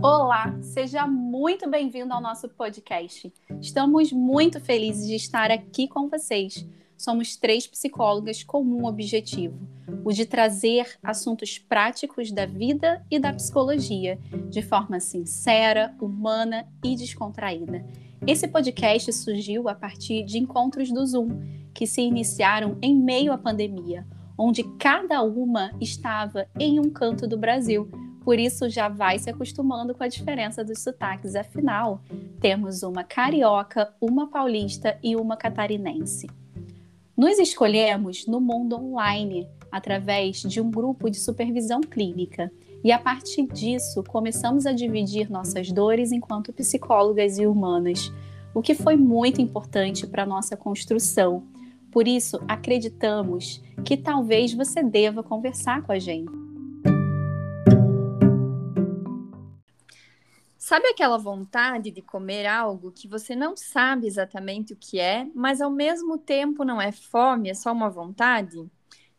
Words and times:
Olá, 0.00 0.56
seja 0.62 1.08
muito 1.08 1.68
bem-vindo 1.68 2.14
ao 2.14 2.20
nosso 2.20 2.48
podcast. 2.48 3.32
Estamos 3.60 4.12
muito 4.12 4.60
felizes 4.60 5.08
de 5.08 5.16
estar 5.16 5.50
aqui 5.50 5.88
com 5.88 6.08
vocês. 6.08 6.64
Somos 6.96 7.36
três 7.36 7.66
psicólogas 7.66 8.44
com 8.44 8.62
um 8.62 8.86
objetivo: 8.86 9.58
o 10.04 10.12
de 10.12 10.24
trazer 10.24 10.96
assuntos 11.02 11.58
práticos 11.58 12.30
da 12.30 12.46
vida 12.46 13.04
e 13.10 13.18
da 13.18 13.32
psicologia, 13.32 14.20
de 14.48 14.62
forma 14.62 15.00
sincera, 15.00 15.92
humana 16.00 16.64
e 16.84 16.94
descontraída. 16.94 17.84
Esse 18.24 18.46
podcast 18.46 19.12
surgiu 19.12 19.68
a 19.68 19.74
partir 19.74 20.22
de 20.22 20.38
encontros 20.38 20.92
do 20.92 21.04
Zoom, 21.04 21.28
que 21.74 21.88
se 21.88 22.02
iniciaram 22.02 22.78
em 22.80 22.94
meio 22.94 23.32
à 23.32 23.38
pandemia, 23.38 24.06
onde 24.38 24.62
cada 24.78 25.20
uma 25.22 25.72
estava 25.80 26.46
em 26.56 26.78
um 26.78 26.88
canto 26.88 27.26
do 27.26 27.36
Brasil 27.36 27.90
por 28.28 28.38
isso 28.38 28.68
já 28.68 28.90
vai 28.90 29.18
se 29.18 29.30
acostumando 29.30 29.94
com 29.94 30.04
a 30.04 30.06
diferença 30.06 30.62
dos 30.62 30.80
sotaques. 30.80 31.34
Afinal, 31.34 32.02
temos 32.38 32.82
uma 32.82 33.02
carioca, 33.02 33.90
uma 33.98 34.28
paulista 34.28 34.98
e 35.02 35.16
uma 35.16 35.34
catarinense. 35.34 36.28
Nos 37.16 37.38
escolhemos 37.38 38.26
no 38.26 38.38
mundo 38.38 38.76
online, 38.76 39.48
através 39.72 40.42
de 40.42 40.60
um 40.60 40.70
grupo 40.70 41.08
de 41.08 41.18
supervisão 41.18 41.80
clínica. 41.80 42.52
E 42.84 42.92
a 42.92 42.98
partir 42.98 43.46
disso, 43.46 44.04
começamos 44.06 44.66
a 44.66 44.72
dividir 44.72 45.30
nossas 45.30 45.72
dores 45.72 46.12
enquanto 46.12 46.52
psicólogas 46.52 47.38
e 47.38 47.46
humanas, 47.46 48.12
o 48.54 48.60
que 48.60 48.74
foi 48.74 48.94
muito 48.94 49.40
importante 49.40 50.06
para 50.06 50.26
nossa 50.26 50.54
construção. 50.54 51.44
Por 51.90 52.06
isso, 52.06 52.38
acreditamos 52.46 53.62
que 53.86 53.96
talvez 53.96 54.52
você 54.52 54.82
deva 54.82 55.22
conversar 55.22 55.80
com 55.80 55.92
a 55.92 55.98
gente. 55.98 56.47
Sabe 60.68 60.86
aquela 60.88 61.16
vontade 61.16 61.90
de 61.90 62.02
comer 62.02 62.44
algo 62.44 62.92
que 62.92 63.08
você 63.08 63.34
não 63.34 63.56
sabe 63.56 64.06
exatamente 64.06 64.74
o 64.74 64.76
que 64.76 65.00
é, 65.00 65.26
mas 65.34 65.62
ao 65.62 65.70
mesmo 65.70 66.18
tempo 66.18 66.62
não 66.62 66.78
é 66.78 66.92
fome, 66.92 67.48
é 67.48 67.54
só 67.54 67.72
uma 67.72 67.88
vontade? 67.88 68.70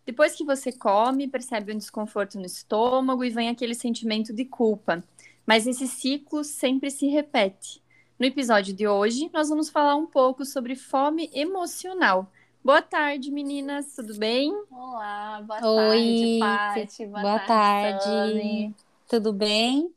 Depois 0.06 0.36
que 0.36 0.46
você 0.46 0.72
come, 0.72 1.28
percebe 1.28 1.74
um 1.74 1.78
desconforto 1.80 2.38
no 2.38 2.46
estômago 2.46 3.24
e 3.26 3.32
vem 3.32 3.50
aquele 3.50 3.74
sentimento 3.74 4.32
de 4.32 4.46
culpa. 4.46 5.04
Mas 5.44 5.66
esse 5.66 5.88
ciclo 5.88 6.44
sempre 6.44 6.92
se 6.92 7.08
repete. 7.08 7.82
No 8.20 8.28
episódio 8.28 8.72
de 8.72 8.88
hoje, 8.88 9.28
nós 9.34 9.50
vamos 9.50 9.72
falar 9.72 9.96
um 9.96 10.06
pouco 10.06 10.46
sobre 10.46 10.76
fome 10.76 11.32
emocional. 11.34 12.32
Boa 12.64 12.84
tarde, 12.84 13.32
meninas, 13.32 13.96
tudo 13.96 14.16
bem? 14.20 14.54
Olá, 14.70 15.42
boa 15.42 15.68
Oi, 15.68 16.38
tarde, 16.40 16.86
Paty. 16.86 17.06
Boa, 17.08 17.22
boa 17.24 17.40
tarde. 17.40 18.04
tarde. 18.04 18.76
Tudo 19.08 19.34
bem? 19.34 19.92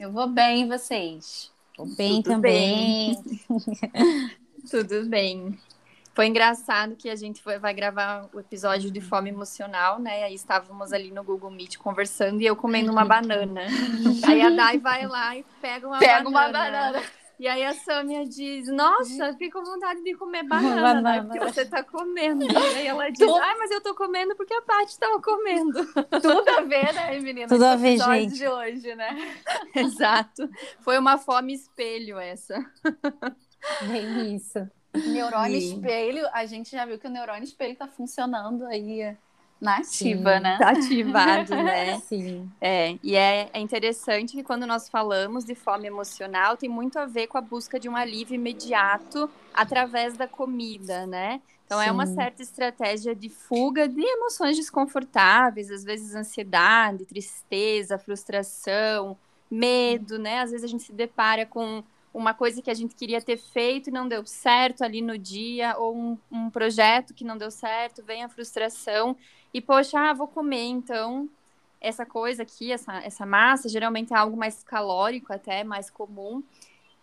Eu 0.00 0.10
vou 0.10 0.26
bem, 0.26 0.62
e 0.62 0.66
vocês? 0.66 1.52
Tô 1.76 1.84
bem 1.84 2.22
Tudo 2.22 2.32
também. 2.36 3.22
Bem. 3.22 4.30
Tudo 4.70 5.04
bem. 5.04 5.58
Foi 6.14 6.26
engraçado 6.26 6.96
que 6.96 7.10
a 7.10 7.14
gente 7.14 7.42
foi, 7.42 7.58
vai 7.58 7.74
gravar 7.74 8.26
o 8.32 8.40
episódio 8.40 8.90
de 8.90 8.98
fome 9.02 9.28
emocional, 9.28 9.98
né? 9.98 10.24
Aí 10.24 10.34
estávamos 10.34 10.94
ali 10.94 11.10
no 11.10 11.22
Google 11.22 11.50
Meet 11.50 11.76
conversando 11.76 12.40
e 12.40 12.46
eu 12.46 12.56
comendo 12.56 12.90
uma 12.90 13.04
banana. 13.04 13.60
Aí 14.26 14.40
a 14.40 14.48
Dai 14.48 14.78
vai 14.78 15.06
lá 15.06 15.36
e 15.36 15.44
pega 15.60 15.86
uma 15.86 15.98
pega 15.98 16.30
banana. 16.30 16.30
Uma 16.30 16.48
banana. 16.50 17.02
E 17.40 17.48
aí 17.48 17.64
a 17.64 17.72
Samia 17.72 18.26
diz, 18.26 18.68
nossa, 18.68 19.32
fiquei 19.32 19.50
com 19.50 19.64
vontade 19.64 20.04
de 20.04 20.14
comer 20.14 20.42
banana, 20.42 20.82
banana. 20.82 21.22
Né? 21.22 21.22
Porque 21.22 21.38
você 21.38 21.64
tá 21.64 21.82
comendo. 21.82 22.44
E 22.44 22.54
aí 22.54 22.86
ela 22.86 23.08
diz, 23.10 23.26
ai, 23.26 23.56
mas 23.56 23.70
eu 23.70 23.80
tô 23.80 23.94
comendo 23.94 24.36
porque 24.36 24.52
a 24.52 24.60
Paty 24.60 24.98
tava 24.98 25.22
comendo. 25.22 25.82
Tudo 26.20 26.50
a 26.50 26.60
ver, 26.60 26.92
né, 26.92 27.18
menina? 27.18 27.48
Tudo 27.48 27.64
a 27.64 27.76
ver, 27.76 27.96
gente. 27.96 28.34
de 28.34 28.46
hoje, 28.46 28.94
né? 28.94 29.16
Exato. 29.74 30.50
Foi 30.80 30.98
uma 30.98 31.16
fome 31.16 31.54
espelho 31.54 32.18
essa. 32.18 32.62
Bem 33.88 34.36
isso. 34.36 34.68
Neurônio 34.92 35.56
e... 35.56 35.72
espelho, 35.72 36.28
a 36.34 36.44
gente 36.44 36.70
já 36.72 36.84
viu 36.84 36.98
que 36.98 37.06
o 37.06 37.10
neurônio 37.10 37.44
espelho 37.44 37.74
tá 37.74 37.88
funcionando 37.88 38.66
aí 38.66 39.16
nativa, 39.60 40.36
Sim, 40.36 40.42
né? 40.42 40.56
Tá 40.58 40.70
ativado, 40.70 41.54
né? 41.54 42.00
Sim. 42.00 42.50
É, 42.60 42.98
e 43.02 43.14
é, 43.14 43.50
é 43.52 43.60
interessante 43.60 44.32
que 44.36 44.42
quando 44.42 44.66
nós 44.66 44.88
falamos 44.88 45.44
de 45.44 45.54
fome 45.54 45.86
emocional, 45.86 46.56
tem 46.56 46.68
muito 46.68 46.98
a 46.98 47.06
ver 47.06 47.26
com 47.26 47.38
a 47.38 47.40
busca 47.40 47.78
de 47.78 47.88
um 47.88 47.96
alívio 47.96 48.34
imediato 48.34 49.30
através 49.52 50.16
da 50.16 50.26
comida, 50.26 51.06
né? 51.06 51.40
Então 51.64 51.78
Sim. 51.78 51.86
é 51.86 51.92
uma 51.92 52.06
certa 52.06 52.42
estratégia 52.42 53.14
de 53.14 53.28
fuga 53.28 53.88
de 53.88 54.00
emoções 54.00 54.56
desconfortáveis, 54.56 55.70
às 55.70 55.84
vezes 55.84 56.14
ansiedade, 56.14 57.06
tristeza, 57.06 57.98
frustração, 57.98 59.16
medo, 59.50 60.18
né? 60.18 60.40
Às 60.40 60.50
vezes 60.50 60.64
a 60.64 60.68
gente 60.68 60.82
se 60.82 60.92
depara 60.92 61.46
com 61.46 61.84
uma 62.12 62.34
coisa 62.34 62.60
que 62.60 62.70
a 62.70 62.74
gente 62.74 62.94
queria 62.94 63.22
ter 63.22 63.36
feito 63.36 63.88
e 63.88 63.92
não 63.92 64.08
deu 64.08 64.26
certo 64.26 64.82
ali 64.82 65.00
no 65.00 65.16
dia, 65.16 65.76
ou 65.78 65.96
um, 65.96 66.18
um 66.30 66.50
projeto 66.50 67.14
que 67.14 67.24
não 67.24 67.38
deu 67.38 67.50
certo, 67.50 68.02
vem 68.02 68.24
a 68.24 68.28
frustração 68.28 69.16
e, 69.52 69.60
poxa, 69.60 69.98
ah, 69.98 70.14
vou 70.14 70.28
comer, 70.28 70.64
então 70.64 71.28
essa 71.80 72.04
coisa 72.04 72.42
aqui, 72.42 72.70
essa, 72.70 72.98
essa 72.98 73.24
massa, 73.24 73.68
geralmente 73.68 74.12
é 74.12 74.16
algo 74.16 74.36
mais 74.36 74.62
calórico, 74.62 75.32
até 75.32 75.64
mais 75.64 75.88
comum, 75.88 76.42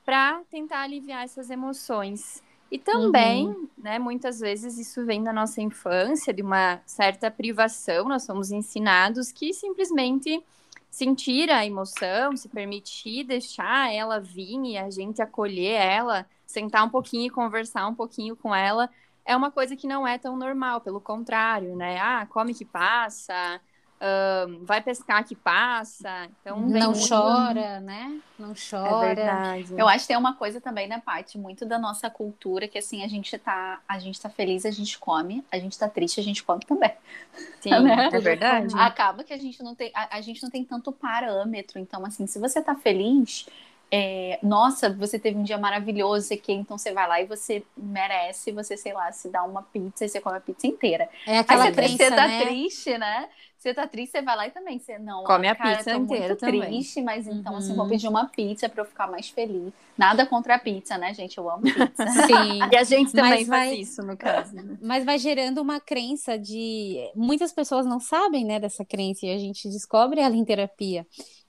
para 0.05 0.41
tentar 0.49 0.81
aliviar 0.81 1.23
essas 1.23 1.49
emoções. 1.49 2.43
E 2.69 2.77
também, 2.77 3.47
uhum. 3.47 3.67
né, 3.77 3.97
muitas 3.97 4.39
vezes 4.39 4.77
isso 4.77 5.05
vem 5.05 5.23
da 5.23 5.33
nossa 5.33 5.61
infância, 5.61 6.33
de 6.33 6.41
uma 6.41 6.81
certa 6.85 7.31
privação, 7.31 8.07
nós 8.07 8.23
somos 8.23 8.51
ensinados 8.51 9.31
que 9.31 9.53
simplesmente 9.53 10.43
sentir 10.89 11.49
a 11.49 11.65
emoção, 11.65 12.35
se 12.35 12.49
permitir 12.49 13.23
deixar 13.23 13.93
ela 13.93 14.19
vir 14.19 14.59
e 14.65 14.77
a 14.77 14.89
gente 14.89 15.21
acolher 15.21 15.79
ela, 15.79 16.25
sentar 16.45 16.85
um 16.85 16.89
pouquinho 16.89 17.27
e 17.27 17.29
conversar 17.29 17.87
um 17.87 17.95
pouquinho 17.95 18.35
com 18.35 18.53
ela, 18.53 18.89
é 19.27 19.35
uma 19.35 19.51
coisa 19.51 19.75
que 19.75 19.85
não 19.85 20.07
é 20.07 20.17
tão 20.17 20.37
normal, 20.37 20.79
pelo 20.79 21.01
contrário, 21.01 21.75
né? 21.75 21.99
Ah, 21.99 22.25
come 22.25 22.53
que 22.53 22.63
passa, 22.63 23.59
uh, 23.97 24.65
vai 24.65 24.79
pescar 24.81 25.21
que 25.25 25.35
passa. 25.35 26.29
Então 26.41 26.61
não 26.61 26.91
muito... 26.91 27.09
chora, 27.09 27.81
né? 27.81 28.19
Não 28.39 28.53
chora. 28.53 29.05
É 29.05 29.15
verdade. 29.15 29.73
Eu 29.77 29.85
acho 29.85 30.05
que 30.05 30.07
tem 30.07 30.17
uma 30.17 30.33
coisa 30.33 30.61
também, 30.61 30.87
né, 30.87 31.01
Paty, 31.05 31.37
muito 31.37 31.65
da 31.65 31.77
nossa 31.77 32.09
cultura, 32.09 32.69
que 32.69 32.77
assim, 32.77 33.03
a 33.03 33.07
gente 33.09 33.37
tá, 33.37 33.81
a 33.85 33.99
gente 33.99 34.19
tá 34.19 34.29
feliz, 34.29 34.65
a 34.65 34.71
gente 34.71 34.97
come, 34.97 35.43
a 35.51 35.59
gente 35.59 35.77
tá 35.77 35.89
triste, 35.89 36.21
a 36.21 36.23
gente 36.23 36.41
come 36.41 36.61
também. 36.65 36.93
Sim, 37.59 37.71
né? 37.83 38.09
é 38.11 38.19
verdade. 38.19 38.73
Acaba 38.79 39.25
que 39.25 39.33
a 39.33 39.37
gente 39.37 39.61
não 39.61 39.75
tem, 39.75 39.91
a, 39.93 40.17
a 40.17 40.21
gente 40.21 40.41
não 40.41 40.49
tem 40.49 40.63
tanto 40.63 40.89
parâmetro. 40.93 41.79
Então, 41.79 42.05
assim, 42.05 42.25
se 42.25 42.39
você 42.39 42.61
tá 42.61 42.75
feliz 42.75 43.45
é, 43.89 44.37
nossa, 44.43 44.89
você 44.89 45.17
teve 45.17 45.37
um 45.37 45.43
dia 45.43 45.57
maravilhoso 45.57 46.33
aqui, 46.33 46.51
então 46.51 46.77
você 46.77 46.91
vai 46.91 47.07
lá 47.07 47.21
e 47.21 47.25
você 47.25 47.63
merece, 47.75 48.51
você, 48.51 48.75
sei 48.75 48.93
lá, 48.93 49.11
se 49.11 49.29
dá 49.29 49.43
uma 49.43 49.63
pizza 49.63 50.03
e 50.03 50.09
você 50.09 50.19
come 50.19 50.37
a 50.37 50.41
pizza 50.41 50.67
inteira. 50.67 51.07
É 51.25 51.39
aquela 51.39 51.63
Aí 51.63 51.69
você, 51.69 51.75
crença, 51.75 51.97
você 51.97 52.09
tá 52.09 52.27
né? 52.27 52.45
triste, 52.45 52.97
né? 52.97 53.29
Você 53.57 53.73
tá 53.73 53.87
triste, 53.87 54.11
você 54.11 54.21
vai 54.21 54.35
lá 54.35 54.47
e 54.47 54.51
também 54.51 54.77
você 54.77 54.99
não 54.99 55.23
come 55.23 55.47
a 55.47 55.55
cara, 55.55 55.77
pizza 55.77 55.91
tô 55.91 55.97
inteira 55.97 56.27
muito 56.27 56.39
também. 56.39 56.61
triste, 56.61 57.01
mas 57.01 57.27
então 57.27 57.53
uhum. 57.53 57.57
assim 57.57 57.75
vou 57.75 57.87
pedir 57.87 58.07
uma 58.07 58.25
pizza 58.27 58.69
para 58.69 58.81
eu 58.81 58.85
ficar 58.85 59.07
mais 59.07 59.29
feliz. 59.29 59.73
Nada 59.97 60.25
contra 60.25 60.55
a 60.55 60.59
pizza, 60.59 60.97
né, 60.97 61.13
gente? 61.13 61.37
Eu 61.37 61.49
amo 61.49 61.63
pizza. 61.63 62.05
Sim. 62.27 62.59
e 62.71 62.77
a 62.77 62.83
gente 62.83 63.13
também 63.13 63.31
mas 63.31 63.47
faz 63.47 63.69
vai... 63.69 63.73
isso 63.73 64.03
no 64.03 64.15
caso. 64.15 64.55
Mas 64.81 65.03
vai 65.03 65.17
gerando 65.17 65.59
uma 65.59 65.79
crença 65.79 66.37
de 66.37 66.97
muitas 67.15 67.51
pessoas 67.51 67.85
não 67.85 67.99
sabem, 67.99 68.45
né, 68.45 68.59
dessa 68.59 68.85
crença 68.85 69.25
e 69.25 69.33
a 69.33 69.37
gente 69.37 69.67
descobre 69.69 70.21
ela 70.21 70.35
em 70.35 70.45
terapia 70.45 71.05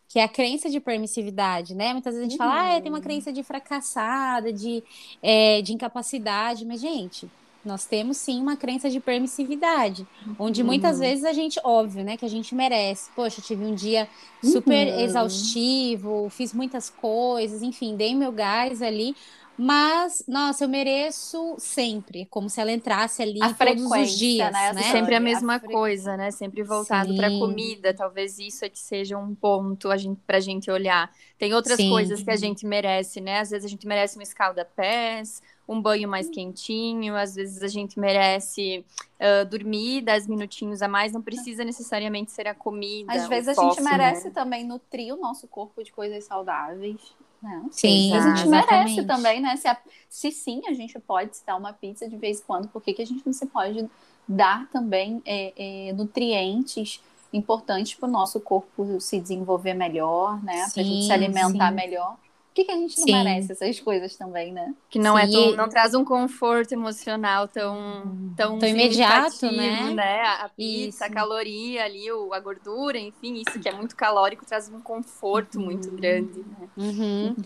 que 0.08 0.18
é 0.18 0.24
a 0.24 0.28
crença 0.28 0.70
de 0.70 0.80
permissividade, 0.80 1.74
né? 1.74 1.92
Muitas 1.92 2.14
vezes 2.14 2.26
a 2.26 2.30
gente 2.30 2.40
uhum. 2.40 2.48
fala, 2.48 2.76
ah, 2.76 2.80
tem 2.80 2.90
uma 2.90 3.00
crença 3.00 3.30
de 3.30 3.42
fracassada, 3.42 4.50
de, 4.50 4.82
é, 5.22 5.60
de 5.60 5.74
incapacidade, 5.74 6.64
mas, 6.64 6.80
gente, 6.80 7.30
nós 7.62 7.84
temos 7.84 8.16
sim 8.16 8.40
uma 8.40 8.56
crença 8.56 8.88
de 8.88 9.00
permissividade, 9.00 10.06
uhum. 10.26 10.36
onde 10.38 10.64
muitas 10.64 10.98
vezes 10.98 11.24
a 11.24 11.32
gente, 11.34 11.60
óbvio, 11.62 12.02
né, 12.02 12.16
que 12.16 12.24
a 12.24 12.28
gente 12.28 12.54
merece. 12.54 13.10
Poxa, 13.14 13.42
tive 13.42 13.62
um 13.62 13.74
dia 13.74 14.08
super 14.42 14.88
uhum. 14.88 15.00
exaustivo, 15.00 16.28
fiz 16.30 16.54
muitas 16.54 16.88
coisas, 16.88 17.62
enfim, 17.62 17.94
dei 17.94 18.14
meu 18.14 18.32
gás 18.32 18.80
ali, 18.80 19.14
mas, 19.58 20.22
nossa, 20.28 20.64
eu 20.64 20.68
mereço 20.68 21.56
sempre, 21.58 22.24
como 22.26 22.48
se 22.48 22.60
ela 22.60 22.70
entrasse 22.70 23.20
ali 23.20 23.42
a 23.42 23.52
todos 23.52 23.90
os 23.90 24.16
dias, 24.16 24.52
né? 24.52 24.72
né? 24.72 24.82
Sempre 24.82 25.16
a 25.16 25.20
mesma 25.20 25.56
a 25.56 25.60
coisa, 25.60 26.16
né? 26.16 26.30
Sempre 26.30 26.62
voltado 26.62 27.16
para 27.16 27.28
comida. 27.28 27.92
Talvez 27.92 28.38
isso 28.38 28.64
é 28.64 28.68
que 28.68 28.78
seja 28.78 29.18
um 29.18 29.34
ponto 29.34 29.90
a 29.90 29.96
gente, 29.96 30.20
pra 30.24 30.38
gente 30.38 30.70
olhar. 30.70 31.10
Tem 31.36 31.52
outras 31.52 31.76
Sim. 31.76 31.90
coisas 31.90 32.22
que 32.22 32.30
a 32.30 32.36
gente 32.36 32.64
merece, 32.64 33.20
né? 33.20 33.40
Às 33.40 33.50
vezes 33.50 33.66
a 33.66 33.68
gente 33.68 33.84
merece 33.84 34.16
um 34.16 34.22
escalda-pés, 34.22 35.42
um 35.68 35.82
banho 35.82 36.08
mais 36.08 36.30
quentinho, 36.30 37.16
às 37.16 37.34
vezes 37.34 37.60
a 37.60 37.68
gente 37.68 37.98
merece 37.98 38.84
uh, 39.18 39.44
dormir 39.44 40.02
dez 40.02 40.28
minutinhos 40.28 40.82
a 40.82 40.88
mais, 40.88 41.12
não 41.12 41.20
precisa 41.20 41.64
necessariamente 41.64 42.30
ser 42.30 42.46
a 42.46 42.54
comida. 42.54 43.12
Às 43.12 43.26
vezes 43.26 43.58
a 43.58 43.60
gente 43.60 43.80
merece 43.82 44.26
né? 44.26 44.30
também 44.30 44.64
nutrir 44.64 45.12
o 45.12 45.16
nosso 45.16 45.48
corpo 45.48 45.82
de 45.82 45.90
coisas 45.90 46.22
saudáveis. 46.24 47.00
Não, 47.42 47.70
sim, 47.70 48.12
a 48.12 48.20
gente 48.20 48.46
exatamente. 48.46 48.48
merece 48.48 49.04
também, 49.04 49.40
né? 49.40 49.56
Se, 49.56 49.68
a, 49.68 49.76
se, 50.08 50.30
sim, 50.32 50.62
a 50.66 50.72
gente 50.72 50.98
pode 50.98 51.36
se 51.36 51.46
dar 51.46 51.56
uma 51.56 51.72
pizza 51.72 52.08
de 52.08 52.16
vez 52.16 52.40
em 52.40 52.42
quando, 52.42 52.68
por 52.68 52.82
que, 52.82 52.92
que 52.92 53.02
a 53.02 53.06
gente 53.06 53.24
não 53.24 53.32
se 53.32 53.46
pode 53.46 53.88
dar 54.26 54.68
também 54.70 55.22
é, 55.24 55.52
é, 55.88 55.92
nutrientes 55.92 57.00
importantes 57.32 57.94
para 57.94 58.08
o 58.08 58.12
nosso 58.12 58.40
corpo 58.40 59.00
se 59.00 59.20
desenvolver 59.20 59.74
melhor, 59.74 60.42
né? 60.42 60.68
Para 60.72 60.82
a 60.82 60.84
gente 60.84 61.06
se 61.06 61.12
alimentar 61.12 61.68
sim. 61.68 61.74
melhor. 61.74 62.16
Por 62.58 62.64
que, 62.64 62.64
que 62.64 62.72
a 62.72 62.76
gente 62.76 62.98
não 62.98 63.04
sim. 63.04 63.12
merece 63.12 63.52
essas 63.52 63.78
coisas 63.78 64.16
também, 64.16 64.52
né? 64.52 64.74
Que 64.90 64.98
não 64.98 65.16
é 65.16 65.28
sim. 65.28 65.30
é 65.30 65.46
tão, 65.46 65.56
não 65.56 65.68
traz 65.68 65.94
um 65.94 66.04
conforto 66.04 66.72
emocional 66.72 67.46
tão 67.46 68.32
tão, 68.36 68.58
tão 68.58 68.68
imediato, 68.68 69.46
né? 69.52 69.94
né? 69.94 70.22
A 70.40 70.48
pizza, 70.48 70.88
isso. 70.88 71.04
a 71.04 71.08
caloria 71.08 71.84
ali, 71.84 72.06
a 72.32 72.40
gordura, 72.40 72.98
enfim, 72.98 73.34
isso 73.46 73.60
que 73.60 73.68
é 73.68 73.72
muito 73.72 73.94
calórico 73.94 74.44
traz 74.44 74.68
um 74.68 74.80
conforto 74.80 75.58
uhum. 75.58 75.66
muito 75.66 75.88
grande, 75.92 76.40
né? 76.40 76.68
Uhum. 76.76 77.36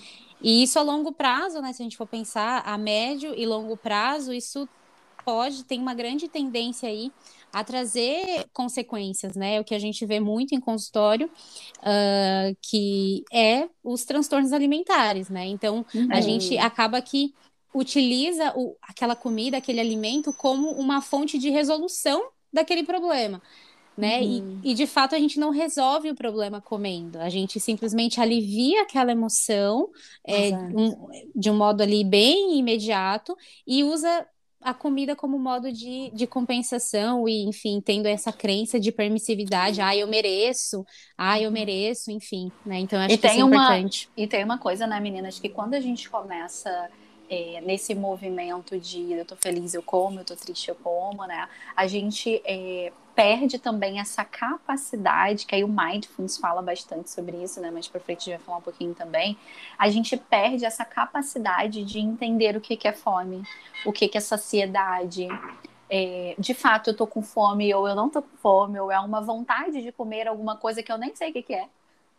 E 0.41 0.63
isso 0.63 0.79
a 0.79 0.83
longo 0.83 1.13
prazo, 1.13 1.61
né? 1.61 1.75
Se 1.75 1.83
a 1.83 1.85
gente 1.85 1.99
for 1.99 2.07
pensar 2.07 2.63
a 2.65 2.79
médio 2.79 3.35
e 3.37 3.45
longo 3.45 3.77
prazo, 3.77 4.33
isso 4.33 4.67
pode, 5.27 5.63
tem 5.65 5.79
uma 5.79 5.93
grande 5.93 6.27
tendência 6.27 6.89
aí 6.89 7.13
a 7.53 7.63
trazer 7.63 8.47
consequências, 8.53 9.37
né? 9.37 9.61
O 9.61 9.65
que 9.65 9.75
a 9.75 9.79
gente 9.79 10.07
vê 10.07 10.19
muito 10.19 10.55
em 10.55 10.61
consultório, 10.61 11.29
uh, 11.79 12.57
que 12.63 13.25
é 13.33 13.69
os 13.85 14.05
transtornos 14.05 14.53
alimentares, 14.53 15.29
né? 15.29 15.47
Então, 15.47 15.85
uhum. 15.95 16.09
a 16.11 16.21
gente 16.21 16.57
acaba 16.57 17.01
que 17.03 17.35
utiliza 17.75 18.53
o, 18.57 18.77
aquela 18.83 19.17
comida, 19.17 19.57
aquele 19.57 19.81
alimento 19.81 20.33
como 20.33 20.71
uma 20.71 21.01
fonte 21.01 21.39
de 21.39 21.51
resolução 21.51 22.23
daquele 22.53 22.83
problema. 22.83 23.41
Né? 23.97 24.21
Uhum. 24.21 24.61
E, 24.65 24.71
e 24.71 24.75
de 24.75 24.87
fato 24.87 25.15
a 25.15 25.19
gente 25.19 25.39
não 25.39 25.51
resolve 25.51 26.11
o 26.11 26.15
problema 26.15 26.63
comendo, 26.63 27.19
a 27.19 27.29
gente 27.29 27.61
simplesmente 27.61 28.23
alivia 28.23 28.81
aquela 28.81 29.13
emoção 29.13 29.91
é, 30.27 30.49
um, 30.57 31.09
de 31.35 31.51
um 31.51 31.57
modo 31.57 31.83
ali 31.83 32.03
bem 32.03 32.59
imediato 32.59 33.37
e 33.67 33.85
usa 33.85 34.27
a 34.63 34.73
comida 34.73 35.17
como 35.17 35.39
modo 35.39 35.73
de, 35.73 36.11
de 36.15 36.27
compensação 36.27 37.29
e, 37.29 37.45
enfim, 37.45 37.81
tendo 37.85 38.07
essa 38.07 38.33
crença 38.33 38.79
de 38.79 38.93
permissividade, 38.93 39.81
ah, 39.81 39.95
eu 39.97 40.07
mereço, 40.07 40.85
ah, 41.17 41.41
eu 41.41 41.51
mereço, 41.51 42.11
enfim, 42.11 42.51
né? 42.65 42.79
Então, 42.79 42.99
acho 43.01 43.15
e 43.15 43.19
que 43.19 43.27
isso 43.27 43.37
é 43.37 43.41
importante. 43.41 44.09
E 44.17 44.27
tem 44.27 44.45
uma 44.45 44.59
coisa, 44.59 44.87
né, 44.87 45.01
meninas, 45.01 45.39
que 45.39 45.49
quando 45.49 45.75
a 45.75 45.81
gente 45.81 46.09
começa 46.09 46.91
é, 47.29 47.61
nesse 47.63 47.95
movimento 47.95 48.79
de 48.79 49.13
eu 49.13 49.25
tô 49.25 49.37
feliz, 49.37 49.75
eu 49.75 49.83
como, 49.83 50.21
eu 50.21 50.25
tô 50.25 50.37
triste, 50.37 50.69
eu 50.69 50.75
como, 50.75 51.27
né? 51.27 51.49
A 51.75 51.87
gente 51.87 52.43
é, 52.45 52.93
perde 53.15 53.59
também 53.59 54.01
essa 54.01 54.25
capacidade, 54.25 55.47
que 55.47 55.55
aí 55.55 55.65
o 55.65 55.69
Mindfulness 55.69 56.39
fala 56.39 56.63
bastante 56.63 57.11
sobre 57.11 57.37
isso, 57.43 57.61
né? 57.61 57.71
Mas 57.71 57.89
para 57.89 58.01
frente 58.01 58.21
a 58.21 58.25
gente 58.25 58.37
vai 58.39 58.47
falar 58.47 58.59
um 58.59 58.63
pouquinho 58.63 58.95
também. 58.95 59.37
A 59.79 59.89
gente 59.91 60.17
perde 60.17 60.65
essa 60.65 60.85
capacidade 60.85 61.85
de 61.85 61.99
entender 61.99 62.57
o 62.57 62.61
que, 62.61 62.77
que 62.77 62.89
é 62.89 62.93
fome, 62.93 63.43
o 63.85 63.93
que, 63.93 64.09
que 64.09 64.19
é 64.19 64.21
saciedade. 64.21 65.29
É, 65.89 66.35
de 66.39 66.55
fato, 66.55 66.91
eu 66.91 66.97
tô 66.97 67.07
com 67.07 67.23
fome, 67.23 67.73
ou 67.75 67.87
eu 67.87 67.95
não 67.95 68.09
tô 68.09 68.23
com 68.23 68.37
fome, 68.39 68.81
ou 68.81 68.91
é 68.91 68.99
uma 68.99 69.21
vontade 69.21 69.83
de 69.83 69.93
comer 69.93 70.27
alguma 70.27 70.57
coisa 70.57 70.83
que 70.83 70.91
eu 70.91 70.99
nem 70.99 71.15
sei 71.15 71.31
o 71.31 71.33
que, 71.33 71.43
que 71.43 71.55
é. 71.55 71.67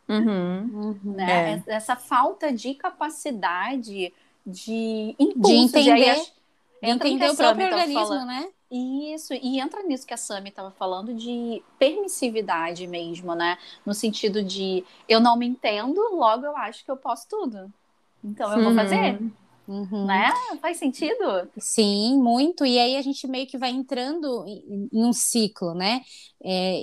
Uhum. 0.08 1.00
Né? 1.04 1.64
É. 1.68 1.76
Essa 1.76 1.96
falta 1.96 2.52
de 2.52 2.76
capacidade 2.76 4.14
de 4.46 5.16
impulso, 5.18 5.72
de 5.72 5.80
entender, 5.80 6.16
de 6.16 6.90
entender 6.90 7.30
o 7.30 7.36
próprio 7.36 7.66
organismo, 7.66 8.08
falando. 8.08 8.28
né? 8.28 8.48
Isso, 8.76 9.36
e 9.36 9.60
entra 9.60 9.84
nisso 9.84 10.08
que 10.08 10.16
a 10.16 10.18
Sami 10.18 10.50
estava 10.50 10.72
falando 10.72 11.14
de 11.14 11.62
permissividade 11.78 12.88
mesmo, 12.88 13.36
né? 13.36 13.56
No 13.86 13.94
sentido 13.94 14.42
de 14.42 14.84
eu 15.08 15.20
não 15.20 15.38
me 15.38 15.46
entendo, 15.46 16.02
logo 16.16 16.44
eu 16.44 16.58
acho 16.58 16.84
que 16.84 16.90
eu 16.90 16.98
posso 16.98 17.28
tudo. 17.30 17.72
Então 18.24 18.52
eu 18.52 18.64
vou 18.64 18.74
fazer. 18.74 19.20
Uhum. 19.68 20.06
Né? 20.06 20.30
Faz 20.60 20.78
sentido? 20.78 21.50
Sim, 21.58 22.20
muito. 22.20 22.66
E 22.66 22.80
aí 22.80 22.96
a 22.98 23.02
gente 23.02 23.28
meio 23.28 23.46
que 23.46 23.60
vai 23.60 23.70
entrando 23.70 24.44
em, 24.46 24.90
em 24.92 25.06
um 25.06 25.14
ciclo, 25.14 25.76
né? 25.76 26.02
É, 26.44 26.82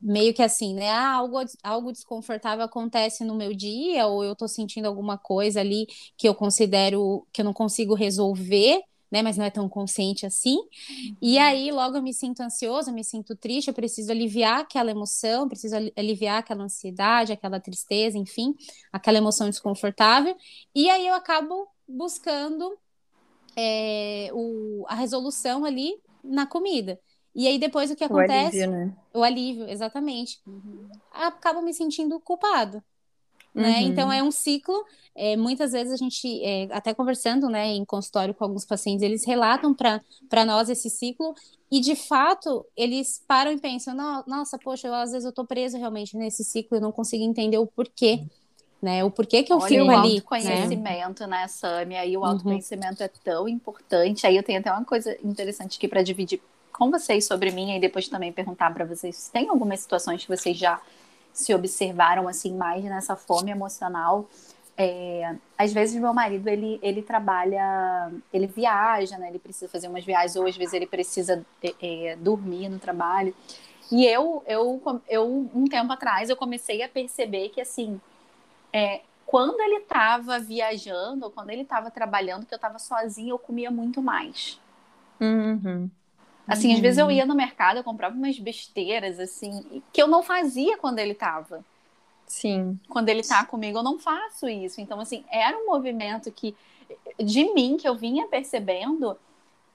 meio 0.00 0.32
que 0.32 0.42
assim, 0.42 0.72
né? 0.72 0.88
Ah, 0.88 1.14
algo, 1.14 1.38
algo 1.62 1.92
desconfortável 1.92 2.64
acontece 2.64 3.24
no 3.24 3.34
meu 3.34 3.52
dia, 3.52 4.06
ou 4.06 4.24
eu 4.24 4.36
tô 4.36 4.46
sentindo 4.46 4.86
alguma 4.86 5.18
coisa 5.18 5.60
ali 5.60 5.86
que 6.16 6.28
eu 6.28 6.34
considero 6.34 7.26
que 7.32 7.40
eu 7.40 7.44
não 7.44 7.52
consigo 7.52 7.92
resolver 7.92 8.80
né? 9.10 9.22
Mas 9.22 9.36
não 9.36 9.44
é 9.44 9.50
tão 9.50 9.68
consciente 9.68 10.26
assim. 10.26 10.56
Uhum. 10.56 11.16
E 11.20 11.38
aí, 11.38 11.70
logo 11.70 11.96
eu 11.96 12.02
me 12.02 12.12
sinto 12.12 12.40
ansiosa, 12.40 12.92
me 12.92 13.04
sinto 13.04 13.36
triste, 13.36 13.68
eu 13.68 13.74
preciso 13.74 14.10
aliviar 14.10 14.60
aquela 14.60 14.90
emoção, 14.90 15.48
preciso 15.48 15.76
aliviar 15.96 16.38
aquela 16.38 16.64
ansiedade, 16.64 17.32
aquela 17.32 17.60
tristeza, 17.60 18.18
enfim, 18.18 18.54
aquela 18.92 19.18
emoção 19.18 19.48
desconfortável. 19.48 20.36
E 20.74 20.90
aí 20.90 21.06
eu 21.06 21.14
acabo 21.14 21.68
buscando 21.86 22.76
é, 23.56 24.30
o, 24.32 24.84
a 24.88 24.94
resolução 24.94 25.64
ali 25.64 25.94
na 26.22 26.46
comida. 26.46 26.98
E 27.34 27.48
aí 27.48 27.58
depois 27.58 27.90
o 27.90 27.96
que 27.96 28.04
acontece? 28.04 28.58
O 28.58 28.62
alívio, 28.62 28.70
né? 28.70 28.96
O 29.12 29.22
alívio, 29.22 29.68
exatamente. 29.68 30.40
Uhum. 30.46 30.88
Acabo 31.12 31.60
me 31.62 31.74
sentindo 31.74 32.20
culpado. 32.20 32.82
Né? 33.54 33.80
Uhum. 33.80 33.86
Então 33.86 34.12
é 34.12 34.22
um 34.22 34.30
ciclo. 34.30 34.84
É, 35.16 35.36
muitas 35.36 35.70
vezes 35.70 35.92
a 35.92 35.96
gente, 35.96 36.44
é, 36.44 36.66
até 36.72 36.92
conversando 36.92 37.48
né, 37.48 37.68
em 37.68 37.84
consultório 37.84 38.34
com 38.34 38.42
alguns 38.42 38.64
pacientes, 38.64 39.02
eles 39.02 39.24
relatam 39.24 39.72
para 39.72 40.44
nós 40.44 40.68
esse 40.68 40.90
ciclo 40.90 41.34
e 41.70 41.80
de 41.80 41.94
fato 41.94 42.66
eles 42.76 43.22
param 43.26 43.52
e 43.52 43.58
pensam: 43.58 43.94
nossa, 44.26 44.58
poxa, 44.58 44.88
eu, 44.88 44.94
às 44.94 45.12
vezes 45.12 45.24
eu 45.24 45.30
estou 45.30 45.46
preso 45.46 45.78
realmente 45.78 46.16
nesse 46.16 46.42
ciclo, 46.42 46.78
eu 46.78 46.80
não 46.80 46.90
consigo 46.90 47.22
entender 47.22 47.58
o 47.58 47.66
porquê. 47.66 48.24
Né, 48.82 49.02
o 49.02 49.10
porquê 49.10 49.42
que 49.42 49.50
eu 49.50 49.56
Olha, 49.56 49.68
fico 49.68 49.84
o 49.84 49.90
ali. 49.90 50.08
O 50.08 50.14
autoconhecimento, 50.16 51.26
né, 51.26 51.40
né 51.40 51.48
Sami? 51.48 51.96
Aí 51.96 52.14
o 52.18 52.20
uhum. 52.20 52.26
autoconhecimento 52.26 53.02
é 53.02 53.08
tão 53.08 53.48
importante. 53.48 54.26
Aí 54.26 54.36
eu 54.36 54.42
tenho 54.42 54.60
até 54.60 54.70
uma 54.70 54.84
coisa 54.84 55.16
interessante 55.24 55.78
aqui 55.78 55.88
para 55.88 56.02
dividir 56.02 56.38
com 56.70 56.90
vocês 56.90 57.26
sobre 57.26 57.50
mim 57.50 57.74
e 57.74 57.80
depois 57.80 58.08
também 58.08 58.30
perguntar 58.30 58.74
para 58.74 58.84
vocês 58.84 59.16
se 59.16 59.32
tem 59.32 59.48
algumas 59.48 59.80
situações 59.80 60.22
que 60.22 60.28
vocês 60.28 60.58
já 60.58 60.82
se 61.34 61.52
observaram 61.52 62.28
assim 62.28 62.56
mais 62.56 62.82
nessa 62.84 63.16
fome 63.16 63.50
emocional. 63.50 64.26
É, 64.76 65.36
às 65.58 65.72
vezes 65.72 66.00
meu 66.00 66.14
marido 66.14 66.48
ele, 66.48 66.80
ele 66.82 67.02
trabalha, 67.02 68.10
ele 68.32 68.46
viaja, 68.46 69.18
né? 69.18 69.28
Ele 69.28 69.38
precisa 69.38 69.68
fazer 69.68 69.88
umas 69.88 70.04
viagens 70.04 70.36
ou 70.36 70.46
às 70.46 70.56
vezes 70.56 70.72
ele 70.72 70.86
precisa 70.86 71.44
é, 71.62 71.74
é, 71.82 72.16
dormir 72.16 72.68
no 72.68 72.78
trabalho. 72.78 73.34
E 73.90 74.06
eu, 74.06 74.42
eu, 74.46 75.00
eu 75.08 75.50
um 75.54 75.66
tempo 75.66 75.92
atrás 75.92 76.30
eu 76.30 76.36
comecei 76.36 76.82
a 76.82 76.88
perceber 76.88 77.50
que 77.50 77.60
assim, 77.60 78.00
é, 78.72 79.02
quando 79.26 79.60
ele 79.60 79.76
estava 79.76 80.38
viajando 80.38 81.26
ou 81.26 81.30
quando 81.30 81.50
ele 81.50 81.62
estava 81.62 81.90
trabalhando, 81.90 82.46
que 82.46 82.54
eu 82.54 82.56
estava 82.56 82.78
sozinha, 82.78 83.30
eu 83.30 83.38
comia 83.38 83.70
muito 83.70 84.00
mais. 84.00 84.60
Uhum. 85.20 85.90
Assim, 86.46 86.68
uhum. 86.68 86.74
às 86.74 86.80
vezes 86.80 86.98
eu 86.98 87.06
uhum. 87.06 87.10
ia 87.10 87.26
no 87.26 87.34
mercado, 87.34 87.78
eu 87.78 87.84
comprava 87.84 88.14
umas 88.14 88.38
besteiras, 88.38 89.18
assim, 89.18 89.82
que 89.92 90.02
eu 90.02 90.06
não 90.06 90.22
fazia 90.22 90.76
quando 90.76 90.98
ele 90.98 91.14
tava. 91.14 91.64
Sim. 92.26 92.78
Quando 92.88 93.08
ele 93.08 93.22
tá 93.22 93.44
comigo, 93.44 93.78
eu 93.78 93.82
não 93.82 93.98
faço 93.98 94.48
isso. 94.48 94.80
Então, 94.80 95.00
assim, 95.00 95.24
era 95.30 95.56
um 95.56 95.66
movimento 95.66 96.30
que, 96.30 96.54
de 97.18 97.52
mim, 97.54 97.76
que 97.76 97.88
eu 97.88 97.94
vinha 97.94 98.26
percebendo 98.26 99.16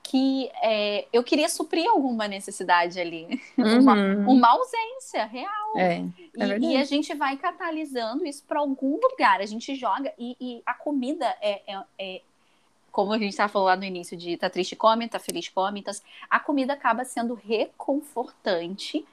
que 0.04 0.50
é, 0.64 1.06
eu 1.14 1.24
queria 1.24 1.48
suprir 1.48 1.88
alguma 1.88 2.28
necessidade 2.28 3.00
ali. 3.00 3.40
Uhum. 3.60 3.82
Uma, 3.82 3.94
uma, 3.94 4.48
ausência 4.52 5.26
real. 5.26 5.74
É, 5.76 6.02
é 6.38 6.58
e, 6.60 6.72
e, 6.72 6.78
a 6.78 6.84
gente 6.86 7.14
vai 7.14 7.36
catalisando 7.36 8.26
isso 8.26 8.44
para 8.48 8.60
algum 8.60 8.98
lugar. 8.98 9.42
A 9.42 9.46
gente 9.46 9.76
joga 9.76 10.14
e, 10.18 10.36
e 10.40 10.62
a 10.66 10.74
comida 10.74 11.26
é, 11.42 11.62
é, 11.68 11.84
é 12.00 12.22
como 13.00 13.14
a 13.14 13.18
gente 13.18 13.30
estava 13.30 13.48
falando 13.48 13.68
lá 13.68 13.76
no 13.78 13.86
início 13.86 14.18
de 14.18 14.36
tá 14.36 14.50
triste 14.50 14.76
come, 14.76 15.08
tá 15.08 15.20
feliz 15.20 15.48
come, 15.48 15.80
então, 15.80 15.94
a 16.30 16.38
comida 16.38 16.74
acaba 16.74 17.06
sendo 17.06 17.34
reconfortante 17.34 19.06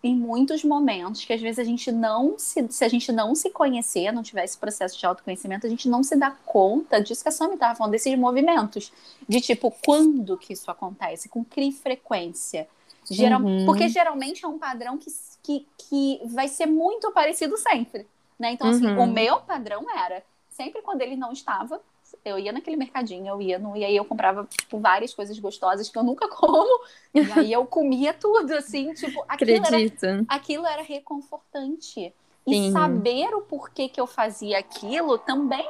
em 0.00 0.14
muitos 0.14 0.62
momentos 0.62 1.24
que 1.24 1.32
às 1.32 1.40
vezes 1.40 1.58
a 1.58 1.64
gente 1.64 1.90
não 1.90 2.38
se, 2.38 2.64
se 2.70 2.84
a 2.84 2.88
gente 2.88 3.10
não 3.10 3.34
se 3.34 3.50
conhecer, 3.50 4.12
não 4.12 4.22
tiver 4.22 4.44
esse 4.44 4.56
processo 4.56 4.96
de 4.96 5.04
autoconhecimento, 5.04 5.66
a 5.66 5.70
gente 5.70 5.88
não 5.88 6.04
se 6.04 6.14
dá 6.14 6.30
conta 6.30 7.02
disso 7.02 7.20
que 7.24 7.30
a 7.30 7.32
Sami 7.32 7.54
estava 7.54 7.74
falando, 7.74 7.90
desses 7.90 8.16
movimentos, 8.16 8.92
de 9.28 9.40
tipo, 9.40 9.74
quando 9.84 10.38
que 10.38 10.52
isso 10.52 10.70
acontece, 10.70 11.28
com 11.28 11.44
que 11.44 11.72
frequência. 11.72 12.68
Geral, 13.10 13.42
uhum. 13.42 13.66
Porque 13.66 13.88
geralmente 13.88 14.44
é 14.44 14.48
um 14.48 14.58
padrão 14.58 14.96
que, 14.96 15.10
que, 15.42 15.66
que 15.76 16.20
vai 16.26 16.46
ser 16.46 16.66
muito 16.66 17.10
parecido 17.10 17.56
sempre. 17.56 18.06
Né? 18.38 18.52
Então, 18.52 18.68
assim, 18.68 18.86
uhum. 18.86 19.02
o 19.02 19.06
meu 19.08 19.40
padrão 19.40 19.84
era 19.98 20.22
sempre 20.48 20.80
quando 20.80 21.02
ele 21.02 21.16
não 21.16 21.32
estava, 21.32 21.80
eu 22.24 22.38
ia 22.38 22.52
naquele 22.52 22.76
mercadinho, 22.76 23.26
eu 23.26 23.40
ia 23.40 23.58
no, 23.58 23.76
e 23.76 23.84
aí 23.84 23.96
eu 23.96 24.04
comprava, 24.04 24.46
tipo, 24.50 24.78
várias 24.78 25.12
coisas 25.14 25.38
gostosas 25.38 25.88
que 25.88 25.98
eu 25.98 26.02
nunca 26.02 26.28
como. 26.30 26.84
E 27.14 27.20
aí 27.20 27.52
eu 27.52 27.66
comia 27.66 28.14
tudo, 28.14 28.52
assim, 28.52 28.92
tipo, 28.94 29.24
aquilo, 29.28 29.66
era, 29.66 30.24
aquilo 30.28 30.66
era 30.66 30.82
reconfortante. 30.82 32.12
E 32.46 32.54
Sim. 32.54 32.72
saber 32.72 33.34
o 33.34 33.42
porquê 33.42 33.88
que 33.88 34.00
eu 34.00 34.06
fazia 34.06 34.58
aquilo 34.58 35.16
também 35.18 35.68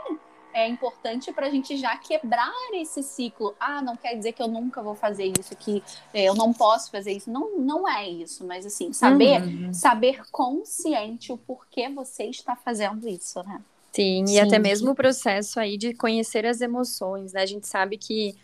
é 0.55 0.69
importante 0.69 1.33
para 1.33 1.47
a 1.47 1.51
gente 1.51 1.77
já 1.77 1.97
quebrar 1.97 2.53
esse 2.75 3.03
ciclo. 3.03 3.55
Ah, 3.59 3.81
não 3.83 3.97
quer 3.97 4.15
dizer 4.17 4.33
que 4.33 4.43
eu 4.43 4.49
nunca 4.49 4.83
vou 4.83 4.95
fazer 4.95 5.33
isso, 5.39 5.57
que 5.57 5.83
é, 6.13 6.25
eu 6.25 6.35
não 6.35 6.53
posso 6.53 6.91
fazer 6.91 7.13
isso. 7.13 7.31
Não, 7.31 7.59
não 7.59 7.89
é 7.89 8.09
isso, 8.09 8.45
mas 8.45 8.67
assim, 8.67 8.93
saber, 8.93 9.43
uhum. 9.43 9.73
saber 9.73 10.23
consciente 10.31 11.33
o 11.33 11.39
porquê 11.39 11.89
você 11.89 12.25
está 12.25 12.55
fazendo 12.55 13.09
isso, 13.09 13.43
né? 13.43 13.61
Sim, 13.93 14.27
Sim, 14.27 14.35
e 14.35 14.41
até 14.41 14.59
mesmo 14.59 14.93
o 14.93 14.95
processo 14.95 15.61
aí 15.61 15.77
de 15.77 15.93
conhecer 15.95 16.47
as 16.47 16.61
emoções, 16.61 17.33
né? 17.33 17.43
A 17.43 17.47
gente 17.47 17.67
sabe 17.67 17.99
que 17.99 18.35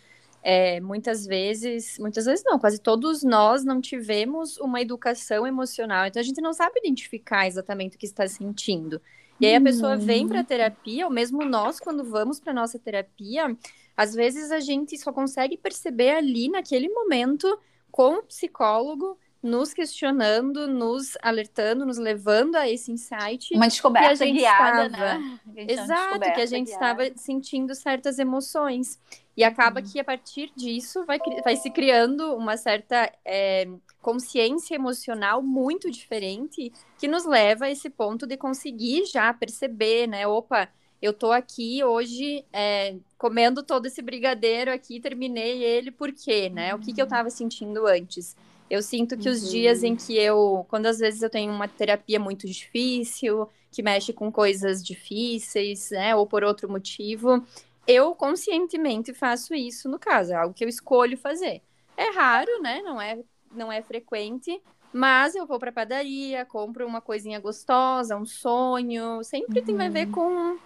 é, 0.43 0.79
muitas 0.79 1.25
vezes, 1.25 1.97
muitas 1.99 2.25
vezes 2.25 2.43
não, 2.45 2.59
quase 2.59 2.79
todos 2.79 3.23
nós 3.23 3.63
não 3.65 3.81
tivemos 3.81 4.57
uma 4.57 4.79
educação 4.81 5.45
emocional, 5.45 6.05
então 6.05 6.19
a 6.19 6.23
gente 6.23 6.39
não 6.39 6.53
sabe 6.53 6.79
identificar 6.79 7.47
exatamente 7.47 7.97
o 7.97 7.99
que 7.99 8.05
está 8.05 8.27
sentindo. 8.27 9.01
E 9.39 9.45
aí 9.45 9.55
a 9.55 9.61
pessoa 9.61 9.95
vem 9.97 10.27
para 10.27 10.41
a 10.41 10.43
terapia, 10.43 11.05
ou 11.05 11.11
mesmo 11.11 11.43
nós, 11.45 11.79
quando 11.79 12.03
vamos 12.03 12.39
para 12.39 12.53
nossa 12.53 12.77
terapia, 12.77 13.55
às 13.95 14.13
vezes 14.13 14.51
a 14.51 14.59
gente 14.59 14.97
só 14.97 15.11
consegue 15.11 15.57
perceber 15.57 16.11
ali 16.11 16.49
naquele 16.49 16.89
momento 16.89 17.59
com 17.91 18.15
o 18.15 18.23
psicólogo 18.23 19.17
nos 19.41 19.73
questionando, 19.73 20.67
nos 20.67 21.17
alertando, 21.21 21.85
nos 21.85 21.97
levando 21.97 22.55
a 22.55 22.69
esse 22.69 22.91
insight. 22.91 23.53
Uma 23.53 23.67
descoberta 23.67 24.25
guiada, 24.25 24.87
estava... 24.87 25.19
né? 25.19 25.39
Exato, 25.55 26.19
que 26.19 26.41
a 26.41 26.45
gente 26.45 26.67
guiada. 26.67 27.03
estava 27.03 27.17
sentindo 27.17 27.73
certas 27.73 28.19
emoções. 28.19 28.99
E 29.35 29.43
acaba 29.43 29.79
uhum. 29.79 29.85
que 29.85 29.99
a 29.99 30.03
partir 30.03 30.51
disso 30.53 31.05
vai, 31.05 31.17
vai 31.43 31.55
se 31.55 31.69
criando 31.69 32.35
uma 32.35 32.57
certa 32.57 33.09
é, 33.23 33.69
consciência 34.01 34.75
emocional 34.75 35.41
muito 35.41 35.89
diferente 35.89 36.73
que 36.97 37.07
nos 37.07 37.25
leva 37.25 37.65
a 37.65 37.71
esse 37.71 37.89
ponto 37.89 38.27
de 38.27 38.35
conseguir 38.35 39.05
já 39.05 39.33
perceber, 39.33 40.07
né? 40.07 40.27
Opa, 40.27 40.67
eu 41.01 41.13
tô 41.13 41.31
aqui 41.31 41.81
hoje 41.81 42.43
é, 42.51 42.97
comendo 43.17 43.63
todo 43.63 43.85
esse 43.85 44.01
brigadeiro 44.01 44.73
aqui, 44.73 44.99
terminei 44.99 45.63
ele, 45.63 45.91
por 45.91 46.11
quê, 46.11 46.49
né? 46.49 46.75
O 46.75 46.79
que, 46.79 46.91
que 46.91 47.01
eu 47.01 47.05
estava 47.05 47.29
sentindo 47.29 47.87
antes? 47.87 48.35
Eu 48.69 48.81
sinto 48.81 49.17
que 49.17 49.27
os 49.27 49.49
dias 49.49 49.83
em 49.83 49.95
que 49.95 50.17
eu, 50.17 50.65
quando 50.69 50.85
às 50.85 50.99
vezes 50.99 51.21
eu 51.21 51.29
tenho 51.29 51.51
uma 51.51 51.67
terapia 51.67 52.19
muito 52.19 52.45
difícil, 52.45 53.49
que 53.71 53.81
mexe 53.81 54.13
com 54.13 54.31
coisas 54.31 54.83
difíceis, 54.83 55.91
né, 55.91 56.15
ou 56.15 56.25
por 56.27 56.43
outro 56.43 56.69
motivo, 56.69 57.43
eu 57.87 58.13
conscientemente 58.13 59.13
faço 59.13 59.55
isso 59.55 59.89
no 59.89 59.97
caso, 59.97 60.31
é 60.31 60.35
algo 60.35 60.53
que 60.53 60.63
eu 60.63 60.69
escolho 60.69 61.17
fazer. 61.17 61.61
É 61.97 62.11
raro, 62.11 62.61
né? 62.61 62.81
Não 62.81 63.01
é, 63.01 63.19
não 63.51 63.71
é 63.71 63.81
frequente, 63.81 64.61
mas 64.93 65.35
eu 65.35 65.45
vou 65.45 65.59
para 65.59 65.71
padaria, 65.71 66.45
compro 66.45 66.85
uma 66.85 67.01
coisinha 67.01 67.39
gostosa, 67.39 68.15
um 68.15 68.25
sonho, 68.25 69.23
sempre 69.23 69.59
uhum. 69.59 69.65
tem 69.65 69.81
a 69.81 69.89
ver 69.89 70.07
uhum. 70.07 70.11
com 70.11 70.59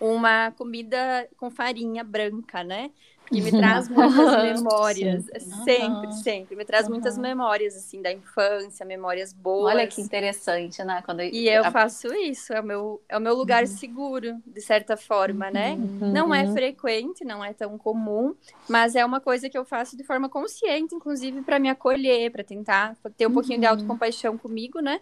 uma 0.00 0.50
comida 0.52 1.28
com 1.36 1.50
farinha 1.50 2.02
branca, 2.02 2.64
né? 2.64 2.90
Que 3.32 3.40
me 3.40 3.50
traz 3.50 3.88
muitas 3.88 4.42
memórias. 4.42 5.24
Sempre, 5.64 6.06
uhum. 6.06 6.12
sempre. 6.12 6.56
Me 6.56 6.64
traz 6.64 6.86
uhum. 6.86 6.92
muitas 6.92 7.16
memórias, 7.16 7.74
assim, 7.74 8.02
da 8.02 8.12
infância, 8.12 8.84
memórias 8.84 9.32
boas. 9.32 9.74
Olha 9.74 9.86
que 9.86 10.00
interessante, 10.00 10.82
né? 10.84 11.02
Quando... 11.04 11.22
E 11.22 11.48
eu 11.48 11.64
faço 11.70 12.12
isso, 12.14 12.52
é 12.52 12.60
o 12.60 12.64
meu, 12.64 13.02
é 13.08 13.16
o 13.16 13.20
meu 13.20 13.34
lugar 13.34 13.62
uhum. 13.62 13.68
seguro, 13.68 14.36
de 14.46 14.60
certa 14.60 14.96
forma, 14.96 15.50
né? 15.50 15.72
Uhum. 15.72 16.12
Não 16.12 16.34
é 16.34 16.46
frequente, 16.52 17.24
não 17.24 17.44
é 17.44 17.52
tão 17.52 17.78
comum, 17.78 18.34
mas 18.68 18.94
é 18.94 19.04
uma 19.04 19.20
coisa 19.20 19.48
que 19.48 19.56
eu 19.56 19.64
faço 19.64 19.96
de 19.96 20.04
forma 20.04 20.28
consciente, 20.28 20.94
inclusive 20.94 21.42
para 21.42 21.58
me 21.58 21.68
acolher, 21.68 22.30
para 22.30 22.44
tentar 22.44 22.96
ter 23.16 23.26
um 23.26 23.32
pouquinho 23.32 23.60
de 23.60 23.66
uhum. 23.66 23.72
autocompaixão 23.72 24.36
comigo, 24.36 24.80
né? 24.80 25.00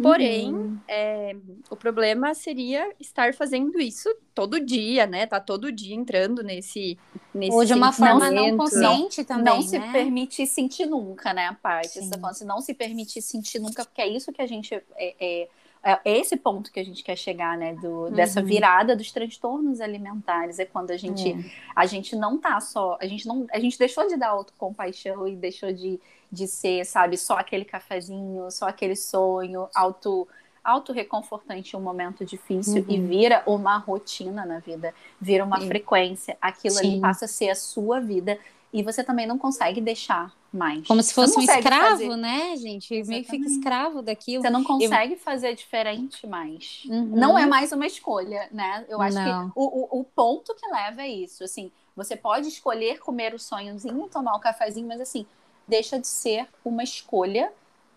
Porém, 0.00 0.52
uhum. 0.52 0.78
é, 0.88 1.36
o 1.70 1.76
problema 1.76 2.34
seria 2.34 2.92
estar 2.98 3.34
fazendo 3.34 3.78
isso 3.80 4.08
todo 4.34 4.58
dia, 4.58 5.06
né? 5.06 5.26
Tá 5.26 5.38
todo 5.38 5.70
dia 5.70 5.94
entrando 5.94 6.42
nesse. 6.42 6.98
nesse 7.34 7.52
Ou 7.52 7.64
de 7.64 7.74
uma 7.74 7.92
forma 7.92 8.30
não 8.30 8.56
consciente 8.56 9.18
não, 9.18 9.24
também. 9.24 9.44
Não 9.44 9.56
né? 9.56 9.62
se 9.62 9.80
permitir 9.92 10.46
sentir 10.46 10.86
nunca, 10.86 11.32
né? 11.34 11.46
A 11.46 11.54
parte. 11.54 12.00
Você 12.00 12.10
tá 12.10 12.18
falando 12.18 12.30
assim, 12.30 12.44
não 12.44 12.60
se 12.60 12.74
permitir 12.74 13.20
sentir 13.20 13.58
nunca, 13.58 13.84
porque 13.84 14.00
é 14.00 14.08
isso 14.08 14.32
que 14.32 14.40
a 14.40 14.46
gente. 14.46 14.74
É, 14.74 15.14
é, 15.20 15.48
é 15.84 16.18
esse 16.18 16.36
ponto 16.36 16.72
que 16.72 16.80
a 16.80 16.84
gente 16.84 17.02
quer 17.02 17.16
chegar, 17.16 17.56
né? 17.58 17.74
Do, 17.74 18.04
uhum. 18.04 18.12
Dessa 18.12 18.42
virada 18.42 18.96
dos 18.96 19.12
transtornos 19.12 19.80
alimentares. 19.80 20.58
É 20.58 20.64
quando 20.64 20.90
a 20.90 20.96
gente, 20.96 21.32
é. 21.32 21.36
a 21.76 21.86
gente 21.86 22.16
não 22.16 22.38
tá 22.38 22.58
só. 22.60 22.96
A 23.00 23.06
gente, 23.06 23.26
não, 23.26 23.46
a 23.52 23.58
gente 23.58 23.78
deixou 23.78 24.08
de 24.08 24.16
dar 24.16 24.28
autocompaixão 24.28 25.28
e 25.28 25.36
deixou 25.36 25.72
de 25.72 26.00
de 26.32 26.48
ser, 26.48 26.84
sabe, 26.86 27.18
só 27.18 27.34
aquele 27.34 27.64
cafezinho, 27.64 28.50
só 28.50 28.66
aquele 28.66 28.96
sonho, 28.96 29.68
auto 29.74 30.26
auto 30.64 30.92
reconfortante 30.92 31.74
em 31.74 31.78
um 31.78 31.82
momento 31.82 32.24
difícil 32.24 32.82
uhum. 32.82 32.86
e 32.88 33.00
vira 33.00 33.42
uma 33.46 33.78
rotina 33.78 34.46
na 34.46 34.60
vida, 34.60 34.94
vira 35.20 35.44
uma 35.44 35.60
Sim. 35.60 35.66
frequência, 35.66 36.38
aquilo 36.40 36.76
Sim. 36.76 36.92
ali 36.92 37.00
passa 37.00 37.24
a 37.24 37.28
ser 37.28 37.50
a 37.50 37.54
sua 37.56 38.00
vida 38.00 38.38
e 38.72 38.82
você 38.82 39.04
também 39.04 39.26
não 39.26 39.36
consegue 39.36 39.80
deixar 39.80 40.32
mais. 40.52 40.86
Como 40.86 41.02
se 41.02 41.12
fosse 41.12 41.38
um 41.38 41.42
escravo, 41.42 41.90
fazer... 41.90 42.16
né, 42.16 42.56
gente? 42.56 42.94
Exatamente. 42.94 43.08
Meio 43.08 43.24
que 43.24 43.30
fica 43.30 43.46
escravo 43.48 44.02
daquilo. 44.02 44.42
Você 44.42 44.50
não 44.50 44.64
consegue 44.64 45.14
Eu... 45.14 45.18
fazer 45.18 45.54
diferente 45.54 46.26
mais. 46.26 46.84
Uhum. 46.88 47.06
Não 47.06 47.38
é 47.38 47.44
mais 47.44 47.72
uma 47.72 47.86
escolha, 47.86 48.48
né? 48.52 48.84
Eu 48.88 49.02
acho 49.02 49.16
não. 49.16 49.50
que 49.50 49.52
o, 49.56 49.64
o, 49.64 50.00
o, 50.00 50.04
ponto 50.04 50.54
que 50.54 50.66
leva 50.70 51.02
é 51.02 51.08
isso. 51.08 51.42
Assim, 51.44 51.70
você 51.96 52.16
pode 52.16 52.48
escolher 52.48 52.98
comer 52.98 53.34
o 53.34 53.38
sonhozinho, 53.38 54.08
tomar 54.08 54.36
o 54.36 54.40
cafezinho, 54.40 54.86
mas 54.86 55.00
assim, 55.00 55.26
deixa 55.72 55.98
de 55.98 56.06
ser 56.06 56.46
uma 56.62 56.82
escolha 56.82 57.50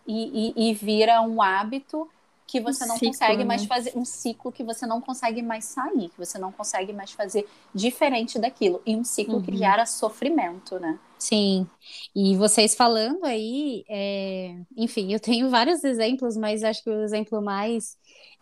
e, 0.07 0.53
e, 0.55 0.69
e 0.69 0.73
vira 0.73 1.21
um 1.21 1.41
hábito 1.41 2.09
que 2.47 2.61
você 2.61 2.85
um 2.85 2.87
não 2.87 2.95
ciclo, 2.95 3.11
consegue 3.11 3.43
mais 3.43 3.61
né? 3.63 3.67
fazer 3.67 3.91
um 3.97 4.05
ciclo 4.05 4.49
que 4.49 4.63
você 4.63 4.85
não 4.85 5.01
consegue 5.01 5.41
mais 5.41 5.65
sair, 5.65 6.07
que 6.07 6.17
você 6.17 6.37
não 6.37 6.53
consegue 6.53 6.93
mais 6.93 7.11
fazer 7.11 7.45
diferente 7.73 8.39
daquilo 8.39 8.81
e 8.85 8.95
um 8.95 9.03
ciclo 9.03 9.35
uhum. 9.35 9.41
que 9.41 9.57
gera 9.57 9.85
sofrimento, 9.85 10.79
né? 10.79 10.97
Sim. 11.19 11.67
E 12.15 12.37
vocês 12.37 12.75
falando 12.75 13.25
aí, 13.25 13.83
é... 13.89 14.55
enfim, 14.77 15.11
eu 15.11 15.19
tenho 15.19 15.49
vários 15.49 15.83
exemplos, 15.83 16.37
mas 16.37 16.63
acho 16.63 16.81
que 16.81 16.89
o 16.89 17.03
exemplo 17.03 17.41
mais 17.41 17.97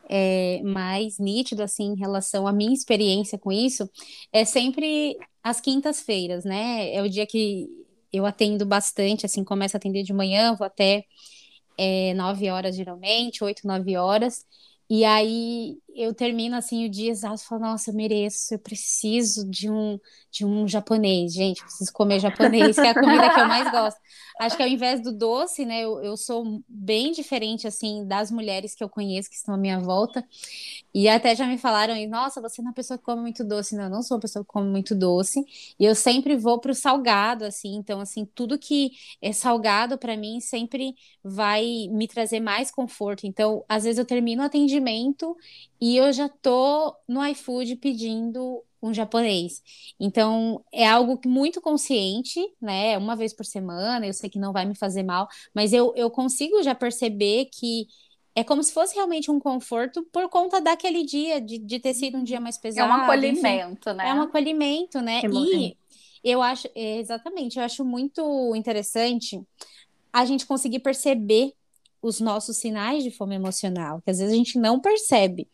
é, 0.10 0.62
mais 0.64 1.18
nítido 1.18 1.64
assim 1.64 1.94
em 1.94 1.96
relação 1.96 2.46
à 2.46 2.52
minha 2.52 2.74
experiência 2.74 3.38
com 3.40 3.52
isso 3.52 3.90
é 4.34 4.44
sempre 4.46 5.18
as 5.42 5.60
quintas-feiras, 5.60 6.44
né? 6.44 6.94
É 6.94 7.02
o 7.02 7.10
dia 7.10 7.26
que 7.26 7.70
eu 8.14 8.26
atendo 8.26 8.66
bastante, 8.66 9.26
assim, 9.26 9.44
começo 9.44 9.76
a 9.76 9.80
atender 9.80 10.04
de 10.04 10.14
manhã, 10.14 10.56
vou 10.56 10.66
até 10.68 11.06
é, 11.78 12.14
9 12.16 12.50
horas 12.50 12.76
geralmente, 12.76 13.44
8, 13.44 13.68
9 13.68 13.98
horas. 13.98 14.46
E 14.96 15.04
aí 15.06 15.80
eu 15.96 16.14
termino 16.14 16.56
assim 16.56 16.86
o 16.86 16.90
dia 16.90 17.10
exato 17.10 17.42
e 17.42 17.46
falo, 17.46 17.62
nossa, 17.62 17.90
eu 17.90 17.96
mereço, 17.96 18.54
eu 18.54 18.60
preciso 18.60 19.50
de 19.50 19.68
um 19.68 20.00
de 20.32 20.46
um 20.46 20.68
japonês, 20.68 21.34
gente, 21.34 21.60
eu 21.60 21.66
preciso 21.66 21.94
comer 21.94 22.20
japonês, 22.20 22.76
que 22.76 22.82
é 22.82 22.90
a 22.90 22.94
comida 22.94 23.30
que 23.34 23.40
eu 23.40 23.48
mais 23.48 23.72
gosto. 23.72 24.00
Acho 24.40 24.58
que 24.58 24.64
ao 24.64 24.70
invés 24.70 25.00
do 25.02 25.12
doce, 25.12 25.64
né, 25.64 25.82
eu, 25.82 26.04
eu 26.04 26.18
sou 26.18 26.64
bem 26.68 27.12
diferente 27.12 27.68
assim 27.68 28.06
das 28.08 28.32
mulheres 28.32 28.74
que 28.74 28.84
eu 28.84 28.90
conheço 28.90 29.30
que 29.30 29.36
estão 29.36 29.54
à 29.54 29.58
minha 29.58 29.80
volta. 29.80 30.26
E 30.94 31.08
até 31.08 31.36
já 31.36 31.46
me 31.46 31.58
falaram, 31.58 31.96
nossa, 32.08 32.42
você 32.42 32.62
não 32.62 32.70
é 32.70 32.72
uma 32.72 32.76
pessoa 32.76 32.98
que 32.98 33.04
come 33.04 33.22
muito 33.22 33.44
doce. 33.44 33.76
Não, 33.76 33.84
eu 33.86 33.90
não 33.92 34.02
sou 34.02 34.18
uma 34.18 34.22
pessoa 34.22 34.44
que 34.44 34.52
come 34.52 34.68
muito 34.70 34.96
doce. 34.96 35.46
E 35.80 35.86
eu 35.86 35.96
sempre 35.96 36.36
vou 36.36 36.60
para 36.60 36.72
o 36.72 36.76
salgado, 36.76 37.46
assim. 37.46 37.76
Então, 37.76 38.00
assim, 38.00 38.26
tudo 38.34 38.58
que 38.58 38.92
é 39.22 39.32
salgado 39.32 39.98
para 40.00 40.18
mim 40.18 40.40
sempre 40.40 40.96
vai 41.24 41.88
me 41.92 42.08
trazer 42.08 42.40
mais 42.40 42.72
conforto. 42.72 43.26
Então, 43.28 43.64
às 43.70 43.84
vezes 43.84 44.00
eu 44.00 44.06
termino 44.06 44.42
o 44.44 44.46
atendimento 44.46 44.83
e 45.80 45.98
eu 45.98 46.12
já 46.12 46.28
tô 46.30 46.96
no 47.08 47.26
iFood 47.28 47.76
pedindo 47.78 48.64
um 48.82 48.94
japonês. 48.94 49.64
Então, 50.00 50.64
é 50.72 50.88
algo 50.88 51.20
muito 51.26 51.62
consciente, 51.62 52.40
né? 52.62 52.98
Uma 52.98 53.16
vez 53.16 53.34
por 53.34 53.46
semana, 53.46 54.06
eu 54.06 54.14
sei 54.14 54.30
que 54.30 54.38
não 54.38 54.52
vai 54.52 54.66
me 54.66 54.76
fazer 54.76 55.04
mal, 55.04 55.28
mas 55.54 55.72
eu, 55.72 55.94
eu 55.96 56.12
consigo 56.12 56.62
já 56.62 56.76
perceber 56.76 57.46
que 57.46 57.88
é 58.36 58.44
como 58.44 58.64
se 58.64 58.74
fosse 58.74 58.96
realmente 58.96 59.32
um 59.32 59.40
conforto 59.40 60.04
por 60.12 60.28
conta 60.28 60.60
daquele 60.60 61.06
dia, 61.06 61.40
de, 61.40 61.60
de 61.60 61.80
ter 61.80 61.94
sido 61.94 62.18
um 62.18 62.24
dia 62.24 62.40
mais 62.40 62.58
pesado. 62.58 62.92
É 62.92 62.96
um 62.96 63.02
acolhimento, 63.04 63.90
enfim, 63.90 63.98
né? 63.98 64.10
É 64.10 64.14
um 64.14 64.22
acolhimento, 64.22 65.02
né? 65.02 65.22
É 65.24 65.28
e 66.24 66.32
eu 66.32 66.42
acho, 66.42 66.68
exatamente, 66.76 67.58
eu 67.58 67.64
acho 67.64 67.86
muito 67.86 68.56
interessante 68.56 69.42
a 70.12 70.26
gente 70.26 70.46
conseguir 70.46 70.80
perceber 70.80 71.54
os 72.04 72.20
nossos 72.20 72.58
sinais 72.58 73.04
de 73.04 73.10
fome 73.10 73.36
emocional, 73.36 74.02
que 74.02 74.12
às 74.12 74.20
vezes 74.20 74.34
a 74.34 74.38
gente 74.38 74.60
não 74.60 74.80
percebe. 74.80 75.48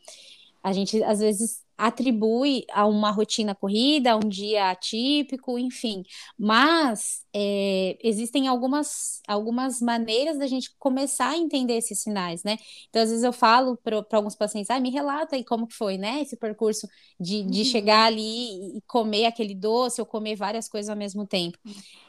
A 0.62 0.74
gente, 0.74 1.02
às 1.04 1.20
vezes, 1.20 1.64
atribui 1.78 2.66
a 2.74 2.86
uma 2.86 3.10
rotina 3.10 3.56
corrida, 3.56 4.12
a 4.12 4.16
um 4.18 4.28
dia 4.28 4.70
atípico, 4.70 5.58
enfim. 5.58 6.04
Mas 6.38 7.24
é, 7.34 7.98
existem 8.04 8.50
algumas, 8.50 9.22
algumas 9.26 9.80
maneiras 9.80 10.38
da 10.38 10.46
gente 10.46 10.76
começar 10.78 11.30
a 11.30 11.38
entender 11.38 11.78
esses 11.78 12.02
sinais, 12.02 12.44
né? 12.44 12.58
Então, 12.90 13.02
às 13.02 13.10
vezes 13.10 13.24
eu 13.24 13.32
falo 13.32 13.78
para 13.78 14.04
alguns 14.12 14.36
pacientes, 14.36 14.70
ah, 14.70 14.80
me 14.80 14.90
relata 14.90 15.38
aí 15.38 15.44
como 15.44 15.68
que 15.68 15.74
foi, 15.76 15.98
né? 15.98 16.22
Esse 16.22 16.36
percurso 16.36 16.86
de, 17.18 17.44
de 17.44 17.60
uhum. 17.60 17.66
chegar 17.66 18.06
ali 18.06 18.78
e 18.78 18.82
comer 18.86 19.26
aquele 19.26 19.56
doce 19.56 20.02
ou 20.02 20.06
comer 20.06 20.36
várias 20.36 20.68
coisas 20.68 20.90
ao 20.90 20.98
mesmo 20.98 21.26
tempo. 21.26 21.58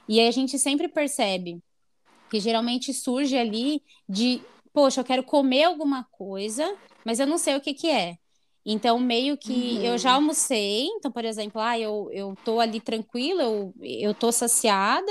E 0.08 0.18
aí 0.18 0.26
a 0.26 0.32
gente 0.32 0.58
sempre 0.58 0.88
percebe 0.88 1.62
que 2.30 2.40
geralmente 2.40 2.94
surge 2.94 3.36
ali 3.36 3.82
de, 4.08 4.40
poxa, 4.72 5.00
eu 5.00 5.04
quero 5.04 5.22
comer 5.24 5.64
alguma 5.64 6.04
coisa, 6.04 6.76
mas 7.04 7.20
eu 7.20 7.26
não 7.26 7.36
sei 7.38 7.56
o 7.56 7.60
que 7.60 7.74
que 7.74 7.88
é. 7.88 8.16
Então, 8.64 8.98
meio 8.98 9.36
que 9.38 9.52
uhum. 9.52 9.82
eu 9.84 9.98
já 9.98 10.12
almocei, 10.12 10.84
então, 10.86 11.10
por 11.10 11.24
exemplo, 11.24 11.60
ah, 11.60 11.78
eu, 11.78 12.08
eu 12.12 12.34
tô 12.44 12.60
ali 12.60 12.80
tranquila, 12.80 13.42
eu, 13.42 13.74
eu 13.80 14.14
tô 14.14 14.30
saciada, 14.30 15.10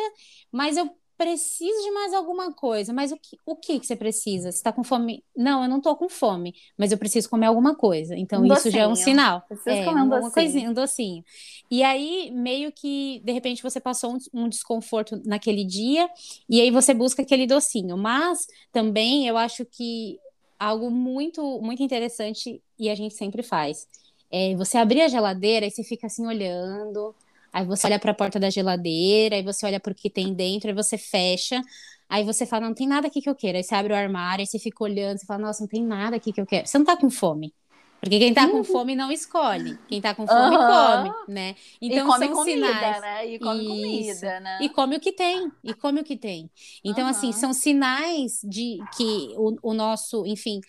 mas 0.52 0.78
eu 0.78 0.90
preciso 1.20 1.84
de 1.84 1.92
mais 1.92 2.14
alguma 2.14 2.54
coisa, 2.54 2.94
mas 2.94 3.12
o 3.12 3.18
que, 3.18 3.38
o 3.46 3.54
que, 3.54 3.78
que 3.78 3.86
você 3.86 3.94
precisa? 3.94 4.54
Você 4.54 4.64
tá 4.64 4.72
com 4.72 4.86
fome? 4.86 5.22
Não, 5.36 5.62
eu 5.62 5.68
não 5.68 5.82
tô 5.82 5.94
com 5.98 6.08
fome, 6.08 6.56
mas 6.78 6.94
eu 6.94 6.98
preciso 6.98 7.30
comer 7.30 7.48
alguma 7.48 7.76
coisa. 7.76 8.16
Então, 8.16 8.42
um 8.42 8.46
isso 8.46 8.56
docinho. 8.56 8.74
já 8.74 8.80
é 8.80 8.88
um 8.88 8.96
sinal. 8.96 9.42
Preciso 9.42 9.70
é, 9.70 9.84
comer 9.84 10.02
um 10.04 10.08
docinho. 10.08 10.32
Coisinha, 10.32 10.70
um 10.70 10.74
docinho. 10.74 11.22
E 11.70 11.84
aí, 11.84 12.32
meio 12.32 12.72
que, 12.72 13.22
de 13.26 13.34
repente, 13.34 13.62
você 13.62 13.82
passou 13.82 14.14
um, 14.14 14.18
um 14.34 14.48
desconforto 14.48 15.22
naquele 15.26 15.66
dia, 15.66 16.10
e 16.50 16.62
aí 16.62 16.72
você 16.72 16.94
busca 16.94 17.22
aquele 17.22 17.46
docinho. 17.46 17.98
Mas 17.98 18.48
também 18.72 19.28
eu 19.28 19.38
acho 19.38 19.66
que 19.66 20.18
algo 20.58 20.90
muito, 20.90 21.60
muito 21.62 21.84
interessante, 21.84 22.64
e 22.80 22.90
a 22.90 22.96
gente 22.96 23.14
sempre 23.14 23.44
faz, 23.44 23.86
é 24.32 24.56
você 24.56 24.78
abrir 24.78 25.02
a 25.02 25.10
geladeira 25.10 25.66
e 25.66 25.72
você 25.72 25.84
fica 25.84 26.08
assim 26.08 26.26
olhando 26.26 27.14
Aí 27.52 27.66
você 27.66 27.88
olha 27.88 28.00
para 28.00 28.12
a 28.12 28.16
porta 28.16 28.40
da 28.40 28.50
geladeira, 28.50 29.36
aí 29.36 29.44
você 29.44 29.66
olha 29.66 29.80
para 29.80 29.92
o 29.92 29.96
que 29.96 30.10
tem 30.10 30.34
dentro, 30.34 30.70
aí 30.70 30.76
você 30.76 30.98
fecha. 30.98 31.62
Aí 32.08 32.24
você 32.24 32.46
fala, 32.46 32.68
não 32.68 32.74
tem 32.74 32.88
nada 32.88 33.08
aqui 33.08 33.22
que 33.22 33.30
eu 33.30 33.36
quero. 33.36 33.58
Aí 33.58 33.64
você 33.64 33.76
abre 33.76 33.94
o 33.94 33.96
armário, 33.96 34.42
aí 34.42 34.48
você 34.48 34.58
fica 34.58 34.84
olhando, 34.84 35.20
você 35.20 35.26
fala, 35.26 35.42
nossa, 35.42 35.62
não 35.62 35.68
tem 35.68 35.84
nada 35.84 36.16
aqui 36.16 36.34
que 36.34 36.42
eu 36.42 36.46
quero. 36.46 36.68
Você 36.68 36.78
não 36.78 36.86
tá 36.86 36.98
com 36.98 37.10
fome. 37.10 37.54
Porque 38.02 38.18
quem 38.18 38.34
tá 38.34 38.48
com 38.48 38.58
uhum. 38.58 38.64
fome 38.64 38.96
não 38.96 39.12
escolhe. 39.12 39.78
Quem 39.88 40.00
tá 40.00 40.16
com 40.16 40.26
fome 40.26 40.56
uhum. 40.56 40.68
come, 40.68 41.14
né? 41.28 41.56
Então 41.82 42.06
e 42.06 42.10
come 42.10 42.26
são 42.26 42.36
comida, 42.36 42.68
sinais. 42.68 43.02
Né? 43.02 43.28
E 43.28 43.40
come 43.40 43.60
Isso. 43.60 44.22
comida, 44.22 44.40
né? 44.40 44.60
E 44.62 44.70
come 44.70 44.96
o 44.96 45.00
que 45.00 45.12
tem. 45.12 45.52
E 45.64 45.74
come 45.74 46.00
o 46.00 46.04
que 46.04 46.16
tem. 46.16 46.50
Então, 46.84 47.04
uhum. 47.04 47.10
assim, 47.10 47.32
são 47.34 47.52
sinais 47.52 48.40
de 48.44 48.80
que 48.96 49.34
o, 49.36 49.58
o 49.62 49.74
nosso, 49.74 50.26
enfim, 50.26 50.62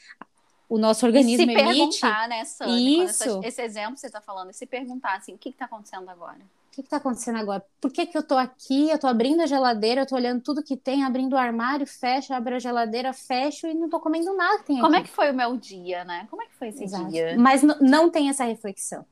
o 0.68 0.76
nosso 0.76 1.06
organismo 1.06 1.50
e 1.50 1.54
se 1.54 1.60
emite. 1.60 2.00
perguntar, 2.00 2.28
né, 2.28 2.44
Sônia? 2.44 3.04
Isso. 3.04 3.40
esse 3.44 3.62
exemplo 3.62 3.94
que 3.94 4.00
você 4.00 4.10
tá 4.10 4.20
falando, 4.20 4.50
e 4.50 4.54
se 4.54 4.66
perguntar 4.66 5.16
assim, 5.16 5.32
o 5.32 5.38
que 5.38 5.52
que 5.52 5.58
tá 5.58 5.66
acontecendo 5.66 6.08
agora? 6.08 6.40
O 6.71 6.73
que 6.73 6.81
está 6.83 6.99
acontecendo 6.99 7.37
agora? 7.37 7.65
Por 7.81 7.91
que, 7.91 8.07
que 8.07 8.17
eu 8.17 8.21
estou 8.21 8.39
aqui? 8.39 8.89
Eu 8.89 8.95
estou 8.95 9.11
abrindo 9.11 9.43
a 9.43 9.47
geladeira, 9.47 10.03
eu 10.03 10.05
estou 10.05 10.17
olhando 10.17 10.41
tudo 10.41 10.62
que 10.62 10.77
tem, 10.77 11.03
abrindo 11.03 11.33
o 11.33 11.37
armário, 11.37 11.85
fecho, 11.85 12.33
abro 12.33 12.55
a 12.55 12.59
geladeira, 12.61 13.12
fecho 13.12 13.67
e 13.67 13.75
não 13.75 13.87
estou 13.87 13.99
comendo 13.99 14.33
nada 14.37 14.62
Como 14.65 14.87
aqui. 14.87 14.97
é 14.97 15.03
que 15.03 15.09
foi 15.09 15.33
o 15.33 15.35
meu 15.35 15.57
dia, 15.57 16.05
né? 16.05 16.29
Como 16.31 16.43
é 16.43 16.47
que 16.47 16.55
foi 16.55 16.69
esse 16.69 16.85
Exato. 16.85 17.11
dia? 17.11 17.37
Mas 17.37 17.62
não 17.62 18.09
tem 18.09 18.29
essa 18.29 18.45
reflexão. 18.45 19.05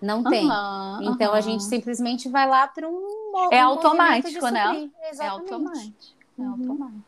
Não 0.00 0.22
tem. 0.22 0.46
Uhum, 0.46 1.12
então 1.12 1.30
uhum. 1.30 1.34
a 1.34 1.40
gente 1.40 1.62
simplesmente 1.64 2.28
vai 2.28 2.46
lá 2.46 2.66
para 2.66 2.88
um. 2.88 3.32
É 3.50 3.60
automático, 3.60 4.48
né? 4.48 4.88
Exatamente. 5.10 5.20
É 5.20 5.26
automático. 5.26 5.94
É 6.38 6.42
uhum. 6.42 6.50
automático. 6.52 7.04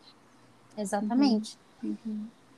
Exatamente. 0.77 1.59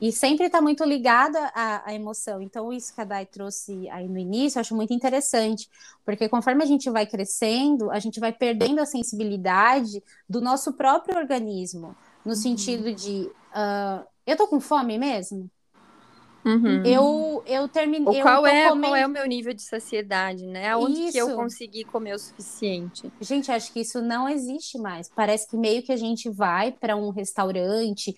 E 0.05 0.13
sempre 0.13 0.45
está 0.45 0.61
muito 0.61 0.85
ligada 0.85 1.51
à, 1.55 1.89
à, 1.89 1.95
emoção. 1.95 2.43
Então, 2.43 2.71
isso 2.71 2.95
que 2.95 3.01
a 3.01 3.05
Dai 3.05 3.25
trouxe 3.25 3.89
aí 3.89 4.07
no 4.07 4.19
início, 4.19 4.59
eu 4.59 4.61
acho 4.61 4.77
muito 4.77 4.93
interessante, 4.93 5.67
porque 6.05 6.29
conforme 6.29 6.63
a 6.63 6.67
gente 6.67 6.91
vai 6.91 7.07
crescendo, 7.07 7.91
a 7.91 7.99
gente 7.99 8.21
vai 8.21 8.31
perdendo 8.31 8.81
a 8.81 8.85
sensibilidade 8.85 10.03
do 10.29 10.43
nosso 10.43 10.75
próprio 10.75 11.17
organismo, 11.17 11.97
no 12.23 12.33
uhum. 12.33 12.37
sentido 12.37 12.93
de 12.93 13.31
uh, 13.57 14.07
eu 14.27 14.37
tô 14.37 14.47
com 14.47 14.61
fome 14.61 14.99
mesmo? 14.99 15.51
Uhum. 16.45 16.85
Eu, 16.85 17.43
eu 17.47 17.67
terminei. 17.67 18.21
qual, 18.21 18.47
é, 18.47 18.69
comendo... 18.69 18.89
qual 18.89 18.97
é 18.97 19.07
o 19.07 19.09
meu 19.09 19.27
nível 19.27 19.55
de 19.55 19.63
saciedade, 19.63 20.47
né? 20.47 20.69
Aonde 20.69 21.05
isso. 21.05 21.13
que 21.13 21.19
eu 21.19 21.35
consegui 21.35 21.83
comer 21.83 22.15
o 22.15 22.19
suficiente? 22.19 23.11
Gente, 23.23 23.51
acho 23.51 23.73
que 23.73 23.81
isso 23.81 24.03
não 24.03 24.29
existe 24.29 24.77
mais. 24.77 25.09
Parece 25.09 25.49
que 25.49 25.57
meio 25.57 25.83
que 25.83 25.93
a 25.93 25.97
gente 25.97 26.29
vai 26.29 26.73
para 26.73 26.95
um 26.95 27.09
restaurante 27.09 28.15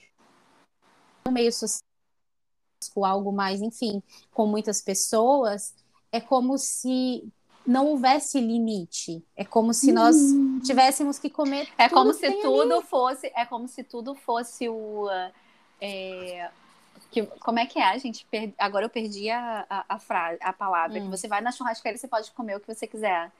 no 1.26 1.33
meio 1.33 1.52
social, 1.52 1.83
algo 3.04 3.33
mais, 3.33 3.61
enfim, 3.61 4.02
com 4.33 4.47
muitas 4.47 4.80
pessoas, 4.80 5.75
é 6.12 6.21
como 6.21 6.56
se 6.56 7.25
não 7.66 7.87
houvesse 7.87 8.40
limite. 8.40 9.25
É 9.37 9.45
como 9.45 9.75
se 9.75 9.92
nós 9.92 10.16
hum. 10.16 10.61
tivéssemos 10.61 11.18
que 11.18 11.28
comer. 11.28 11.68
É 11.76 11.88
como 11.88 12.14
se 12.14 12.30
tudo 12.40 12.75
ali. 12.75 12.87
fosse. 12.87 13.33
É 13.35 13.45
como 13.45 13.66
se 13.66 13.83
tudo 13.83 14.14
fosse 14.14 14.68
o. 14.68 15.09
É, 15.80 16.49
que, 17.11 17.23
como 17.23 17.59
é 17.59 17.66
que 17.66 17.78
é, 17.78 17.85
a 17.85 17.99
gente? 17.99 18.25
Per, 18.30 18.54
agora 18.56 18.85
eu 18.85 18.90
perdi 18.90 19.28
a, 19.30 19.66
a, 19.68 19.85
a 19.88 19.99
frase, 19.99 20.38
a 20.40 20.52
palavra. 20.52 20.99
Hum. 20.99 21.04
Que 21.04 21.09
você 21.09 21.26
vai 21.26 21.40
na 21.40 21.50
churrasqueira 21.50 21.97
e 21.97 21.99
você 21.99 22.09
pode 22.09 22.30
comer 22.33 22.56
o 22.56 22.61
que 22.61 22.73
você 22.73 22.87
quiser. 22.87 23.33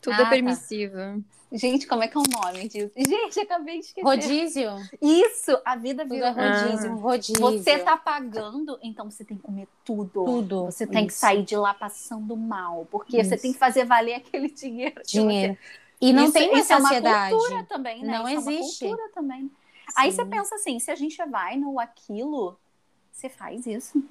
Tudo 0.00 0.14
é 0.14 0.24
ah, 0.24 0.26
é 0.26 0.30
permissivo. 0.30 0.96
Tá. 0.96 1.38
Gente, 1.50 1.86
como 1.86 2.02
é 2.02 2.08
que 2.08 2.16
é 2.16 2.20
o 2.20 2.24
nome 2.24 2.68
disso? 2.68 2.92
Gente, 2.94 3.40
acabei 3.40 3.80
de 3.80 3.86
esquecer. 3.86 4.06
Rodízio? 4.06 4.70
Isso, 5.00 5.58
a 5.64 5.76
vida 5.76 6.04
vira 6.04 6.30
rodízio. 6.30 6.92
Ah. 6.92 6.94
rodízio. 6.94 7.40
Você 7.40 7.78
tá 7.78 7.96
pagando, 7.96 8.78
então 8.82 9.10
você 9.10 9.24
tem 9.24 9.36
que 9.36 9.42
comer 9.42 9.66
tudo. 9.82 10.24
Tudo. 10.24 10.64
Você 10.66 10.86
tem 10.86 11.06
Isso. 11.06 11.14
que 11.16 11.20
sair 11.20 11.42
de 11.42 11.56
lá 11.56 11.72
passando 11.72 12.36
mal, 12.36 12.86
porque 12.90 13.18
Isso. 13.18 13.30
você 13.30 13.36
tem 13.38 13.52
que 13.52 13.58
fazer 13.58 13.84
valer 13.84 14.14
aquele 14.14 14.48
dinheiro. 14.52 15.00
Dinheiro. 15.06 15.56
E 16.00 16.12
não 16.12 16.24
isso, 16.24 16.32
tem 16.34 16.52
mais 16.52 16.70
ansiedade. 16.70 17.32
É 17.32 17.34
uma 17.34 17.40
cultura 17.40 17.64
também, 17.64 18.04
né? 18.04 18.18
Não 18.18 18.28
isso 18.28 18.50
existe. 18.50 18.84
É 18.84 18.88
uma 18.88 18.96
cultura 18.96 19.14
também. 19.14 19.40
Sim. 19.40 19.50
Aí 19.96 20.12
você 20.12 20.24
pensa 20.26 20.54
assim, 20.54 20.78
se 20.78 20.90
a 20.90 20.94
gente 20.94 21.16
vai 21.24 21.56
no 21.56 21.80
aquilo, 21.80 22.58
você 23.10 23.28
faz 23.28 23.66
isso. 23.66 24.02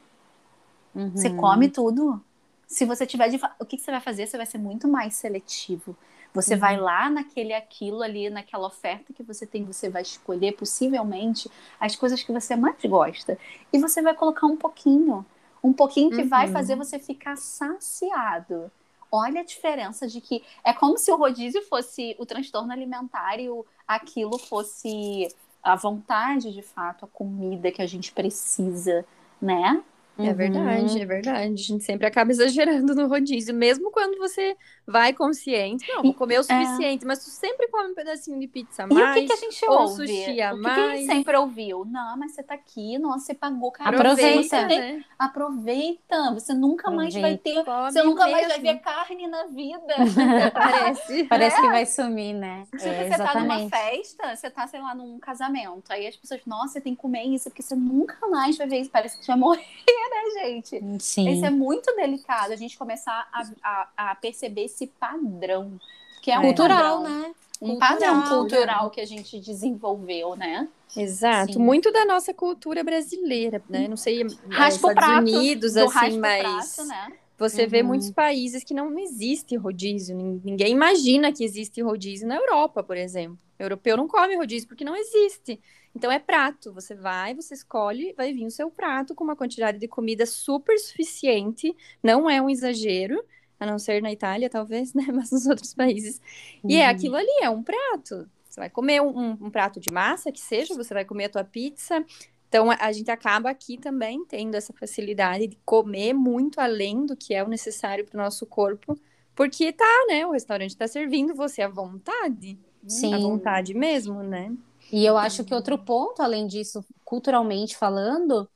Uhum. 0.94 1.12
Você 1.12 1.30
come 1.30 1.70
tudo. 1.70 2.22
Se 2.68 2.86
você 2.86 3.06
tiver 3.06 3.30
de. 3.30 3.40
O 3.60 3.66
que, 3.66 3.78
você 3.78 3.90
vai 3.90 4.02
fazer? 4.02 4.28
Você 4.28 4.38
vai 4.38 4.46
ser 4.46 4.58
muito 4.58 4.88
mais 4.88 5.16
seletivo. 5.16 5.96
Você 6.34 6.54
uhum. 6.54 6.60
vai 6.60 6.78
lá 6.78 7.10
naquele 7.10 7.54
aquilo 7.54 8.04
ali, 8.04 8.30
naquela 8.30 8.68
oferta 8.68 9.14
que 9.14 9.24
você 9.24 9.48
tem, 9.48 9.64
você 9.64 9.90
vai 9.90 10.02
escolher 10.02 10.52
possivelmente 10.52 11.50
as 11.80 11.96
coisas 11.96 12.22
que 12.22 12.32
você 12.32 12.56
mais 12.56 12.76
gosta. 12.84 13.40
E 13.72 13.80
você 13.80 14.02
vai 14.02 14.14
colocar 14.14 14.46
um 14.46 14.58
pouquinho. 14.58 15.26
Um 15.64 15.74
pouquinho 15.74 16.12
que 16.12 16.22
uhum. 16.22 16.30
vai 16.30 16.50
fazer 16.50 16.76
você 16.76 17.00
ficar 17.00 17.38
saciado. 17.38 18.70
Olha 19.10 19.40
a 19.42 19.46
diferença 19.46 20.06
de 20.06 20.20
que 20.20 20.44
é 20.64 20.74
como 20.74 20.98
se 20.98 21.10
o 21.12 21.16
rodízio 21.16 21.62
fosse 21.64 22.16
o 22.20 22.26
transtorno 22.26 22.72
alimentar 22.74 23.40
e 23.40 23.50
o, 23.50 23.66
aquilo 23.88 24.38
fosse 24.38 25.34
a 25.64 25.76
vontade, 25.76 26.54
de 26.54 26.62
fato, 26.62 27.06
a 27.06 27.08
comida 27.08 27.72
que 27.72 27.82
a 27.82 27.88
gente 27.88 28.12
precisa, 28.12 29.06
né? 29.42 29.82
É 30.20 30.34
verdade, 30.34 30.96
uhum. 30.96 31.02
é 31.02 31.06
verdade. 31.06 31.54
A 31.54 31.56
gente 31.56 31.84
sempre 31.84 32.08
acaba 32.08 32.32
exagerando 32.32 32.96
no 32.96 33.08
rodízio, 33.08 33.54
mesmo 33.54 33.92
quando 33.92 34.18
você 34.18 34.56
vai 34.86 35.14
consciente. 35.14 35.88
Não, 35.90 36.02
vou 36.02 36.14
comer 36.14 36.38
o 36.38 36.42
é. 36.42 36.44
suficiente, 36.44 37.04
é. 37.04 37.08
mas 37.08 37.24
tu 37.24 37.30
sempre 37.30 37.68
come 37.68 37.92
um 37.92 37.96
pedacinho 37.96 38.40
de 38.40 38.48
pizza 38.48 38.84
a 38.84 38.88
mais. 38.88 39.18
E 39.18 39.20
o 39.20 39.22
que, 39.22 39.28
que 39.28 39.34
a 39.34 39.50
gente 39.50 39.66
ou 39.68 39.82
ouve? 39.82 40.08
sushi 40.08 40.42
a 40.42 40.54
o 40.54 40.56
que 40.56 40.62
mais. 40.62 40.76
Que 40.76 40.82
a 40.82 40.96
gente 40.96 41.06
sempre 41.08 41.38
ouviu? 41.38 41.86
Não, 41.86 42.18
mas 42.18 42.32
você 42.32 42.42
tá 42.42 42.56
aqui, 42.56 42.98
nossa, 42.98 43.26
você 43.26 43.34
pagou 43.34 43.72
caro. 43.72 43.96
Aproveita, 43.96 44.68
né? 44.68 45.04
Aproveita. 45.20 46.34
Você 46.34 46.54
nunca 46.54 46.90
mais 46.90 47.14
vai 47.14 47.38
ter. 47.38 47.64
Você 47.64 48.02
nunca 48.02 48.26
mesmo. 48.26 48.32
mais 48.32 48.48
vai 48.48 48.60
ver 48.60 48.80
carne 48.80 49.28
na 49.28 49.46
vida. 49.46 49.94
Parece. 50.54 51.24
Parece 51.30 51.58
é. 51.58 51.62
que 51.62 51.68
vai 51.68 51.86
sumir, 51.86 52.34
né? 52.34 52.64
Tipo, 52.72 52.88
é, 52.88 53.10
você 53.10 53.18
tá 53.18 53.40
numa 53.40 53.70
festa, 53.70 54.36
você 54.36 54.50
tá, 54.50 54.68
sei 54.68 54.80
lá, 54.80 54.96
num 54.96 55.20
casamento. 55.20 55.92
Aí 55.92 56.08
as 56.08 56.16
pessoas, 56.16 56.42
nossa, 56.46 56.74
você 56.74 56.82
tem 56.82 56.96
que 56.96 57.02
comer 57.02 57.24
isso, 57.24 57.50
porque 57.50 57.62
você 57.62 57.76
nunca 57.76 58.28
mais 58.28 58.58
vai 58.58 58.68
ver 58.68 58.80
isso. 58.80 58.90
Parece 58.90 59.18
que 59.18 59.26
você 59.26 59.32
vai 59.32 59.40
morrer 59.40 60.07
né, 60.10 60.42
gente? 60.42 60.82
Sim. 61.00 61.30
Isso 61.30 61.46
é 61.46 61.50
muito 61.50 61.96
delicado, 61.96 62.54
a 62.54 62.56
gente 62.56 62.78
começar 62.78 63.28
a, 63.32 63.50
a, 63.64 64.12
a 64.12 64.16
perceber 64.16 64.66
esse 64.66 64.88
padrão. 64.88 65.80
Que 66.22 66.32
é 66.32 66.40
um 66.40 66.44
cultural, 66.44 67.04
padrão, 67.04 67.22
né? 67.22 67.36
Um 67.62 67.68
cultural, 67.70 67.90
padrão 67.90 68.24
cultural 68.24 68.84
né? 68.86 68.92
que 68.94 69.02
a 69.02 69.06
gente 69.06 69.40
desenvolveu, 69.40 70.36
né? 70.36 70.68
Exato, 70.96 71.54
Sim. 71.54 71.60
muito 71.60 71.92
da 71.92 72.06
nossa 72.06 72.34
cultura 72.34 72.84
brasileira, 72.84 73.62
né? 73.70 73.88
Não 73.88 73.98
sei, 73.98 74.24
Raspa 74.50 74.90
Estados 74.90 74.94
prato, 74.94 75.38
Unidos, 75.38 75.78
assim, 75.78 76.20
mas 76.20 76.76
prato, 76.76 76.88
né? 76.88 77.14
você 77.38 77.64
uhum. 77.64 77.70
vê 77.70 77.84
muitos 77.84 78.10
países 78.12 78.64
que 78.64 78.74
não 78.74 78.98
existe 78.98 79.56
rodízio. 79.56 80.18
Ninguém 80.44 80.72
imagina 80.72 81.32
que 81.32 81.44
existe 81.44 81.82
rodízio 81.82 82.28
na 82.28 82.36
Europa, 82.36 82.82
por 82.82 82.98
exemplo. 82.98 83.38
O 83.60 83.64
europeu 83.64 83.96
não 83.96 84.08
come 84.08 84.36
rodízio 84.36 84.68
porque 84.68 84.84
não 84.84 84.96
existe. 84.96 85.60
Então 85.98 86.12
é 86.12 86.20
prato. 86.20 86.72
Você 86.74 86.94
vai, 86.94 87.34
você 87.34 87.56
escolhe, 87.56 88.14
vai 88.16 88.32
vir 88.32 88.46
o 88.46 88.52
seu 88.52 88.70
prato 88.70 89.16
com 89.16 89.24
uma 89.24 89.36
quantidade 89.36 89.80
de 89.80 89.88
comida 89.88 90.28
super 90.28 90.78
suficiente. 90.78 91.76
Não 92.04 92.30
é 92.30 92.40
um 92.40 92.48
exagero, 92.48 93.20
a 93.60 93.66
não 93.66 93.80
ser 93.80 94.00
na 94.00 94.12
Itália, 94.12 94.48
talvez, 94.48 94.94
né? 94.96 95.08
Mas 95.12 95.32
nos 95.32 95.48
outros 95.48 95.74
países. 95.74 96.22
Uhum. 96.64 96.70
E 96.70 96.76
é 96.76 96.86
uhum. 96.86 96.92
aquilo 96.92 97.16
ali, 97.16 97.40
é 97.42 97.50
um 97.50 97.64
prato. 97.64 98.30
Você 98.48 98.60
vai 98.60 98.70
comer 98.70 99.02
um, 99.02 99.08
um, 99.10 99.32
um, 99.42 99.50
prato 99.50 99.80
de 99.80 99.92
massa, 99.92 100.32
que 100.32 100.40
seja, 100.40 100.76
você 100.76 100.94
vai 100.94 101.04
comer 101.04 101.26
a 101.26 101.30
tua 101.30 101.44
pizza. 101.44 102.06
Então, 102.48 102.70
a, 102.70 102.78
a 102.80 102.92
gente 102.92 103.10
acaba 103.10 103.50
aqui 103.50 103.76
também 103.76 104.24
tendo 104.24 104.54
essa 104.54 104.72
facilidade 104.74 105.48
de 105.48 105.58
comer 105.66 106.14
muito 106.14 106.62
além 106.62 107.08
do 107.08 107.18
que 107.18 107.34
é 107.34 107.44
o 107.44 107.50
necessário 107.50 108.06
para 108.06 108.20
o 108.20 108.24
nosso 108.24 108.46
corpo, 108.46 108.96
porque 109.36 109.74
tá, 109.74 110.06
né? 110.08 110.28
O 110.28 110.32
restaurante 110.32 110.72
está 110.72 110.88
servindo 110.88 111.34
você 111.34 111.64
à 111.64 111.68
vontade. 111.68 112.56
Sim. 112.88 113.16
À 113.16 113.18
vontade 113.18 113.74
mesmo, 113.74 114.22
né? 114.22 114.56
E 114.92 115.06
eu 115.06 115.18
acho 115.18 115.44
que 115.44 115.54
outro 115.54 115.78
ponto, 115.78 116.22
além 116.22 116.48
disso, 116.48 116.84
culturalmente 117.04 117.76
falando, 117.76 118.50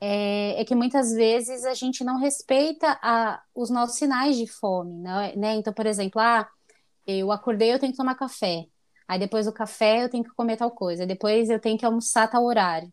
é, 0.00 0.60
é, 0.60 0.64
que 0.64 0.74
muitas 0.74 1.12
vezes 1.12 1.64
a 1.64 1.74
gente 1.74 2.02
não 2.02 2.18
respeita 2.18 2.98
a, 3.00 3.40
os 3.54 3.70
nossos 3.70 3.96
sinais 3.96 4.36
de 4.36 4.46
fome, 4.46 4.96
né? 4.98 5.32
né? 5.36 5.54
Então, 5.54 5.72
por 5.72 5.86
exemplo, 5.86 6.20
ah, 6.20 6.48
eu 7.06 7.30
acordei, 7.30 7.72
eu 7.72 7.78
tenho 7.78 7.92
que 7.92 7.98
tomar 7.98 8.16
café. 8.16 8.66
Aí 9.06 9.18
depois 9.18 9.46
do 9.46 9.52
café 9.52 10.04
eu 10.04 10.08
tenho 10.08 10.24
que 10.24 10.34
comer 10.34 10.56
tal 10.56 10.70
coisa. 10.70 11.06
Depois 11.06 11.50
eu 11.50 11.60
tenho 11.60 11.78
que 11.78 11.86
almoçar 11.86 12.28
tal 12.28 12.44
horário. 12.44 12.92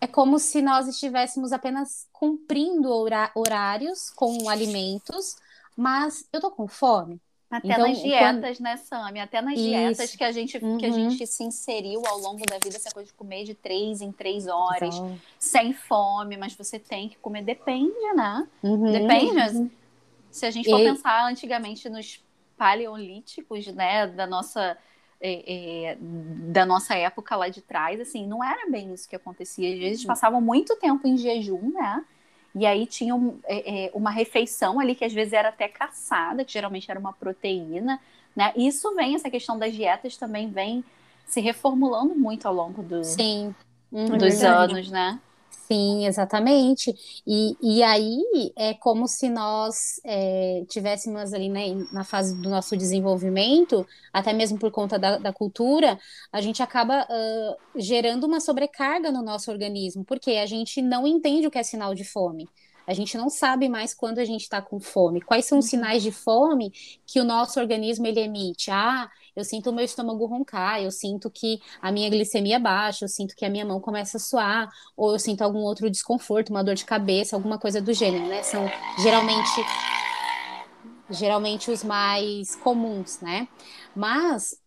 É 0.00 0.06
como 0.06 0.38
se 0.38 0.62
nós 0.62 0.86
estivéssemos 0.88 1.52
apenas 1.52 2.06
cumprindo 2.12 2.90
horários 3.34 4.10
com 4.10 4.48
alimentos, 4.48 5.36
mas 5.76 6.26
eu 6.32 6.40
tô 6.40 6.50
com 6.50 6.68
fome. 6.68 7.20
Até 7.50 7.68
então, 7.68 7.88
nas 7.88 7.98
dietas, 7.98 8.58
quando... 8.58 8.64
né, 8.64 8.76
Sami? 8.76 9.20
Até 9.20 9.40
nas 9.40 9.54
Isso. 9.54 9.62
dietas 9.62 10.14
que 10.14 10.22
a, 10.22 10.30
gente, 10.30 10.58
uhum. 10.58 10.76
que 10.76 10.84
a 10.84 10.90
gente 10.90 11.26
se 11.26 11.42
inseriu 11.42 12.02
ao 12.06 12.18
longo 12.18 12.44
da 12.44 12.58
vida, 12.58 12.76
essa 12.76 12.90
coisa 12.90 13.06
de 13.06 13.14
comer 13.14 13.44
de 13.44 13.54
três 13.54 14.02
em 14.02 14.12
três 14.12 14.46
horas, 14.46 14.94
Exato. 14.94 15.20
sem 15.38 15.72
fome, 15.72 16.36
mas 16.36 16.54
você 16.54 16.78
tem 16.78 17.08
que 17.08 17.16
comer. 17.16 17.42
Depende, 17.42 18.12
né? 18.14 18.46
Uhum. 18.62 18.92
Depende. 18.92 19.56
Uhum. 19.56 19.70
Se 20.30 20.44
a 20.44 20.50
gente 20.50 20.68
for 20.68 20.78
e... 20.78 20.84
pensar 20.84 21.26
antigamente 21.26 21.88
nos 21.88 22.22
paleolíticos, 22.56 23.66
né, 23.68 24.06
da 24.06 24.26
nossa. 24.26 24.76
É, 25.20 25.88
é, 25.92 25.98
da 26.00 26.64
nossa 26.64 26.94
época 26.94 27.34
lá 27.34 27.48
de 27.48 27.60
trás, 27.60 27.98
assim, 27.98 28.24
não 28.24 28.44
era 28.44 28.70
bem 28.70 28.94
isso 28.94 29.08
que 29.08 29.16
acontecia. 29.16 29.74
Às 29.74 29.80
vezes 29.80 30.04
passavam 30.04 30.40
muito 30.40 30.76
tempo 30.76 31.08
em 31.08 31.16
jejum, 31.16 31.72
né? 31.72 32.04
E 32.58 32.66
aí 32.66 32.86
tinha 32.86 33.14
um, 33.14 33.38
é, 33.44 33.86
é, 33.86 33.90
uma 33.94 34.10
refeição 34.10 34.80
ali 34.80 34.94
que 34.94 35.04
às 35.04 35.12
vezes 35.12 35.32
era 35.32 35.50
até 35.50 35.68
caçada, 35.68 36.44
que 36.44 36.52
geralmente 36.52 36.90
era 36.90 36.98
uma 36.98 37.12
proteína, 37.12 38.00
né? 38.34 38.52
Isso 38.56 38.94
vem, 38.94 39.14
essa 39.14 39.30
questão 39.30 39.56
das 39.56 39.72
dietas 39.72 40.16
também 40.16 40.50
vem 40.50 40.84
se 41.24 41.40
reformulando 41.40 42.16
muito 42.16 42.46
ao 42.48 42.54
longo 42.54 42.82
do, 42.82 43.04
Sim. 43.04 43.54
dos 43.92 44.42
é 44.42 44.46
anos, 44.46 44.90
né? 44.90 45.20
Sim, 45.68 46.06
exatamente. 46.06 46.94
E, 47.26 47.54
e 47.60 47.82
aí 47.82 48.22
é 48.56 48.72
como 48.72 49.06
se 49.06 49.28
nós 49.28 50.00
é, 50.02 50.64
tivéssemos 50.66 51.34
ali 51.34 51.50
né, 51.50 51.74
na 51.92 52.04
fase 52.04 52.34
do 52.40 52.48
nosso 52.48 52.74
desenvolvimento, 52.74 53.86
até 54.10 54.32
mesmo 54.32 54.58
por 54.58 54.70
conta 54.70 54.98
da, 54.98 55.18
da 55.18 55.30
cultura, 55.30 55.98
a 56.32 56.40
gente 56.40 56.62
acaba 56.62 57.02
uh, 57.04 57.56
gerando 57.78 58.24
uma 58.24 58.40
sobrecarga 58.40 59.12
no 59.12 59.22
nosso 59.22 59.50
organismo, 59.50 60.04
porque 60.06 60.32
a 60.32 60.46
gente 60.46 60.80
não 60.80 61.06
entende 61.06 61.46
o 61.46 61.50
que 61.50 61.58
é 61.58 61.62
sinal 61.62 61.94
de 61.94 62.04
fome. 62.04 62.48
A 62.86 62.94
gente 62.94 63.18
não 63.18 63.28
sabe 63.28 63.68
mais 63.68 63.92
quando 63.92 64.18
a 64.18 64.24
gente 64.24 64.40
está 64.40 64.62
com 64.62 64.80
fome. 64.80 65.20
Quais 65.20 65.44
são 65.44 65.58
os 65.58 65.66
uhum. 65.66 65.70
sinais 65.70 66.02
de 66.02 66.10
fome 66.10 66.72
que 67.06 67.20
o 67.20 67.24
nosso 67.24 67.60
organismo 67.60 68.06
ele 68.06 68.20
emite? 68.20 68.70
Ah, 68.70 69.10
eu 69.38 69.44
sinto 69.44 69.70
o 69.70 69.72
meu 69.72 69.84
estômago 69.84 70.26
roncar, 70.26 70.82
eu 70.82 70.90
sinto 70.90 71.30
que 71.30 71.60
a 71.80 71.92
minha 71.92 72.10
glicemia 72.10 72.58
baixa, 72.58 73.04
eu 73.04 73.08
sinto 73.08 73.36
que 73.36 73.44
a 73.44 73.48
minha 73.48 73.64
mão 73.64 73.80
começa 73.80 74.16
a 74.16 74.20
suar, 74.20 74.68
ou 74.96 75.12
eu 75.12 75.18
sinto 75.18 75.42
algum 75.42 75.60
outro 75.60 75.88
desconforto, 75.88 76.50
uma 76.50 76.64
dor 76.64 76.74
de 76.74 76.84
cabeça, 76.84 77.36
alguma 77.36 77.56
coisa 77.56 77.80
do 77.80 77.92
gênero, 77.92 78.26
né? 78.26 78.42
São 78.42 78.68
geralmente 79.00 79.64
geralmente 81.08 81.70
os 81.70 81.84
mais 81.84 82.56
comuns, 82.56 83.20
né? 83.20 83.46
Mas 83.94 84.58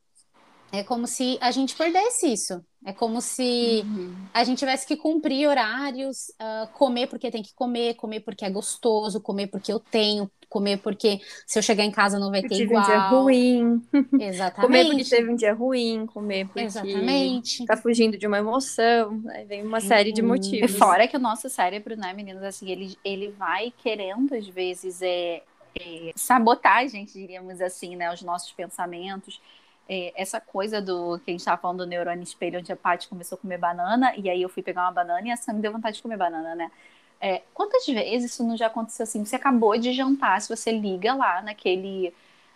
é 0.72 0.84
como 0.84 1.06
se 1.06 1.38
a 1.42 1.52
gente 1.52 1.76
perdesse 1.76 2.32
isso. 2.32 2.64
É 2.86 2.94
como 2.94 3.22
se 3.22 3.84
uhum. 3.86 4.16
a 4.34 4.44
gente 4.46 4.60
tivesse 4.60 4.88
que 4.88 4.96
cumprir 4.96 5.48
horários, 5.48 6.30
uh, 6.30 6.72
comer 6.74 7.08
porque 7.08 7.30
tem 7.30 7.44
que 7.44 7.54
comer, 7.54 7.96
comer 7.96 8.22
porque 8.22 8.46
é 8.46 8.50
gostoso, 8.50 9.22
comer 9.22 9.48
porque 9.48 9.72
eu 9.72 9.82
tenho, 9.82 10.32
comer 10.52 10.78
porque 10.80 11.22
se 11.48 11.58
eu 11.58 11.64
chegar 11.64 11.86
em 11.86 11.92
casa 11.92 12.20
não 12.20 12.30
vai 12.30 12.42
ter 12.42 12.50
tive 12.50 12.64
igual. 12.64 12.84
um 12.84 12.86
dia 12.86 13.00
ruim. 13.08 13.82
Exatamente. 14.20 14.62
comer 14.68 14.86
porque 14.86 15.04
teve 15.06 15.32
um 15.32 15.36
dia 15.36 15.54
ruim, 15.54 16.06
comer 16.06 16.46
porque 16.46 16.60
Exatamente. 16.60 17.66
tá 17.66 17.78
fugindo 17.78 18.18
de 18.18 18.28
uma 18.28 18.38
emoção. 18.38 19.24
Aí 19.30 19.46
vem 19.46 19.64
uma 19.64 19.80
série 19.80 20.12
de 20.12 20.22
uhum. 20.22 20.28
motivos. 20.28 20.70
E 20.70 20.78
fora 20.78 21.08
que 21.08 21.16
o 21.16 21.20
nosso 21.20 21.50
cérebro, 21.50 21.96
né, 21.96 22.14
meninas, 22.14 22.44
assim, 22.44 22.70
ele, 22.70 22.98
ele 23.04 23.30
vai 23.30 23.74
querendo 23.82 24.36
às 24.36 24.46
vezes 24.46 25.02
é, 25.02 25.42
é 25.80 26.12
sabotar 26.16 26.80
a 26.80 26.88
gente, 26.88 27.14
diríamos 27.14 27.62
assim, 27.62 27.96
né, 27.96 28.14
os 28.14 28.22
nossos 28.22 28.52
pensamentos 28.52 29.40
é, 29.88 30.14
essa 30.16 30.40
coisa 30.40 30.82
do 30.82 31.18
que 31.20 31.32
a 31.32 31.34
gente 31.34 31.40
estava 31.40 31.62
falando 31.62 31.80
do 31.80 31.88
neurônio 31.88 32.24
espelho, 32.24 32.60
onde 32.60 32.72
a 32.72 32.76
Paty 32.76 33.08
começou 33.08 33.38
a 33.38 33.42
comer 33.42 33.58
banana, 33.58 34.14
e 34.16 34.30
aí 34.30 34.42
eu 34.42 34.50
fui 34.50 34.62
pegar 34.62 34.84
uma 34.84 34.92
banana 34.92 35.28
e 35.28 35.32
a 35.32 35.36
Sam 35.36 35.54
me 35.54 35.62
deu 35.62 35.72
vontade 35.72 35.98
de 35.98 36.02
comer 36.02 36.18
banana, 36.18 36.56
né? 36.56 36.72
É, 37.22 37.44
quantas 37.54 37.86
vezes 37.86 38.32
isso 38.32 38.44
não 38.44 38.58
já 38.58 38.66
aconteceu 38.68 39.04
assim? 39.04 39.24
Você 39.24 39.36
acabou 39.36 39.78
de 39.78 39.94
jantar, 39.94 40.42
se 40.42 40.50
você 40.50 40.72
liga 40.72 41.14
lá 41.14 41.42
naquele 41.42 42.14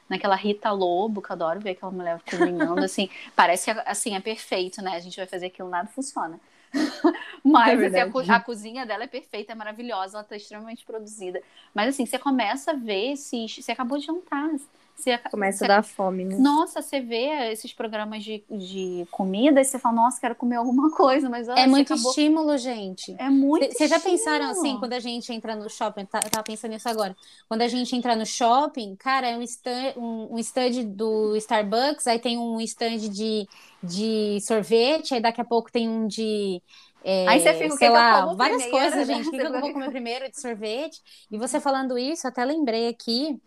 naquela 0.10 0.36
Rita 0.36 0.72
Lobo, 0.72 1.22
que 1.22 1.32
eu 1.32 1.34
adoro 1.34 1.60
ver 1.60 1.72
aquela 1.72 1.92
mulher 1.92 2.20
cozinhando, 2.30 2.82
assim, 2.86 3.10
parece 3.36 3.72
assim, 3.86 4.16
é 4.16 4.20
perfeito, 4.20 4.82
né? 4.82 4.96
A 4.96 5.00
gente 5.00 5.18
vai 5.18 5.26
fazer 5.26 5.48
aquilo, 5.48 5.70
nada 5.70 5.88
funciona. 5.88 6.40
Mas 7.44 7.82
é 7.82 8.02
assim, 8.02 8.30
a, 8.32 8.36
a, 8.36 8.40
cozinha 8.40 8.86
dela 8.86 9.04
é 9.04 9.08
perfeita, 9.08 9.52
é 9.52 9.56
maravilhosa, 9.56 10.18
ela 10.18 10.24
está 10.24 10.36
extremamente 10.36 10.86
produzida. 10.86 11.42
Mas 11.74 11.90
assim, 11.90 12.06
você 12.06 12.20
começa 12.20 12.72
a 12.72 12.76
ver 12.76 13.16
se 13.16 13.48
você 13.48 13.72
acabou 13.72 13.98
de 13.98 14.06
jantar. 14.06 14.50
Você, 14.96 15.18
Começa 15.30 15.60
você, 15.60 15.66
a 15.66 15.68
dar 15.68 15.84
fome, 15.84 16.24
né? 16.24 16.38
Nossa, 16.38 16.82
você 16.82 17.02
vê 17.02 17.52
esses 17.52 17.74
programas 17.74 18.24
de, 18.24 18.44
de 18.50 19.06
comida 19.12 19.60
e 19.60 19.66
você 19.66 19.78
fala, 19.78 19.96
nossa, 19.96 20.20
quero 20.20 20.36
comer 20.36 20.56
alguma 20.56 20.90
coisa, 20.96 21.30
mas 21.30 21.50
É 21.50 21.68
muito 21.68 21.94
acabou... 21.94 22.12
estímulo, 22.12 22.58
gente. 22.58 23.14
É 23.20 23.30
muito 23.30 23.72
Vocês 23.72 23.90
já 23.90 24.00
pensaram 24.00 24.50
assim, 24.50 24.78
quando 24.80 24.94
a 24.94 25.00
gente 25.00 25.32
entra 25.34 25.56
no 25.56 25.70
shopping? 25.70 26.06
Tá, 26.06 26.22
eu 26.24 26.30
tava 26.30 26.44
pensando 26.44 26.72
nisso 26.72 26.88
agora. 26.88 27.16
Quando 27.48 27.62
a 27.62 27.68
gente 27.68 27.94
entra 27.96 28.16
no 28.16 28.26
shopping, 28.26 28.96
cara, 28.96 29.28
é 29.28 29.38
um 29.38 29.42
stand, 29.42 29.94
um, 29.98 30.36
um 30.36 30.40
stand 30.40 30.86
do 30.86 31.36
Starbucks, 31.36 32.08
aí 32.08 32.18
tem 32.18 32.38
um 32.38 32.60
stand 32.62 32.98
de, 33.10 33.48
de 33.84 34.40
sorvete, 34.42 35.14
aí 35.14 35.22
daqui 35.22 35.42
a 35.42 35.46
pouco 35.46 35.72
tem 35.72 35.90
um 35.90 36.08
de. 36.08 36.62
É, 37.04 37.28
aí 37.28 37.40
você 37.40 37.54
fica, 37.54 37.76
sei 37.76 37.90
lá, 37.90 38.34
várias 38.34 38.64
primeiro, 38.64 38.72
coisas, 38.72 39.08
né? 39.08 39.14
gente. 39.14 39.28
O 39.28 39.32
que, 39.32 39.38
que 39.38 39.46
eu 39.46 39.60
vou 39.60 39.74
comer 39.74 39.90
primeiro 39.92 40.32
de 40.32 40.40
sorvete? 40.40 41.02
E 41.30 41.38
você 41.38 41.60
falando 41.60 41.98
isso, 41.98 42.28
até 42.28 42.44
lembrei 42.44 42.88
aqui 42.88 43.40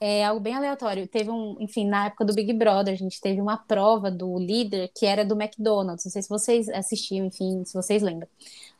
é 0.00 0.24
algo 0.24 0.40
bem 0.40 0.54
aleatório. 0.54 1.06
Teve 1.08 1.30
um, 1.30 1.56
enfim, 1.60 1.86
na 1.86 2.06
época 2.06 2.24
do 2.24 2.34
Big 2.34 2.52
Brother, 2.52 2.94
a 2.94 2.96
gente 2.96 3.20
teve 3.20 3.40
uma 3.40 3.56
prova 3.56 4.10
do 4.10 4.38
líder 4.38 4.90
que 4.94 5.06
era 5.06 5.24
do 5.24 5.34
McDonald's. 5.40 6.04
Não 6.04 6.12
sei 6.12 6.22
se 6.22 6.28
vocês 6.28 6.68
assistiam, 6.68 7.26
enfim, 7.26 7.64
se 7.64 7.74
vocês 7.74 8.02
lembram. 8.02 8.28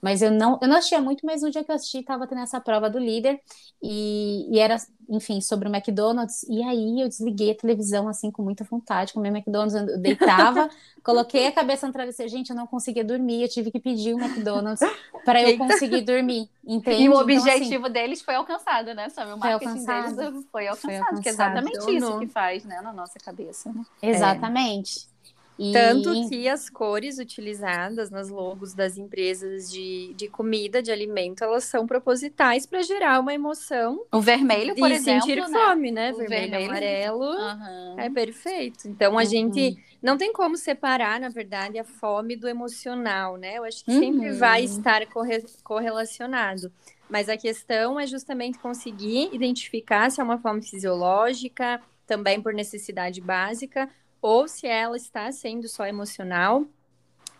Mas 0.01 0.23
eu 0.23 0.31
não, 0.31 0.59
eu 0.63 0.69
não 0.69 0.77
assistia 0.77 1.01
muito, 1.01 1.27
mas 1.27 1.43
no 1.43 1.51
dia 1.51 1.65
que 1.65 1.71
eu 1.71 1.75
assisti, 1.75 1.99
estava 1.99 2.27
tendo 2.27 2.41
essa 2.41 2.61
prova 2.61 2.89
do 2.89 2.99
líder, 2.99 3.41
e, 3.83 4.47
e, 4.51 4.59
era, 4.59 4.77
enfim, 5.09 5.41
sobre 5.41 5.69
o 5.69 5.75
McDonald's, 5.75 6.45
e 6.49 6.63
aí 6.63 7.01
eu 7.01 7.09
desliguei 7.09 7.51
a 7.51 7.55
televisão, 7.55 8.09
assim, 8.09 8.31
com 8.31 8.43
muita 8.43 8.65
vontade, 8.65 9.13
comer 9.13 9.29
McDonald's, 9.29 9.75
eu 9.75 9.99
deitava, 9.99 10.71
coloquei 11.03 11.47
a 11.49 11.53
cabeça 11.53 11.87
no 11.87 11.93
travesseiro, 11.93 12.31
gente, 12.31 12.51
eu 12.51 12.57
não 12.57 12.67
conseguia 12.67 13.05
dormir, 13.05 13.43
eu 13.43 13.49
tive 13.49 13.71
que 13.71 13.81
pedir 13.81 14.15
o 14.15 14.19
um 14.19 14.21
McDonald's 14.21 14.89
para 15.25 15.43
eu 15.43 15.59
conseguir 15.59 16.03
dormir, 16.03 16.49
entende? 16.65 17.03
E 17.03 17.09
o 17.09 17.15
objetivo 17.15 17.75
então, 17.75 17.85
assim, 17.85 17.93
deles 17.93 18.23
foi 18.23 18.35
alcançado, 18.35 18.95
né, 18.95 19.09
sabe? 19.09 19.33
O 19.33 19.37
marketing 19.37 19.85
foi 19.85 19.95
alcançado, 19.95 20.17
deles 20.17 20.47
foi 20.51 20.67
alcançado, 20.69 20.81
foi 20.81 20.97
alcançado. 20.97 21.23
que 21.23 21.29
é 21.29 21.33
exatamente 21.33 21.97
isso 21.97 22.19
que 22.21 22.27
faz, 22.29 22.65
né, 22.65 22.81
na 22.81 22.93
nossa 22.93 23.19
cabeça. 23.19 23.73
Né? 23.73 23.83
Exatamente. 24.03 25.09
É. 25.15 25.18
E... 25.59 25.73
Tanto 25.73 26.29
que 26.29 26.49
as 26.49 26.71
cores 26.71 27.19
utilizadas 27.19 28.11
nas 28.11 28.29
logos 28.29 28.75
das 28.75 28.97
empresas 28.97 29.69
de, 29.69 30.15
de 30.15 30.29
comida, 30.29 30.81
de 30.81 30.93
alimento, 30.93 31.43
elas 31.43 31.65
são 31.65 31.85
propositais 31.85 32.65
para 32.65 32.81
gerar 32.83 33.19
uma 33.19 33.35
emoção. 33.35 34.05
O 34.13 34.21
vermelho, 34.21 34.77
por 34.77 34.91
exemplo. 34.91 35.23
sentir 35.23 35.41
né? 35.41 35.49
fome, 35.49 35.91
né? 35.91 36.13
O 36.13 36.17
vermelho, 36.19 36.51
vermelho. 36.51 36.71
amarelo. 36.71 37.25
Uhum. 37.25 37.99
É 37.99 38.09
perfeito. 38.09 38.87
Então 38.87 39.19
a 39.19 39.23
uhum. 39.23 39.29
gente 39.29 39.77
não 40.01 40.17
tem 40.17 40.33
como 40.33 40.57
separar, 40.57 41.19
na 41.19 41.29
verdade, 41.29 41.77
a 41.77 41.85
fome 41.85 42.37
do 42.37 42.47
emocional, 42.47 43.37
né? 43.37 43.59
Eu 43.59 43.65
acho 43.65 43.85
que 43.85 43.91
uhum. 43.91 43.99
sempre 43.99 44.33
vai 44.35 44.63
estar 44.63 45.05
corre 45.07 45.43
correlacionado. 45.65 46.71
Mas 47.11 47.29
a 47.29 47.37
questão 47.37 47.99
é 47.99 48.07
justamente 48.07 48.59
conseguir 48.59 49.31
identificar 49.33 50.11
se 50.11 50.21
é 50.21 50.25
uma 50.25 50.39
fome 50.39 50.63
fisiológica, 50.63 51.81
também 52.07 52.41
por 52.41 52.55
necessidade 52.55 53.21
básica, 53.21 53.89
ou 54.21 54.49
se 54.49 54.67
ela 54.67 54.97
está 54.97 55.31
sendo 55.33 55.69
só 55.69 55.87
emocional. 55.87 56.67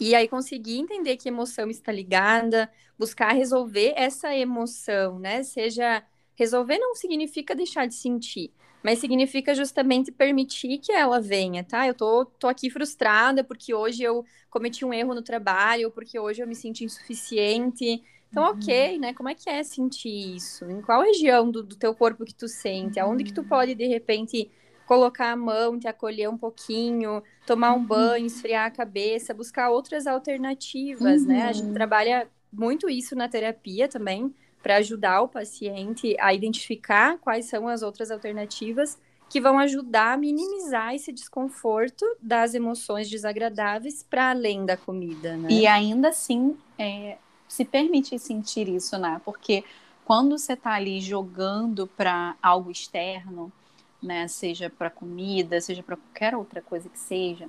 E 0.01 0.15
aí 0.15 0.29
conseguir 0.29 0.79
entender 0.79 1.17
que 1.17 1.29
emoção 1.29 1.69
está 1.69 1.91
ligada, 1.91 2.71
buscar 2.99 3.33
resolver 3.33 3.95
essa 3.97 4.35
emoção, 4.35 5.19
né? 5.19 5.43
Seja 5.43 6.05
resolver 6.37 6.79
não 6.79 6.95
significa 6.95 7.55
deixar 7.55 7.87
de 7.87 7.95
sentir, 7.95 8.53
mas 8.83 9.01
significa 9.01 9.55
justamente 9.55 10.13
permitir 10.13 10.79
que 10.79 10.93
ela 10.93 11.21
venha, 11.21 11.65
tá? 11.65 11.87
Eu 11.87 11.95
tô, 11.95 12.25
tô 12.25 12.47
aqui 12.47 12.71
frustrada 12.71 13.43
porque 13.43 13.75
hoje 13.75 14.05
eu 14.05 14.25
cometi 14.49 14.85
um 14.85 14.95
erro 14.95 15.15
no 15.15 15.23
trabalho, 15.23 15.91
porque 15.91 16.19
hoje 16.19 16.41
eu 16.41 16.47
me 16.47 16.55
senti 16.55 16.85
insuficiente. 16.85 18.03
Então, 18.31 18.45
uhum. 18.45 18.51
ok, 18.51 18.99
né? 18.99 19.13
Como 19.15 19.29
é 19.29 19.35
que 19.35 19.51
é 19.51 19.65
sentir 19.65 20.37
isso? 20.37 20.65
Em 20.71 20.81
qual 20.81 21.03
região 21.03 21.51
do, 21.51 21.63
do 21.63 21.75
teu 21.75 21.95
corpo 21.95 22.25
que 22.25 22.35
tu 22.35 22.47
sente? 22.47 23.01
Aonde 23.01 23.25
que 23.25 23.33
tu 23.33 23.43
pode, 23.43 23.75
de 23.75 23.87
repente, 23.87 24.49
colocar 24.89 25.33
a 25.33 25.37
mão, 25.37 25.79
te 25.79 25.87
acolher 25.87 26.31
um 26.31 26.39
pouquinho, 26.39 27.23
tomar 27.47 27.75
um 27.75 27.85
banho, 27.85 28.23
uhum. 28.23 28.27
esfriar 28.27 28.67
a 28.67 28.71
cabeça, 28.71 29.35
buscar 29.35 29.69
outras 29.69 30.07
alternativas, 30.07 31.21
uhum. 31.21 31.29
né? 31.29 31.43
A 31.43 31.53
gente 31.53 31.67
uhum. 31.69 31.75
trabalha 31.75 32.27
muito 32.51 32.89
isso 32.89 33.15
na 33.15 33.29
terapia 33.29 33.87
também, 33.87 34.35
para 34.63 34.77
ajudar 34.77 35.21
o 35.21 35.29
paciente 35.29 36.17
a 36.19 36.33
identificar 36.33 37.19
quais 37.19 37.45
são 37.45 37.69
as 37.69 37.83
outras 37.83 38.11
alternativas 38.11 38.99
que 39.29 39.43
vão 39.43 39.59
ajudar 39.59 40.15
a 40.15 40.17
minimizar 40.17 40.95
esse 40.95 41.13
desconforto 41.13 42.07
das 42.19 42.55
emoções 42.55 43.11
desagradáveis 43.11 44.03
para 44.03 44.31
além 44.31 44.65
da 44.65 44.79
comida, 44.79 45.37
né? 45.37 45.49
E 45.51 45.67
ainda 45.67 46.09
assim, 46.09 46.57
é, 46.79 47.19
se 47.47 47.63
permitir 47.63 48.19
sentir 48.19 48.71
isso, 48.71 48.97
né? 48.97 49.21
Porque 49.23 49.65
quando 50.07 50.39
você 50.39 50.55
está 50.55 50.73
ali 50.73 50.99
jogando 50.99 51.87
para 51.87 52.37
algo 52.43 52.71
externo, 52.71 53.53
né? 54.03 54.29
Seja 54.29 54.71
para 54.71 54.91
comida, 54.91 55.61
seja 55.61 55.83
para 55.83 55.97
qualquer 55.97 56.35
outra 56.35 56.61
coisa 56.63 56.89
que 56.89 56.99
seja, 56.99 57.49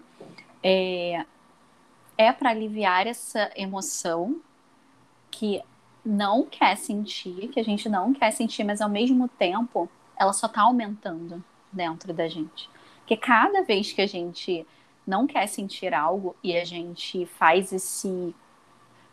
é, 0.63 1.25
é 2.17 2.31
para 2.31 2.49
aliviar 2.49 3.07
essa 3.07 3.51
emoção 3.55 4.41
que 5.31 5.61
não 6.05 6.45
quer 6.45 6.75
sentir, 6.75 7.49
que 7.49 7.59
a 7.59 7.63
gente 7.63 7.87
não 7.87 8.13
quer 8.13 8.31
sentir, 8.31 8.63
mas 8.63 8.81
ao 8.81 8.89
mesmo 8.89 9.27
tempo 9.27 9.89
ela 10.17 10.33
só 10.33 10.47
está 10.47 10.61
aumentando. 10.61 11.43
dentro 11.71 12.13
da 12.13 12.27
gente. 12.27 12.69
Porque 12.99 13.15
cada 13.15 13.61
vez 13.63 13.91
que 13.91 14.01
a 14.01 14.07
gente 14.07 14.65
não 15.05 15.25
quer 15.25 15.47
sentir 15.47 15.93
algo 15.93 16.35
e 16.43 16.55
a 16.57 16.65
gente 16.65 17.25
faz 17.25 17.71
esse 17.71 18.35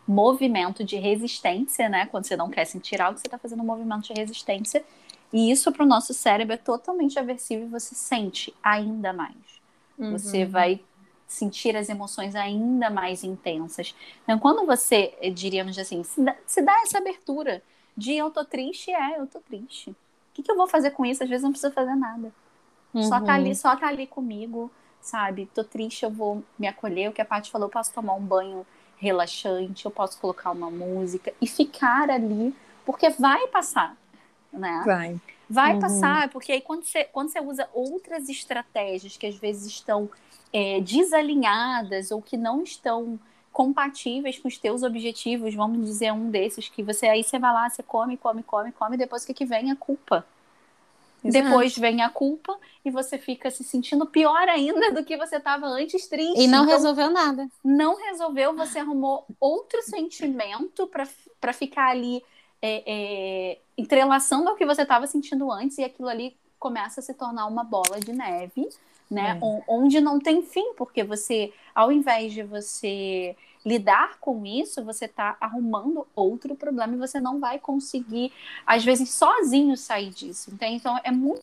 movimento 0.07 0.83
de 0.83 0.97
resistência, 0.97 1.89
né? 1.89 2.05
Quando 2.05 2.25
você 2.25 2.37
não 2.37 2.49
quer 2.49 2.65
sentir 2.65 3.01
algo, 3.01 3.19
você 3.19 3.27
está 3.27 3.37
fazendo 3.37 3.61
um 3.61 3.65
movimento 3.65 4.13
de 4.13 4.13
resistência. 4.13 4.83
E 5.31 5.51
isso 5.51 5.71
para 5.71 5.83
o 5.83 5.87
nosso 5.87 6.13
cérebro 6.13 6.53
é 6.53 6.57
totalmente 6.57 7.19
aversivo 7.19 7.63
e 7.63 7.67
você 7.67 7.93
sente 7.95 8.53
ainda 8.63 9.11
mais. 9.11 9.35
Uhum. 9.97 10.11
Você 10.11 10.45
vai 10.45 10.81
sentir 11.27 11.75
as 11.75 11.89
emoções 11.89 12.35
ainda 12.35 12.89
mais 12.89 13.23
intensas. 13.23 13.93
Então, 14.23 14.39
quando 14.39 14.65
você, 14.65 15.13
diríamos 15.33 15.77
assim, 15.77 16.01
se 16.03 16.23
dá, 16.23 16.35
se 16.45 16.61
dá 16.61 16.81
essa 16.81 16.99
abertura 16.99 17.61
de 17.95 18.13
eu 18.13 18.31
tô 18.31 18.45
triste, 18.45 18.91
é, 18.91 19.19
eu 19.19 19.27
tô 19.27 19.39
triste. 19.39 19.89
O 19.89 19.95
que, 20.33 20.43
que 20.43 20.51
eu 20.51 20.55
vou 20.55 20.67
fazer 20.67 20.91
com 20.91 21.05
isso? 21.05 21.23
Às 21.23 21.29
vezes 21.29 21.43
não 21.43 21.51
preciso 21.51 21.73
fazer 21.73 21.95
nada. 21.95 22.31
Uhum. 22.93 23.03
Só 23.03 23.19
tá 23.19 23.33
ali, 23.33 23.53
só 23.55 23.75
tá 23.75 23.87
ali 23.87 24.07
comigo, 24.07 24.71
sabe? 25.01 25.49
Tô 25.53 25.63
triste, 25.63 26.03
eu 26.03 26.11
vou 26.11 26.43
me 26.57 26.67
acolher. 26.67 27.09
O 27.09 27.13
que 27.13 27.21
a 27.21 27.25
Paty 27.25 27.51
falou, 27.51 27.67
eu 27.67 27.71
posso 27.71 27.93
tomar 27.93 28.13
um 28.13 28.23
banho 28.23 28.65
relaxante, 28.97 29.85
eu 29.85 29.91
posso 29.91 30.19
colocar 30.19 30.51
uma 30.51 30.71
música 30.71 31.33
e 31.41 31.47
ficar 31.47 32.09
ali, 32.09 32.55
porque 32.85 33.09
vai 33.09 33.47
passar, 33.47 33.95
né? 34.51 34.83
Vai. 34.85 35.19
Vai 35.49 35.73
uhum. 35.73 35.79
passar, 35.79 36.29
porque 36.29 36.51
aí 36.51 36.61
quando 36.61 36.83
você, 36.83 37.05
quando 37.05 37.29
você 37.29 37.39
usa 37.39 37.69
outras 37.73 38.27
estratégias 38.27 39.15
que 39.15 39.25
às 39.25 39.35
vezes 39.35 39.65
estão 39.65 40.09
é, 40.51 40.81
desalinhadas 40.81 42.11
ou 42.11 42.21
que 42.21 42.35
não 42.35 42.63
estão 42.63 43.19
compatíveis 43.51 44.37
com 44.37 44.47
os 44.47 44.57
teus 44.57 44.83
objetivos, 44.83 45.55
vamos 45.55 45.85
dizer 45.85 46.11
um 46.11 46.29
desses, 46.29 46.69
que 46.69 46.83
você 46.83 47.07
aí 47.07 47.23
você 47.23 47.39
vai 47.39 47.51
lá, 47.51 47.69
você 47.69 47.81
come, 47.81 48.17
come, 48.17 48.43
come, 48.43 48.71
come, 48.71 48.95
e 48.95 48.99
depois 48.99 49.23
o 49.23 49.25
que, 49.27 49.33
que 49.33 49.45
vem? 49.45 49.71
A 49.71 49.75
culpa. 49.75 50.25
Exato. 51.23 51.45
Depois 51.45 51.75
vem 51.75 52.01
a 52.01 52.09
culpa 52.09 52.57
e 52.85 52.91
você 52.91 53.17
fica 53.17 53.49
se 53.49 53.63
sentindo 53.63 54.05
pior 54.05 54.47
ainda 54.47 54.91
do 54.91 55.03
que 55.03 55.17
você 55.17 55.37
estava 55.37 55.65
antes 55.65 56.07
triste. 56.07 56.39
E 56.39 56.47
não 56.47 56.63
então, 56.63 56.75
resolveu 56.75 57.09
nada. 57.09 57.47
Não 57.63 57.95
resolveu, 57.95 58.55
você 58.55 58.79
arrumou 58.79 59.25
outro 59.39 59.81
sentimento 59.81 60.87
para 61.41 61.53
ficar 61.53 61.89
ali 61.89 62.23
é, 62.61 62.83
é, 62.85 63.59
entrelaçando 63.77 64.49
ao 64.49 64.55
que 64.55 64.65
você 64.65 64.81
estava 64.81 65.07
sentindo 65.07 65.51
antes 65.51 65.77
e 65.77 65.83
aquilo 65.83 66.07
ali 66.07 66.35
começa 66.59 66.99
a 66.99 67.03
se 67.03 67.13
tornar 67.13 67.45
uma 67.45 67.63
bola 67.63 67.99
de 67.99 68.11
neve, 68.11 68.67
né? 69.09 69.39
É. 69.41 69.63
Onde 69.67 70.01
não 70.01 70.19
tem 70.19 70.41
fim, 70.41 70.73
porque 70.73 71.03
você, 71.03 71.53
ao 71.73 71.91
invés 71.91 72.33
de 72.33 72.43
você 72.43 73.35
lidar 73.65 74.17
com 74.19 74.45
isso, 74.45 74.83
você 74.83 75.05
está 75.05 75.37
arrumando 75.39 76.07
outro 76.15 76.55
problema 76.55 76.93
e 76.93 76.97
você 76.97 77.19
não 77.19 77.39
vai 77.39 77.59
conseguir, 77.59 78.33
às 78.65 78.83
vezes, 78.83 79.09
sozinho 79.09 79.75
sair 79.75 80.09
disso. 80.09 80.51
Então, 80.61 80.99
é 81.03 81.11
muito 81.11 81.41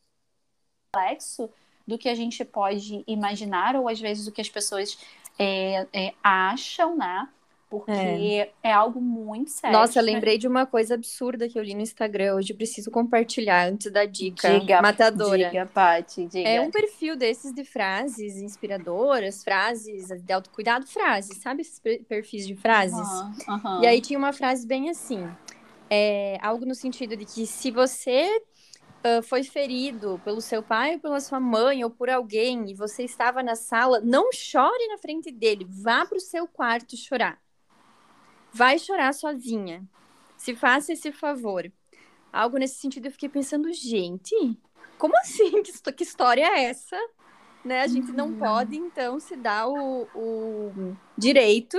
complexo 0.93 1.51
do 1.87 1.99
que 1.99 2.09
a 2.09 2.15
gente 2.15 2.45
pode 2.45 3.05
imaginar, 3.07 3.77
ou 3.77 3.89
às 3.89 4.01
vezes 4.01 4.25
do 4.25 4.33
que 4.33 4.41
as 4.41 4.49
pessoas 4.49 4.99
é, 5.39 5.87
é, 5.93 6.15
acham, 6.23 6.97
né? 6.97 7.29
Porque 7.81 7.91
é. 7.91 8.51
é. 8.63 8.73
algo 8.73 9.01
muito 9.01 9.51
sério. 9.51 9.77
Nossa, 9.77 9.99
eu 9.99 10.05
lembrei 10.05 10.39
de 10.39 10.47
uma 10.47 10.65
coisa 10.65 10.95
absurda 10.95 11.49
que 11.49 11.59
eu 11.59 11.63
li 11.63 11.75
no 11.75 11.81
Instagram 11.81 12.37
hoje, 12.37 12.55
preciso 12.55 12.91
compartilhar 12.91 13.69
antes 13.69 13.91
da 13.91 14.05
dica 14.05 14.61
diga, 14.61 14.81
matadora. 14.81 15.49
Diga, 15.49 15.67
Paty, 15.67 16.27
diga. 16.27 16.49
É 16.49 16.61
um 16.61 16.71
perfil 16.71 17.17
desses 17.17 17.53
de 17.53 17.65
frases 17.65 18.37
inspiradoras, 18.37 19.43
frases 19.43 20.09
de 20.23 20.33
autocuidado, 20.33 20.87
frases, 20.87 21.39
sabe 21.39 21.63
esses 21.63 21.81
perfis 22.09 22.47
de 22.47 22.55
frases? 22.55 22.97
Uhum, 22.99 23.57
uhum. 23.57 23.83
E 23.83 23.87
aí 23.87 24.01
tinha 24.01 24.19
uma 24.19 24.33
frase 24.33 24.67
bem 24.67 24.89
assim, 24.89 25.29
é, 25.91 26.39
algo 26.41 26.65
no 26.65 26.75
sentido 26.75 27.17
de 27.17 27.25
que 27.25 27.47
se 27.47 27.71
você 27.71 28.31
Uh, 29.07 29.23
foi 29.23 29.43
ferido 29.43 30.19
pelo 30.25 30.41
seu 30.41 30.63
pai 30.63 30.95
ou 30.95 30.99
pela 30.99 31.21
sua 31.21 31.39
mãe 31.39 31.85
ou 31.85 31.91
por 31.91 32.09
alguém 32.09 32.71
e 32.71 32.75
você 32.75 33.03
estava 33.03 33.43
na 33.43 33.55
sala, 33.55 34.01
não 34.01 34.33
chore 34.33 34.89
na 34.89 34.97
frente 34.97 35.31
dele, 35.31 35.67
vá 35.69 36.07
para 36.07 36.17
o 36.17 36.21
seu 36.23 36.49
quarto 36.49 36.97
chorar 36.97 37.39
vai 38.55 38.79
chorar 38.79 39.13
sozinha. 39.13 39.83
Se 40.37 40.55
faça 40.55 40.93
esse 40.93 41.11
favor. 41.11 41.71
Algo 42.33 42.57
nesse 42.57 42.77
sentido, 42.77 43.07
eu 43.07 43.13
fiquei 43.13 43.29
pensando, 43.29 43.73
gente, 43.73 44.35
como 44.97 45.17
assim? 45.19 45.63
Que, 45.63 45.93
que 45.93 46.05
história 46.05 46.43
é 46.43 46.65
essa? 46.65 46.97
Né? 47.65 47.83
A 47.83 47.87
gente 47.87 48.13
não 48.13 48.29
uhum. 48.29 48.39
pode, 48.39 48.77
então, 48.77 49.19
se 49.19 49.37
dar 49.37 49.67
o, 49.69 50.07
o 50.15 50.97
direito 51.17 51.79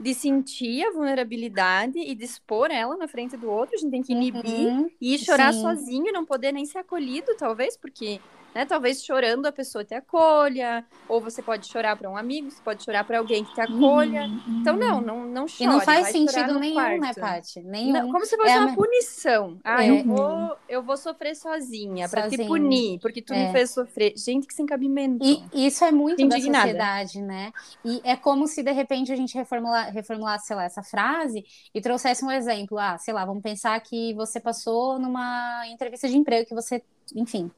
de 0.00 0.14
sentir 0.14 0.84
a 0.84 0.90
vulnerabilidade 0.90 1.98
e 1.98 2.14
de 2.14 2.24
expor 2.24 2.70
ela 2.70 2.96
na 2.96 3.06
frente 3.06 3.36
do 3.36 3.48
outro. 3.48 3.76
A 3.76 3.78
gente 3.78 3.90
tem 3.90 4.02
que 4.02 4.12
inibir 4.12 4.66
uhum. 4.66 4.90
e 5.00 5.18
chorar 5.18 5.52
Sim. 5.52 5.62
sozinho 5.62 6.12
não 6.12 6.26
poder 6.26 6.52
nem 6.52 6.66
ser 6.66 6.78
acolhido, 6.78 7.36
talvez, 7.36 7.76
porque 7.76 8.20
né? 8.54 8.64
Talvez 8.64 9.02
chorando 9.04 9.46
a 9.46 9.52
pessoa 9.52 9.84
te 9.84 9.94
acolha, 9.94 10.84
ou 11.08 11.20
você 11.20 11.42
pode 11.42 11.66
chorar 11.66 11.96
para 11.96 12.10
um 12.10 12.16
amigo, 12.16 12.50
você 12.50 12.62
pode 12.62 12.84
chorar 12.84 13.04
para 13.04 13.18
alguém 13.18 13.44
que 13.44 13.54
te 13.54 13.60
acolha. 13.60 14.22
Uhum. 14.24 14.60
Então, 14.60 14.76
não, 14.76 15.00
não, 15.00 15.24
não 15.24 15.48
chore. 15.48 15.64
E 15.64 15.66
não 15.66 15.80
faz 15.80 16.08
sentido 16.08 16.58
nenhum, 16.58 16.76
né, 16.76 17.00
quarto. 17.00 17.00
né, 17.00 17.14
Paty? 17.14 17.62
Nenhum. 17.62 17.92
Não, 17.92 18.12
como 18.12 18.24
se 18.26 18.36
fosse 18.36 18.50
é 18.50 18.58
uma 18.58 18.74
punição. 18.74 19.58
Ah, 19.64 19.84
é. 19.84 19.90
eu, 19.90 20.04
vou, 20.04 20.56
eu 20.68 20.82
vou 20.82 20.96
sofrer 20.96 21.34
sozinha, 21.34 22.08
para 22.08 22.28
te 22.28 22.36
punir, 22.38 22.98
porque 23.00 23.22
tu 23.22 23.32
é. 23.32 23.46
me 23.46 23.52
fez 23.52 23.70
sofrer. 23.70 24.14
Gente, 24.16 24.46
que 24.46 24.54
sem 24.54 24.66
cabimento. 24.66 25.24
E 25.24 25.66
isso 25.66 25.84
é 25.84 25.90
muito 25.92 26.20
Indignada. 26.20 26.52
da 26.52 26.60
sociedade, 26.60 27.22
né? 27.22 27.52
E 27.84 28.00
é 28.04 28.16
como 28.16 28.46
se, 28.46 28.62
de 28.62 28.72
repente, 28.72 29.12
a 29.12 29.16
gente 29.16 29.34
reformular, 29.34 29.92
reformulasse, 29.92 30.46
sei 30.46 30.56
lá, 30.56 30.64
essa 30.64 30.82
frase 30.82 31.44
e 31.74 31.80
trouxesse 31.80 32.24
um 32.24 32.30
exemplo. 32.30 32.78
Ah, 32.78 32.98
sei 32.98 33.14
lá, 33.14 33.24
vamos 33.24 33.42
pensar 33.42 33.78
que 33.80 34.14
você 34.14 34.40
passou 34.40 34.98
numa 34.98 35.66
entrevista 35.68 36.08
de 36.08 36.16
emprego 36.16 36.46
que 36.46 36.54
você, 36.54 36.82
enfim, 37.14 37.50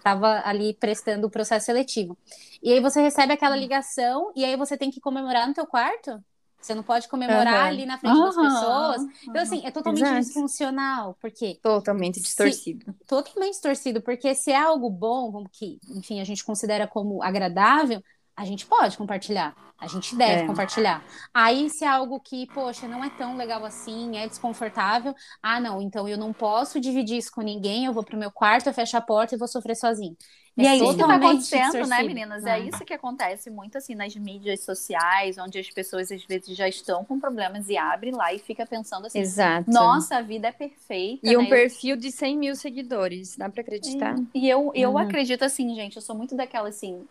estava 0.00 0.42
ali 0.44 0.74
prestando 0.74 1.26
o 1.26 1.30
processo 1.30 1.66
seletivo. 1.66 2.16
E 2.62 2.72
aí 2.72 2.80
você 2.80 3.00
recebe 3.00 3.32
aquela 3.32 3.54
hum. 3.54 3.60
ligação 3.60 4.32
e 4.34 4.44
aí 4.44 4.56
você 4.56 4.76
tem 4.76 4.90
que 4.90 5.00
comemorar 5.00 5.46
no 5.46 5.54
teu 5.54 5.66
quarto? 5.66 6.22
Você 6.60 6.74
não 6.74 6.82
pode 6.82 7.08
comemorar 7.08 7.62
uhum. 7.62 7.68
ali 7.68 7.86
na 7.86 7.96
frente 7.96 8.16
uhum. 8.16 8.24
das 8.24 8.36
pessoas. 8.36 9.02
Então, 9.22 9.42
assim, 9.42 9.62
é 9.64 9.70
totalmente 9.70 10.02
Exato. 10.02 10.20
disfuncional. 10.20 11.16
Porque. 11.18 11.58
Totalmente 11.62 12.20
distorcido. 12.20 12.84
Se, 12.84 13.06
totalmente 13.06 13.52
distorcido. 13.52 14.02
Porque 14.02 14.34
se 14.34 14.50
é 14.50 14.56
algo 14.56 14.90
bom, 14.90 15.46
que, 15.50 15.78
enfim, 15.88 16.20
a 16.20 16.24
gente 16.24 16.44
considera 16.44 16.86
como 16.86 17.22
agradável, 17.22 18.02
a 18.40 18.44
gente 18.46 18.64
pode 18.64 18.96
compartilhar, 18.96 19.54
a 19.78 19.86
gente 19.86 20.16
deve 20.16 20.44
é. 20.44 20.46
compartilhar. 20.46 21.04
Aí, 21.32 21.68
se 21.68 21.84
é 21.84 21.88
algo 21.88 22.18
que, 22.18 22.46
poxa, 22.54 22.88
não 22.88 23.04
é 23.04 23.10
tão 23.10 23.36
legal 23.36 23.62
assim, 23.66 24.16
é 24.16 24.26
desconfortável, 24.26 25.14
ah, 25.42 25.60
não, 25.60 25.82
então 25.82 26.08
eu 26.08 26.16
não 26.16 26.32
posso 26.32 26.80
dividir 26.80 27.18
isso 27.18 27.30
com 27.30 27.42
ninguém, 27.42 27.84
eu 27.84 27.92
vou 27.92 28.02
pro 28.02 28.16
meu 28.16 28.30
quarto, 28.30 28.66
eu 28.66 28.72
fecho 28.72 28.96
a 28.96 29.00
porta 29.02 29.34
e 29.34 29.38
vou 29.38 29.46
sofrer 29.46 29.76
sozinho. 29.76 30.16
É 30.58 30.62
e 30.62 30.66
é 30.66 30.76
isso 30.76 30.92
que 30.92 30.98
tá 30.98 31.14
acontecendo, 31.14 31.86
né, 31.86 32.02
meninas? 32.02 32.44
É. 32.46 32.58
é 32.58 32.60
isso 32.60 32.82
que 32.82 32.94
acontece 32.94 33.50
muito 33.50 33.76
assim 33.76 33.94
nas 33.94 34.16
mídias 34.16 34.64
sociais, 34.64 35.36
onde 35.36 35.58
as 35.58 35.68
pessoas 35.68 36.10
às 36.10 36.24
vezes 36.24 36.56
já 36.56 36.66
estão 36.66 37.04
com 37.04 37.20
problemas 37.20 37.68
e 37.68 37.76
abrem 37.76 38.12
lá 38.12 38.32
e 38.32 38.38
fica 38.38 38.64
pensando 38.64 39.06
assim: 39.06 39.20
Exato. 39.20 39.70
nossa, 39.70 40.16
a 40.16 40.22
vida 40.22 40.48
é 40.48 40.52
perfeita. 40.52 41.26
E 41.28 41.36
né? 41.36 41.38
um 41.38 41.46
perfil 41.46 41.94
de 41.94 42.10
100 42.10 42.38
mil 42.38 42.56
seguidores, 42.56 43.36
dá 43.36 43.50
para 43.50 43.60
acreditar? 43.60 44.16
E, 44.34 44.46
e 44.46 44.50
eu, 44.50 44.72
eu 44.74 44.92
uhum. 44.92 44.98
acredito 44.98 45.44
assim, 45.44 45.74
gente, 45.74 45.96
eu 45.96 46.02
sou 46.02 46.16
muito 46.16 46.34
daquela 46.34 46.70
assim. 46.70 47.06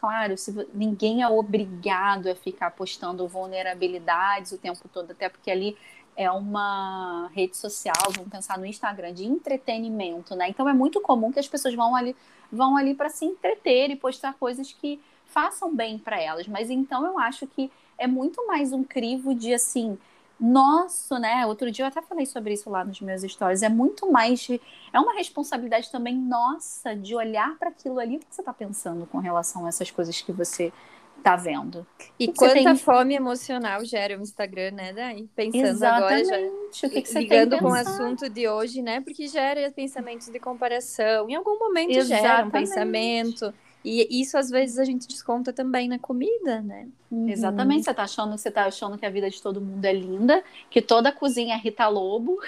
Claro, 0.00 0.34
se, 0.38 0.50
ninguém 0.72 1.22
é 1.22 1.28
obrigado 1.28 2.30
a 2.30 2.34
ficar 2.34 2.70
postando 2.70 3.28
vulnerabilidades 3.28 4.50
o 4.50 4.56
tempo 4.56 4.88
todo, 4.88 5.10
até 5.10 5.28
porque 5.28 5.50
ali 5.50 5.76
é 6.16 6.30
uma 6.30 7.30
rede 7.34 7.54
social, 7.54 8.10
vamos 8.16 8.30
pensar 8.30 8.58
no 8.58 8.64
Instagram, 8.64 9.12
de 9.12 9.26
entretenimento, 9.26 10.34
né? 10.34 10.48
Então 10.48 10.66
é 10.66 10.72
muito 10.72 11.02
comum 11.02 11.30
que 11.30 11.38
as 11.38 11.46
pessoas 11.46 11.74
vão 11.74 11.94
ali, 11.94 12.16
vão 12.50 12.78
ali 12.78 12.94
para 12.94 13.10
se 13.10 13.26
entreter 13.26 13.90
e 13.90 13.96
postar 13.96 14.32
coisas 14.40 14.72
que 14.72 14.98
façam 15.26 15.76
bem 15.76 15.98
para 15.98 16.18
elas. 16.18 16.48
Mas 16.48 16.70
então 16.70 17.04
eu 17.04 17.18
acho 17.18 17.46
que 17.46 17.70
é 17.98 18.06
muito 18.06 18.46
mais 18.46 18.72
um 18.72 18.82
crivo 18.82 19.34
de 19.34 19.52
assim, 19.52 19.98
nosso, 20.40 21.18
né? 21.18 21.44
Outro 21.46 21.70
dia 21.70 21.84
eu 21.84 21.88
até 21.88 22.00
falei 22.00 22.24
sobre 22.24 22.54
isso 22.54 22.70
lá 22.70 22.84
nos 22.84 23.00
meus 23.00 23.22
stories. 23.22 23.62
É 23.62 23.68
muito 23.68 24.10
mais. 24.10 24.40
De, 24.40 24.60
é 24.92 24.98
uma 24.98 25.12
responsabilidade 25.14 25.90
também 25.90 26.16
nossa 26.16 26.96
de 26.96 27.14
olhar 27.14 27.56
para 27.58 27.68
aquilo 27.68 27.98
ali. 27.98 28.16
O 28.16 28.20
que 28.20 28.26
você 28.30 28.40
está 28.40 28.52
pensando 28.52 29.06
com 29.06 29.18
relação 29.18 29.66
a 29.66 29.68
essas 29.68 29.90
coisas 29.90 30.20
que 30.20 30.32
você 30.32 30.72
está 31.18 31.36
vendo? 31.36 31.86
E 32.18 32.28
que 32.28 32.34
quanta 32.34 32.54
tem... 32.54 32.76
fome 32.76 33.14
emocional 33.14 33.84
gera 33.84 34.18
o 34.18 34.22
Instagram, 34.22 34.70
né, 34.70 34.92
Daí? 34.94 35.28
Pensando 35.36 35.66
Exatamente. 35.66 36.32
agora 36.32 36.42
já. 36.72 36.86
O 36.86 36.90
que, 36.90 37.02
que 37.02 37.08
você 37.08 37.20
ligando 37.20 37.58
com 37.58 37.66
o 37.66 37.74
assunto 37.74 38.28
de 38.30 38.48
hoje, 38.48 38.80
né? 38.80 39.00
Porque 39.02 39.26
gera 39.26 39.70
pensamentos 39.70 40.28
de 40.28 40.40
comparação. 40.40 41.28
Em 41.28 41.34
algum 41.34 41.58
momento 41.58 41.90
Exatamente. 41.90 42.22
gera 42.22 42.46
um 42.46 42.50
pensamento 42.50 43.54
e 43.84 44.20
isso 44.20 44.36
às 44.36 44.50
vezes 44.50 44.78
a 44.78 44.84
gente 44.84 45.08
desconta 45.08 45.52
também 45.52 45.88
na 45.88 45.98
comida, 45.98 46.60
né? 46.60 46.88
Uhum. 47.10 47.28
Exatamente. 47.28 47.84
Você 47.84 47.94
tá 47.94 48.02
achando, 48.02 48.36
você 48.36 48.50
tá 48.50 48.64
achando 48.66 48.98
que 48.98 49.06
a 49.06 49.10
vida 49.10 49.30
de 49.30 49.40
todo 49.40 49.60
mundo 49.60 49.84
é 49.84 49.92
linda, 49.92 50.44
que 50.68 50.82
toda 50.82 51.08
a 51.08 51.12
cozinha 51.12 51.54
é 51.54 51.58
Rita 51.58 51.88
Lobo, 51.88 52.38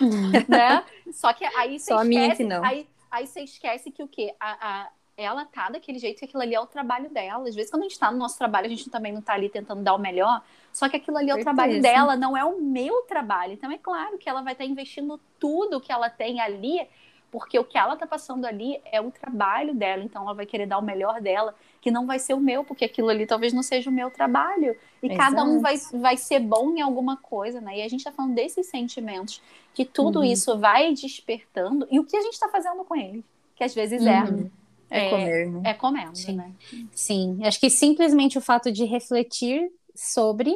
uhum. 0.00 0.30
né? 0.48 0.84
Só 1.12 1.32
que 1.32 1.44
aí 1.44 1.78
você 1.78 1.92
Só 1.92 2.02
esquece, 2.02 2.36
que 2.36 2.44
não. 2.44 2.64
Aí, 2.64 2.86
aí 3.10 3.26
você 3.26 3.40
esquece 3.42 3.90
que 3.90 4.02
o 4.02 4.08
quê? 4.08 4.34
A, 4.40 4.68
a, 4.68 4.90
ela 5.16 5.44
tá 5.44 5.70
daquele 5.70 5.98
jeito 5.98 6.18
que 6.18 6.24
aquilo 6.24 6.42
ali 6.42 6.54
é 6.54 6.60
o 6.60 6.66
trabalho 6.66 7.08
dela. 7.10 7.46
Às 7.48 7.54
vezes, 7.54 7.70
quando 7.70 7.82
a 7.82 7.88
gente 7.88 7.98
tá 7.98 8.10
no 8.10 8.18
nosso 8.18 8.36
trabalho, 8.36 8.66
a 8.66 8.70
gente 8.70 8.90
também 8.90 9.12
não 9.12 9.22
tá 9.22 9.34
ali 9.34 9.48
tentando 9.48 9.82
dar 9.82 9.94
o 9.94 9.98
melhor. 9.98 10.42
Só 10.72 10.88
que 10.88 10.96
aquilo 10.96 11.18
ali 11.18 11.30
é 11.30 11.34
o 11.34 11.42
trabalho 11.42 11.80
dela, 11.80 12.16
não 12.16 12.36
é 12.36 12.44
o 12.44 12.60
meu 12.60 13.02
trabalho. 13.02 13.52
Então, 13.52 13.70
é 13.70 13.78
claro 13.78 14.18
que 14.18 14.28
ela 14.28 14.42
vai 14.42 14.54
estar 14.54 14.64
tá 14.64 14.70
investindo 14.70 15.20
tudo 15.38 15.80
que 15.80 15.92
ela 15.92 16.08
tem 16.08 16.40
ali 16.40 16.86
porque 17.30 17.58
o 17.58 17.64
que 17.64 17.78
ela 17.78 17.94
está 17.94 18.06
passando 18.06 18.44
ali 18.44 18.80
é 18.84 19.00
o 19.00 19.10
trabalho 19.10 19.74
dela, 19.74 20.02
então 20.02 20.22
ela 20.22 20.34
vai 20.34 20.46
querer 20.46 20.66
dar 20.66 20.78
o 20.78 20.82
melhor 20.82 21.20
dela, 21.20 21.54
que 21.80 21.90
não 21.90 22.06
vai 22.06 22.18
ser 22.18 22.34
o 22.34 22.40
meu, 22.40 22.64
porque 22.64 22.84
aquilo 22.84 23.08
ali 23.08 23.26
talvez 23.26 23.52
não 23.52 23.62
seja 23.62 23.88
o 23.88 23.92
meu 23.92 24.10
trabalho. 24.10 24.76
E 25.02 25.06
Exato. 25.06 25.18
cada 25.18 25.44
um 25.44 25.60
vai, 25.60 25.76
vai 25.94 26.16
ser 26.16 26.40
bom 26.40 26.76
em 26.76 26.80
alguma 26.80 27.16
coisa, 27.16 27.60
né? 27.60 27.78
E 27.78 27.82
a 27.82 27.88
gente 27.88 28.00
está 28.00 28.12
falando 28.12 28.34
desses 28.34 28.66
sentimentos, 28.66 29.40
que 29.72 29.84
tudo 29.84 30.18
uhum. 30.18 30.24
isso 30.24 30.58
vai 30.58 30.92
despertando, 30.92 31.86
e 31.90 32.00
o 32.00 32.04
que 32.04 32.16
a 32.16 32.22
gente 32.22 32.34
está 32.34 32.48
fazendo 32.48 32.84
com 32.84 32.96
ele, 32.96 33.24
que 33.54 33.62
às 33.62 33.74
vezes 33.74 34.04
é, 34.04 34.22
uhum. 34.22 34.50
é. 34.90 35.06
É, 35.06 35.10
comer, 35.10 35.50
né? 35.50 35.70
É 35.70 35.74
comendo, 35.74 36.16
Sim. 36.16 36.36
né? 36.36 36.52
Sim, 36.92 37.38
acho 37.44 37.60
que 37.60 37.70
simplesmente 37.70 38.36
o 38.36 38.40
fato 38.40 38.72
de 38.72 38.84
refletir 38.84 39.70
sobre 39.94 40.54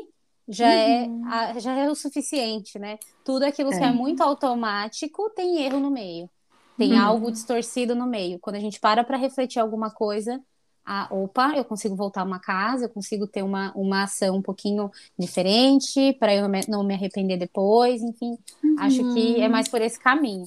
já, 0.49 0.69
é 0.69 1.07
uhum. 1.07 1.33
é, 1.33 1.61
já 1.61 1.73
é 1.73 1.91
o 1.91 1.95
suficiente, 1.95 2.79
né? 2.79 2.99
Tudo 3.25 3.45
aquilo 3.45 3.73
é. 3.73 3.79
que 3.79 3.85
é 3.85 3.93
muito 3.93 4.23
automático 4.23 5.31
tem 5.31 5.63
erro 5.63 5.81
no 5.81 5.91
meio. 5.91 6.29
Tem 6.77 6.95
uhum. 6.95 7.01
algo 7.01 7.31
distorcido 7.31 7.95
no 7.95 8.07
meio. 8.07 8.39
Quando 8.41 8.57
a 8.57 8.61
gente 8.61 8.81
para 8.81 9.05
para 9.05 9.17
refletir 9.17 9.61
alguma 9.61 9.91
coisa, 9.91 10.41
ah, 10.85 11.09
opa, 11.11 11.55
eu 11.57 11.65
consigo 11.65 11.97
voltar 11.97 12.21
a 12.21 12.25
uma 12.25 12.39
casa, 12.39 12.85
eu 12.85 12.91
consigo 12.91 13.27
ter 13.27 13.43
uma, 13.43 13.73
uma 13.75 14.03
ação 14.03 14.37
um 14.37 14.43
pouquinho 14.43 14.91
diferente 15.19 16.13
para 16.21 16.35
eu 16.35 16.43
não 16.43 16.49
me, 16.49 16.61
não 16.69 16.85
me, 16.85 16.95
arrepender 16.95 17.39
depois, 17.39 18.03
enfim, 18.03 18.37
uhum. 18.63 18.77
acho 18.79 19.15
que 19.15 19.41
é 19.41 19.49
mais 19.49 19.69
por 19.69 19.81
esse 19.81 19.99
caminho. 19.99 20.45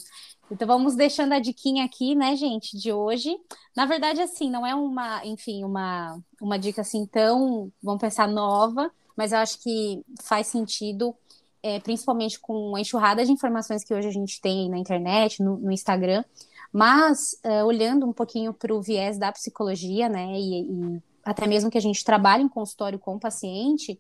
Então 0.50 0.68
vamos 0.68 0.96
deixando 0.96 1.34
a 1.34 1.40
diquinha 1.40 1.84
aqui, 1.84 2.16
né, 2.16 2.36
gente, 2.36 2.78
de 2.78 2.94
hoje. 2.94 3.36
Na 3.76 3.86
verdade, 3.86 4.22
assim, 4.22 4.50
não 4.50 4.66
é 4.66 4.74
uma, 4.76 5.26
enfim, 5.26 5.63
uma, 5.63 6.20
uma 6.42 6.58
dica 6.58 6.82
assim 6.82 7.06
tão, 7.06 7.72
vamos 7.82 8.00
pensar, 8.00 8.28
nova, 8.28 8.92
mas 9.16 9.32
eu 9.32 9.40
acho 9.40 9.62
que 9.62 10.04
faz 10.22 10.48
sentido 10.48 11.16
é, 11.62 11.80
principalmente 11.80 12.39
com 12.39 12.76
a 12.76 12.82
enxurrada 12.82 13.26
de 13.26 13.32
informações 13.32 13.84
que 13.84 13.93
hoje 13.93 14.08
a 14.08 14.12
gente 14.12 14.39
tem 14.41 14.70
na 14.70 14.78
internet, 14.78 15.41
no, 15.41 15.58
no 15.58 15.72
Instagram, 15.72 16.24
mas 16.72 17.39
é, 17.43 17.63
olhando 17.63 18.06
um 18.06 18.13
pouquinho 18.13 18.54
para 18.54 18.74
o 18.74 18.82
viés 18.82 19.17
da 19.17 19.32
psicologia, 19.32 20.10
né, 20.10 20.39
e, 20.39 20.62
e, 20.62 21.02
até 21.24 21.48
mesmo 21.48 21.70
que 21.70 21.78
a 21.78 21.82
gente 21.82 22.04
trabalha 22.04 22.41
em 22.41 22.50
consultório 22.50 23.00
com 23.00 23.15
o 23.15 23.20
paciente, 23.20 24.00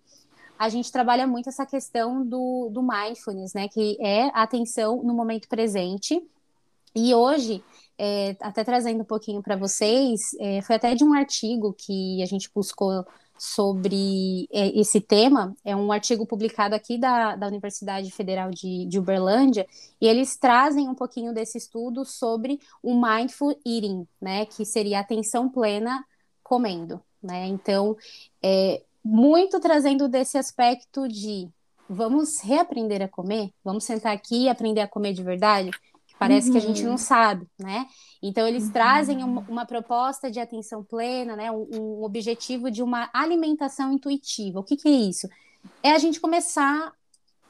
a 0.57 0.69
gente 0.69 0.91
trabalha 0.91 1.27
muito 1.27 1.49
essa 1.49 1.65
questão 1.65 2.25
do, 2.25 2.69
do 2.71 2.81
mindfulness, 2.81 3.53
né, 3.53 3.67
que 3.67 3.97
é 3.99 4.25
a 4.33 4.43
atenção 4.43 5.03
no 5.03 5.13
momento 5.13 5.47
presente. 5.47 6.21
E 6.95 7.13
hoje, 7.13 7.63
é, 7.97 8.35
até 8.41 8.63
trazendo 8.63 9.01
um 9.01 9.05
pouquinho 9.05 9.41
para 9.41 9.55
vocês, 9.55 10.21
é, 10.39 10.61
foi 10.61 10.75
até 10.75 10.95
de 10.95 11.03
um 11.03 11.13
artigo 11.13 11.73
que 11.73 12.21
a 12.23 12.25
gente 12.25 12.49
buscou 12.53 13.05
sobre 13.37 14.47
é, 14.51 14.79
esse 14.79 14.99
tema. 14.99 15.55
É 15.63 15.75
um 15.75 15.91
artigo 15.91 16.25
publicado 16.25 16.75
aqui 16.75 16.97
da, 16.97 17.35
da 17.35 17.47
Universidade 17.47 18.11
Federal 18.11 18.49
de, 18.51 18.85
de 18.85 18.99
Uberlândia, 18.99 19.65
e 20.01 20.07
eles 20.07 20.37
trazem 20.37 20.87
um 20.87 20.95
pouquinho 20.95 21.33
desse 21.33 21.57
estudo 21.57 22.05
sobre 22.05 22.59
o 22.81 22.99
mindful 22.99 23.51
eating, 23.65 24.07
né, 24.21 24.45
que 24.45 24.65
seria 24.65 24.99
atenção 24.99 25.49
plena 25.49 26.03
comendo, 26.43 27.01
né? 27.21 27.45
Então, 27.47 27.95
é, 28.41 28.81
muito 29.03 29.59
trazendo 29.59 30.07
desse 30.07 30.37
aspecto 30.37 31.07
de 31.07 31.49
vamos 31.89 32.41
reaprender 32.43 33.01
a 33.01 33.07
comer, 33.07 33.51
vamos 33.63 33.85
sentar 33.85 34.13
aqui 34.13 34.43
e 34.43 34.49
aprender 34.49 34.81
a 34.81 34.87
comer 34.87 35.13
de 35.13 35.23
verdade. 35.23 35.71
Parece 36.19 36.47
uhum. 36.47 36.53
que 36.53 36.57
a 36.57 36.67
gente 36.67 36.83
não 36.83 36.91
uhum. 36.91 36.97
sabe, 36.97 37.47
né? 37.59 37.87
Então, 38.21 38.47
eles 38.47 38.65
uhum. 38.65 38.71
trazem 38.71 39.23
uma, 39.23 39.41
uma, 39.47 39.65
proposta 39.65 40.31
de 40.31 40.39
atenção 40.39 40.83
plena, 40.83 41.35
né? 41.35 41.51
Um, 41.51 41.67
um, 41.73 42.03
objetivo 42.03 42.71
de 42.71 42.81
uma 42.81 43.09
alimentação 43.13 43.93
intuitiva. 43.93 44.59
O 44.59 44.63
que, 44.63 44.75
que 44.75 44.87
é 44.87 44.91
isso? 44.91 45.27
É 45.83 45.91
a 45.91 45.97
gente 45.99 46.19
começar 46.19 46.91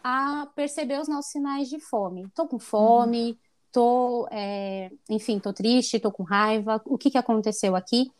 a 0.03 0.47
perceber 0.55 0.99
os 0.99 1.07
nossos 1.07 1.31
sinais 1.31 1.69
de 1.69 1.79
fome. 1.79 2.27
Tô 2.35 2.45
com 2.47 2.59
fome, 2.59 3.31
uhum. 3.31 3.37
tô, 3.71 4.27
é, 4.31 4.91
enfim, 5.09 5.39
tô 5.39 5.53
triste, 5.53 5.99
tô 5.99 6.11
com 6.11 6.23
raiva. 6.23 6.81
O 6.85 6.97
que, 6.97 7.09
que 7.09 7.17
aconteceu 7.17 7.75
aqui? 7.75 8.11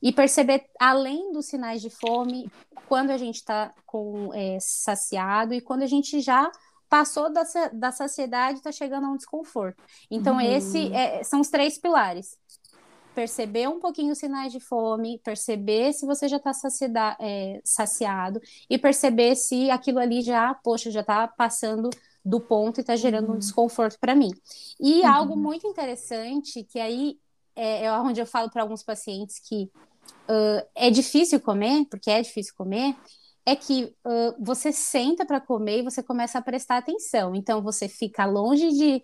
E 0.00 0.12
perceber, 0.12 0.66
além 0.78 1.32
dos 1.32 1.46
sinais 1.46 1.82
de 1.82 1.90
fome, 1.90 2.50
quando 2.88 3.10
a 3.10 3.18
gente 3.18 3.36
está 3.36 3.72
com 3.84 4.32
é, 4.32 4.58
saciado 4.60 5.52
e 5.52 5.60
quando 5.60 5.82
a 5.82 5.86
gente 5.86 6.20
já 6.20 6.50
passou 6.88 7.32
da, 7.32 7.42
da 7.72 7.92
saciedade, 7.92 8.58
está 8.58 8.72
chegando 8.72 9.06
a 9.06 9.10
um 9.10 9.16
desconforto. 9.16 9.82
Então, 10.10 10.36
uhum. 10.36 10.40
esse 10.40 10.92
é, 10.92 11.22
são 11.24 11.40
os 11.40 11.48
três 11.48 11.78
pilares. 11.78 12.38
Perceber 13.14 13.68
um 13.68 13.80
pouquinho 13.80 14.12
os 14.12 14.18
sinais 14.18 14.52
de 14.52 14.60
fome, 14.60 15.18
perceber 15.24 15.92
se 15.92 16.04
você 16.04 16.28
já 16.28 16.36
está 16.36 16.52
é, 17.18 17.60
saciado 17.64 18.40
e 18.68 18.76
perceber 18.76 19.34
se 19.34 19.70
aquilo 19.70 19.98
ali 19.98 20.20
já, 20.20 20.54
poxa, 20.54 20.90
já 20.90 21.00
está 21.00 21.26
passando 21.26 21.88
do 22.24 22.40
ponto 22.40 22.78
e 22.78 22.82
está 22.82 22.94
gerando 22.94 23.28
uhum. 23.28 23.36
um 23.36 23.38
desconforto 23.38 23.98
para 23.98 24.14
mim. 24.14 24.30
E 24.80 25.00
uhum. 25.00 25.06
algo 25.06 25.36
muito 25.36 25.66
interessante, 25.66 26.62
que 26.64 26.78
aí 26.78 27.18
é, 27.54 27.84
é 27.84 27.92
onde 27.92 28.20
eu 28.20 28.26
falo 28.26 28.50
para 28.50 28.62
alguns 28.62 28.82
pacientes 28.82 29.38
que 29.38 29.70
uh, 30.28 30.66
é 30.74 30.90
difícil 30.90 31.40
comer, 31.40 31.86
porque 31.86 32.10
é 32.10 32.20
difícil 32.20 32.54
comer, 32.54 32.94
é 33.46 33.54
que 33.54 33.84
uh, 34.04 34.44
você 34.44 34.72
senta 34.72 35.24
para 35.24 35.40
comer 35.40 35.78
e 35.78 35.84
você 35.84 36.02
começa 36.02 36.38
a 36.38 36.42
prestar 36.42 36.78
atenção. 36.78 37.34
Então 37.34 37.62
você 37.62 37.88
fica 37.88 38.26
longe 38.26 38.72
de 38.72 39.02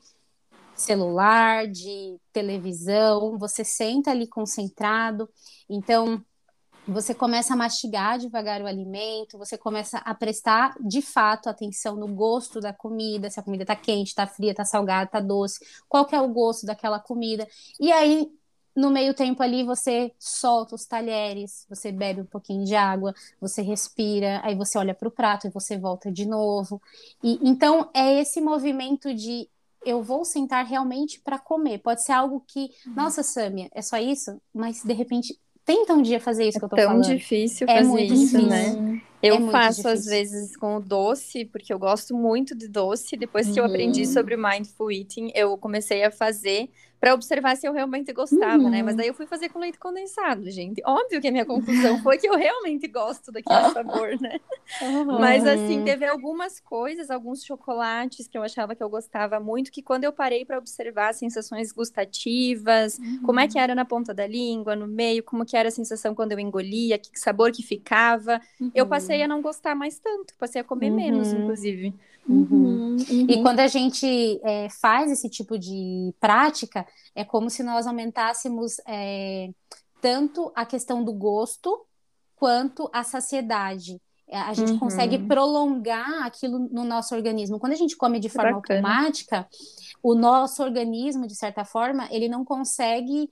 celular, 0.75 1.69
de 1.69 2.19
televisão, 2.33 3.39
você 3.39 3.65
senta 3.65 4.11
ali 4.11 4.27
concentrado. 4.27 5.31
Então 5.71 6.25
você 6.87 7.15
começa 7.15 7.55
a 7.55 7.57
mastigar 7.57 8.19
devagar 8.19 8.61
o 8.61 8.67
alimento, 8.67 9.39
você 9.39 9.57
começa 9.57 9.99
a 9.99 10.13
prestar 10.13 10.75
de 10.81 11.01
fato 11.01 11.49
atenção 11.49 11.95
no 11.95 12.09
gosto 12.09 12.59
da 12.61 12.73
comida, 12.73 13.31
se 13.31 13.39
a 13.39 13.43
comida 13.45 13.63
está 13.63 13.77
quente, 13.77 14.09
está 14.09 14.27
fria, 14.27 14.51
está 14.51 14.65
salgada, 14.65 15.05
está 15.05 15.21
doce, 15.21 15.65
qual 15.89 16.05
que 16.05 16.17
é 16.17 16.21
o 16.21 16.29
gosto 16.29 16.67
daquela 16.67 16.99
comida. 16.99 17.47
E 17.79 17.93
aí 17.93 18.29
no 18.75 18.91
meio 18.91 19.15
tempo 19.15 19.43
ali 19.43 19.63
você 19.63 20.13
solta 20.19 20.75
os 20.75 20.87
talheres, 20.87 21.67
você 21.69 21.93
bebe 21.93 22.23
um 22.23 22.27
pouquinho 22.27 22.65
de 22.65 22.75
água, 22.75 23.15
você 23.41 23.63
respira, 23.63 24.41
aí 24.43 24.55
você 24.55 24.79
olha 24.79 24.95
para 24.95 25.09
o 25.09 25.11
prato 25.11 25.47
e 25.47 25.51
você 25.51 25.77
volta 25.77 26.11
de 26.11 26.27
novo. 26.27 26.81
E 27.23 27.39
então 27.43 27.91
é 27.95 28.21
esse 28.21 28.41
movimento 28.41 29.15
de 29.15 29.49
eu 29.85 30.03
vou 30.03 30.25
sentar 30.25 30.65
realmente 30.65 31.21
para 31.21 31.39
comer. 31.39 31.79
Pode 31.79 32.05
ser 32.05 32.13
algo 32.13 32.43
que, 32.47 32.71
uhum. 32.87 32.95
nossa, 32.95 33.23
Sâmia, 33.23 33.69
é 33.75 33.83
só 33.83 33.99
isso, 33.99 34.41
mas 34.55 34.83
de 34.83 34.93
repente 34.93 35.39
tenta 35.65 35.93
um 35.93 36.03
dia 36.03 36.21
fazer 36.21 36.49
isso 36.49 36.59
é 36.59 36.61
que 36.61 36.65
eu 36.65 36.69
tô 36.69 36.77
tão 36.77 36.87
falando. 36.87 37.03
tão 37.05 37.17
difícil 37.17 37.67
é 37.69 37.83
fazer 37.83 38.03
isso, 38.03 38.15
difícil. 38.15 38.47
né? 38.47 39.03
Eu 39.23 39.49
é 39.49 39.51
faço 39.53 39.87
às 39.87 40.05
vezes 40.05 40.57
com 40.57 40.77
o 40.77 40.81
doce, 40.81 41.45
porque 41.45 41.73
eu 41.73 41.79
gosto 41.79 42.17
muito 42.17 42.57
de 42.57 42.67
doce. 42.67 43.17
Depois 43.17 43.47
que 43.47 43.61
uhum. 43.61 43.67
eu 43.67 43.71
aprendi 43.71 44.01
uhum. 44.01 44.13
sobre 44.13 44.37
mindful 44.37 44.91
eating, 44.91 45.31
eu 45.35 45.57
comecei 45.57 46.03
a 46.03 46.11
fazer 46.11 46.71
para 47.03 47.15
observar 47.15 47.57
se 47.57 47.67
eu 47.67 47.73
realmente 47.73 48.13
gostava, 48.13 48.63
uhum. 48.63 48.71
né? 48.71 48.81
Mas 48.81 48.93
uhum. 48.93 48.99
daí 48.99 49.09
eu 49.09 49.15
fui 49.15 49.27
fazer 49.27 49.49
com 49.49 49.59
leite 49.59 49.77
condensado, 49.77 50.49
gente. 50.49 50.81
Óbvio 50.87 51.21
que 51.21 51.27
a 51.27 51.33
minha 51.33 51.45
conclusão 51.45 52.01
foi 52.01 52.17
que 52.17 52.29
eu 52.29 52.37
realmente 52.37 52.87
gosto 52.87 53.33
daquele 53.33 53.71
sabor, 53.75 54.21
né? 54.21 54.39
Uhum. 54.81 55.19
Mas 55.19 55.45
assim, 55.45 55.83
teve 55.83 56.07
algumas 56.07 56.61
coisas, 56.61 57.11
alguns 57.11 57.43
chocolates 57.43 58.29
que 58.29 58.39
eu 58.39 58.43
achava 58.45 58.77
que 58.77 58.85
eu 58.85 58.89
gostava 58.89 59.41
muito, 59.41 59.73
que 59.73 59.83
quando 59.83 60.05
eu 60.05 60.13
parei 60.13 60.45
para 60.45 60.57
observar 60.57 61.13
sensações 61.13 61.73
gustativas, 61.73 63.01
uhum. 63.01 63.23
como 63.25 63.41
é 63.41 63.49
que 63.49 63.59
era 63.59 63.75
na 63.75 63.85
ponta 63.85 64.15
da 64.15 64.25
língua, 64.25 64.77
no 64.77 64.87
meio, 64.87 65.25
como 65.25 65.45
que 65.45 65.57
era 65.57 65.71
a 65.71 65.73
sensação 65.73 66.15
quando 66.15 66.31
eu 66.31 66.39
engolia, 66.39 66.99
que 66.99 67.19
sabor 67.19 67.51
que 67.51 67.65
ficava, 67.65 68.41
eu 68.73 68.87
passei 68.87 69.25
a 69.25 69.27
não 69.27 69.43
gostar 69.43 69.75
mais 69.75 69.99
tanto, 69.99 70.35
passei 70.39 70.61
a 70.61 70.65
comer 70.65 70.91
menos, 70.91 71.33
uhum. 71.33 71.41
inclusive. 71.41 71.93
Uhum. 72.29 72.97
Uhum. 73.11 73.27
E 73.29 73.43
quando 73.43 73.61
a 73.61 73.67
gente 73.67 74.41
é, 74.45 74.69
faz 74.69 75.11
esse 75.11 75.29
tipo 75.29 75.59
de 75.59 76.15
prática, 76.21 76.87
é 77.15 77.25
como 77.25 77.51
se 77.51 77.63
nós 77.63 77.87
aumentássemos 77.87 78.77
é, 78.87 79.51
tanto 80.01 80.53
a 80.55 80.65
questão 80.65 81.03
do 81.03 81.13
gosto 81.13 81.85
quanto 82.37 82.89
a 82.93 83.03
saciedade. 83.03 84.01
É, 84.29 84.39
a 84.39 84.55
gente 84.55 84.73
uhum. 84.73 84.79
consegue 84.79 85.19
prolongar 85.19 86.25
aquilo 86.25 86.59
no 86.59 86.85
nosso 86.85 87.15
organismo. 87.15 87.59
Quando 87.59 87.73
a 87.73 87.77
gente 87.77 87.97
come 87.97 88.19
de 88.19 88.29
forma 88.29 88.53
Bacana. 88.53 88.81
automática, 88.81 89.47
o 90.03 90.15
nosso 90.15 90.63
organismo, 90.63 91.27
de 91.27 91.35
certa 91.35 91.65
forma, 91.65 92.09
ele 92.11 92.29
não 92.29 92.45
consegue. 92.45 93.31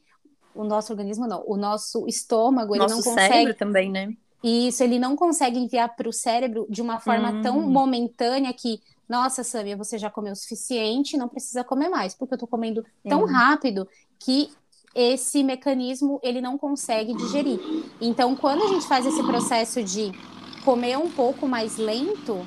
O 0.54 0.64
nosso 0.64 0.92
organismo 0.92 1.26
não, 1.26 1.42
o 1.46 1.56
nosso 1.56 2.06
estômago, 2.06 2.76
nosso 2.76 2.94
ele 2.94 2.96
não 2.96 3.02
consegue. 3.02 3.32
Cérebro 3.32 3.54
também, 3.54 3.90
né? 3.90 4.12
E 4.42 4.68
isso 4.68 4.82
ele 4.82 4.98
não 4.98 5.16
consegue 5.16 5.58
enviar 5.58 5.94
para 5.94 6.08
o 6.08 6.12
cérebro 6.12 6.66
de 6.68 6.80
uma 6.80 6.98
forma 6.98 7.30
hum. 7.30 7.42
tão 7.42 7.60
momentânea 7.60 8.52
que, 8.52 8.80
nossa, 9.08 9.44
Samia, 9.44 9.76
você 9.76 9.98
já 9.98 10.10
comeu 10.10 10.32
o 10.32 10.36
suficiente, 10.36 11.16
não 11.16 11.28
precisa 11.28 11.62
comer 11.62 11.88
mais, 11.88 12.14
porque 12.14 12.34
eu 12.34 12.36
estou 12.36 12.48
comendo 12.48 12.84
tão 13.06 13.26
rápido 13.26 13.86
que 14.18 14.50
esse 14.94 15.44
mecanismo 15.44 16.18
ele 16.22 16.40
não 16.40 16.58
consegue 16.58 17.14
digerir. 17.14 17.60
Então, 18.00 18.34
quando 18.34 18.64
a 18.64 18.68
gente 18.68 18.86
faz 18.86 19.06
esse 19.06 19.22
processo 19.22 19.82
de 19.82 20.10
comer 20.64 20.96
um 20.98 21.10
pouco 21.10 21.46
mais 21.46 21.76
lento, 21.76 22.46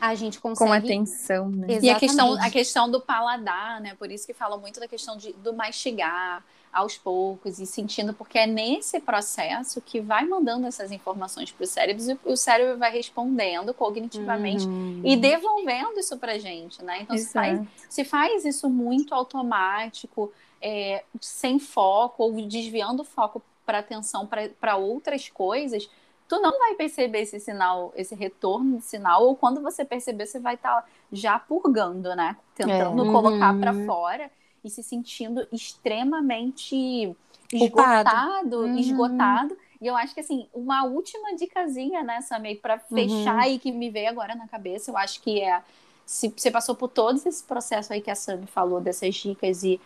a 0.00 0.14
gente 0.14 0.40
consegue. 0.40 0.70
Com 0.70 0.74
atenção, 0.74 1.48
né? 1.50 1.66
Exatamente. 1.68 1.84
E 1.86 1.90
a 1.90 1.98
questão, 1.98 2.34
a 2.34 2.50
questão 2.50 2.90
do 2.90 3.00
paladar, 3.00 3.80
né? 3.80 3.94
Por 3.96 4.10
isso 4.10 4.26
que 4.26 4.32
falam 4.32 4.60
muito 4.60 4.80
da 4.80 4.88
questão 4.88 5.16
de, 5.16 5.32
do 5.34 5.52
mastigar 5.52 6.44
aos 6.72 6.96
poucos 6.96 7.58
e 7.58 7.66
sentindo, 7.66 8.12
porque 8.12 8.38
é 8.38 8.46
nesse 8.46 9.00
processo 9.00 9.80
que 9.80 10.00
vai 10.00 10.24
mandando 10.24 10.66
essas 10.66 10.92
informações 10.92 11.50
para 11.50 11.64
o 11.64 11.66
cérebro 11.66 12.02
e 12.02 12.32
o 12.32 12.36
cérebro 12.36 12.78
vai 12.78 12.92
respondendo 12.92 13.72
cognitivamente 13.74 14.66
uhum. 14.66 15.02
e 15.04 15.16
devolvendo 15.16 15.98
isso 15.98 16.16
para 16.18 16.38
gente, 16.38 16.82
né? 16.84 17.02
Então, 17.02 17.16
se 17.16 17.32
faz, 17.32 17.60
se 17.88 18.04
faz 18.04 18.44
isso 18.44 18.68
muito 18.68 19.14
automático, 19.14 20.32
é, 20.60 21.04
sem 21.20 21.58
foco 21.58 22.22
ou 22.24 22.32
desviando 22.42 23.02
o 23.02 23.04
foco 23.04 23.42
para 23.64 23.78
atenção 23.78 24.28
para 24.60 24.76
outras 24.76 25.28
coisas, 25.28 25.88
tu 26.28 26.40
não 26.40 26.58
vai 26.58 26.74
perceber 26.74 27.20
esse 27.20 27.40
sinal, 27.40 27.92
esse 27.96 28.14
retorno 28.14 28.78
de 28.78 28.84
sinal, 28.84 29.24
ou 29.24 29.34
quando 29.34 29.62
você 29.62 29.84
perceber, 29.84 30.26
você 30.26 30.38
vai 30.38 30.54
estar 30.54 30.82
tá 30.82 30.88
já 31.10 31.38
purgando, 31.38 32.14
né? 32.14 32.36
Tentando 32.54 33.08
é. 33.08 33.12
colocar 33.12 33.58
para 33.58 33.72
uhum. 33.72 33.86
fora 33.86 34.30
e 34.64 34.70
se 34.70 34.82
sentindo 34.82 35.46
extremamente 35.52 37.16
esgotado, 37.52 38.60
uhum. 38.60 38.76
esgotado. 38.76 39.56
E 39.80 39.86
eu 39.86 39.96
acho 39.96 40.12
que 40.12 40.20
assim, 40.20 40.48
uma 40.52 40.84
última 40.84 41.34
dicasinha, 41.36 42.02
né, 42.02 42.20
Samir, 42.20 42.60
para 42.60 42.78
fechar 42.78 43.46
uhum. 43.46 43.52
e 43.52 43.58
que 43.58 43.70
me 43.70 43.90
veio 43.90 44.08
agora 44.08 44.34
na 44.34 44.48
cabeça, 44.48 44.90
eu 44.90 44.96
acho 44.96 45.22
que 45.22 45.40
é 45.40 45.62
se 46.08 46.32
você 46.34 46.50
passou 46.50 46.74
por 46.74 46.88
todo 46.88 47.16
esse 47.16 47.44
processo 47.44 47.92
aí 47.92 48.00
que 48.00 48.10
a 48.10 48.14
Sami 48.14 48.46
falou 48.46 48.80
dessas 48.80 49.14
dicas 49.14 49.62
e 49.62 49.78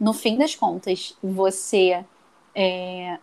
no 0.00 0.14
fim 0.14 0.38
das 0.38 0.54
contas 0.54 1.14
você 1.22 2.02
é, 2.54 3.18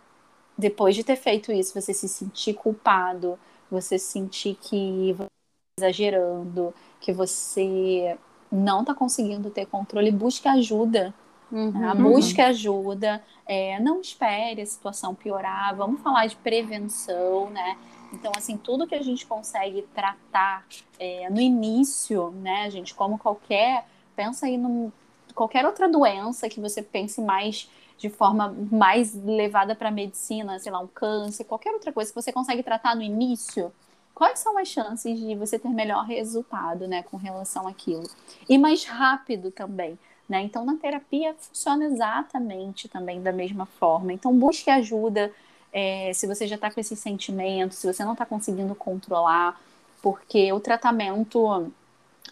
depois 0.56 0.94
de 0.94 1.02
ter 1.02 1.16
feito 1.16 1.50
isso 1.50 1.74
você 1.74 1.92
se 1.92 2.08
sentir 2.08 2.54
culpado 2.54 3.36
você 3.68 3.98
sentir 3.98 4.54
que 4.54 5.12
você 5.14 5.24
está 5.24 5.86
exagerando 5.86 6.72
que 7.00 7.12
você 7.12 8.16
não 8.50 8.80
está 8.80 8.94
conseguindo 8.94 9.50
ter 9.50 9.66
controle 9.66 10.10
busque 10.10 10.48
ajuda 10.48 11.14
uhum. 11.50 11.70
Né? 11.70 11.94
busque 11.94 12.40
ajuda 12.40 13.22
é, 13.46 13.78
não 13.80 14.00
espere 14.00 14.62
a 14.62 14.66
situação 14.66 15.14
piorar 15.14 15.74
vamos 15.76 16.00
falar 16.00 16.26
de 16.26 16.36
prevenção 16.36 17.50
né 17.50 17.76
então, 18.12 18.32
assim, 18.36 18.56
tudo 18.56 18.86
que 18.86 18.94
a 18.94 19.02
gente 19.02 19.26
consegue 19.26 19.82
tratar 19.94 20.64
é, 20.98 21.28
no 21.30 21.40
início, 21.40 22.30
né, 22.30 22.70
gente, 22.70 22.94
como 22.94 23.18
qualquer. 23.18 23.86
Pensa 24.16 24.46
aí 24.46 24.56
num 24.56 24.90
qualquer 25.34 25.64
outra 25.64 25.88
doença 25.88 26.48
que 26.48 26.58
você 26.58 26.82
pense 26.82 27.20
mais 27.20 27.70
de 27.96 28.08
forma 28.08 28.56
mais 28.72 29.14
levada 29.14 29.74
para 29.74 29.88
a 29.88 29.92
medicina, 29.92 30.58
sei 30.58 30.72
lá, 30.72 30.80
um 30.80 30.86
câncer, 30.86 31.44
qualquer 31.44 31.72
outra 31.72 31.92
coisa 31.92 32.10
que 32.10 32.20
você 32.20 32.32
consegue 32.32 32.62
tratar 32.62 32.96
no 32.96 33.02
início, 33.02 33.72
quais 34.18 34.40
são 34.40 34.58
as 34.58 34.66
chances 34.66 35.16
de 35.16 35.36
você 35.36 35.60
ter 35.60 35.68
melhor 35.68 36.04
resultado, 36.04 36.88
né, 36.88 37.04
com 37.04 37.16
relação 37.16 37.68
àquilo? 37.68 38.02
E 38.48 38.58
mais 38.58 38.84
rápido 38.84 39.52
também, 39.52 39.96
né? 40.28 40.42
Então, 40.42 40.64
na 40.64 40.74
terapia 40.74 41.36
funciona 41.38 41.84
exatamente 41.84 42.88
também 42.88 43.22
da 43.22 43.30
mesma 43.30 43.64
forma. 43.64 44.12
Então, 44.12 44.36
busque 44.36 44.68
ajuda, 44.70 45.32
é, 45.72 46.10
se 46.12 46.26
você 46.26 46.48
já 46.48 46.56
está 46.56 46.68
com 46.68 46.80
esses 46.80 46.98
sentimentos, 46.98 47.78
se 47.78 47.86
você 47.86 48.04
não 48.04 48.14
está 48.14 48.26
conseguindo 48.26 48.74
controlar, 48.74 49.60
porque 50.02 50.52
o 50.52 50.58
tratamento 50.58 51.70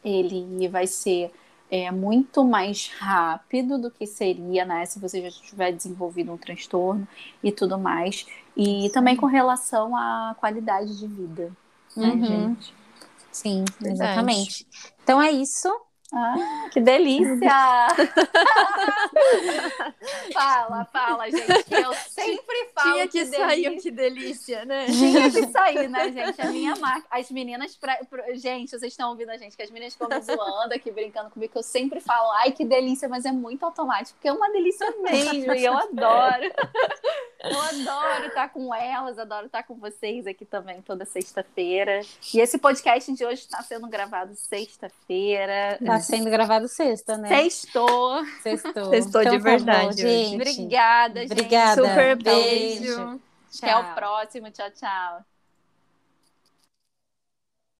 ele 0.04 0.66
vai 0.66 0.88
ser 0.88 1.32
é, 1.70 1.92
muito 1.92 2.42
mais 2.42 2.88
rápido 2.98 3.78
do 3.78 3.92
que 3.92 4.08
seria, 4.08 4.64
né, 4.64 4.84
se 4.86 4.98
você 4.98 5.22
já 5.22 5.30
tiver 5.30 5.70
desenvolvido 5.70 6.32
um 6.32 6.36
transtorno 6.36 7.06
e 7.44 7.52
tudo 7.52 7.78
mais, 7.78 8.26
e 8.56 8.90
também 8.90 9.14
com 9.14 9.26
relação 9.26 9.96
à 9.96 10.34
qualidade 10.40 10.98
de 10.98 11.06
vida, 11.06 11.52
né, 11.96 12.08
uhum. 12.08 12.26
gente? 12.26 12.74
Sim, 13.32 13.64
exatamente. 13.84 14.66
Então 15.02 15.20
é 15.20 15.30
isso. 15.30 15.68
Ah, 16.16 16.68
que 16.72 16.80
delícia! 16.80 17.50
fala, 20.32 20.84
fala, 20.86 21.30
gente. 21.30 21.74
Eu 21.74 21.92
sempre 21.94 22.70
falo. 22.74 22.92
Tinha 22.92 23.08
que, 23.08 23.18
que 23.18 23.26
sair, 23.26 23.62
delícia. 23.62 23.82
que 23.82 23.90
delícia, 23.90 24.64
né? 24.64 24.86
Tinha 24.86 25.30
que 25.30 25.46
sair, 25.48 25.88
né, 25.88 26.10
gente? 26.10 26.40
A 26.40 26.46
minha 26.46 26.74
marca. 26.76 27.06
As 27.10 27.30
meninas. 27.30 27.76
Pra. 27.76 27.98
Gente, 28.34 28.70
vocês 28.70 28.92
estão 28.92 29.10
ouvindo 29.10 29.30
a 29.30 29.36
gente, 29.36 29.56
que 29.56 29.62
as 29.62 29.70
meninas 29.70 29.92
ficam 29.92 30.08
me 30.08 30.20
zoando 30.20 30.74
aqui, 30.74 30.90
brincando 30.90 31.30
comigo, 31.30 31.52
que 31.52 31.58
eu 31.58 31.62
sempre 31.62 32.00
falo, 32.00 32.30
ai, 32.32 32.52
que 32.52 32.64
delícia, 32.64 33.08
mas 33.08 33.24
é 33.24 33.32
muito 33.32 33.64
automático, 33.64 34.16
porque 34.16 34.28
é 34.28 34.32
uma 34.32 34.50
delícia 34.50 34.86
mesmo, 35.02 35.54
e 35.54 35.64
eu 35.64 35.76
adoro. 35.96 36.52
Eu 37.42 37.60
adoro 37.60 38.26
estar 38.26 38.48
com 38.48 38.74
elas, 38.74 39.18
adoro 39.18 39.46
estar 39.46 39.62
com 39.62 39.76
vocês 39.76 40.26
aqui 40.26 40.44
também 40.44 40.82
toda 40.82 41.04
sexta-feira. 41.04 42.00
E 42.34 42.40
esse 42.40 42.58
podcast 42.58 43.12
de 43.12 43.24
hoje 43.24 43.42
está 43.42 43.62
sendo 43.62 43.86
gravado 43.88 44.34
sexta-feira. 44.34 45.78
Está 45.80 46.00
sendo 46.06 46.30
gravado 46.30 46.68
sexta, 46.68 47.16
né? 47.16 47.28
Sextou. 47.28 48.24
Sextou. 48.42 48.90
Sextou 48.90 49.20
então, 49.20 49.36
de 49.36 49.42
tá 49.42 49.50
verdade. 49.50 49.86
Bom, 49.86 49.92
gente. 49.92 50.34
Obrigada, 50.34 51.20
gente. 51.20 51.32
Obrigada. 51.32 51.82
Super 51.82 52.16
beijo. 52.16 52.96
beijo. 52.96 53.20
Até 53.62 53.76
o 53.76 53.94
próximo. 53.94 54.50
Tchau, 54.50 54.70
tchau. 54.70 55.35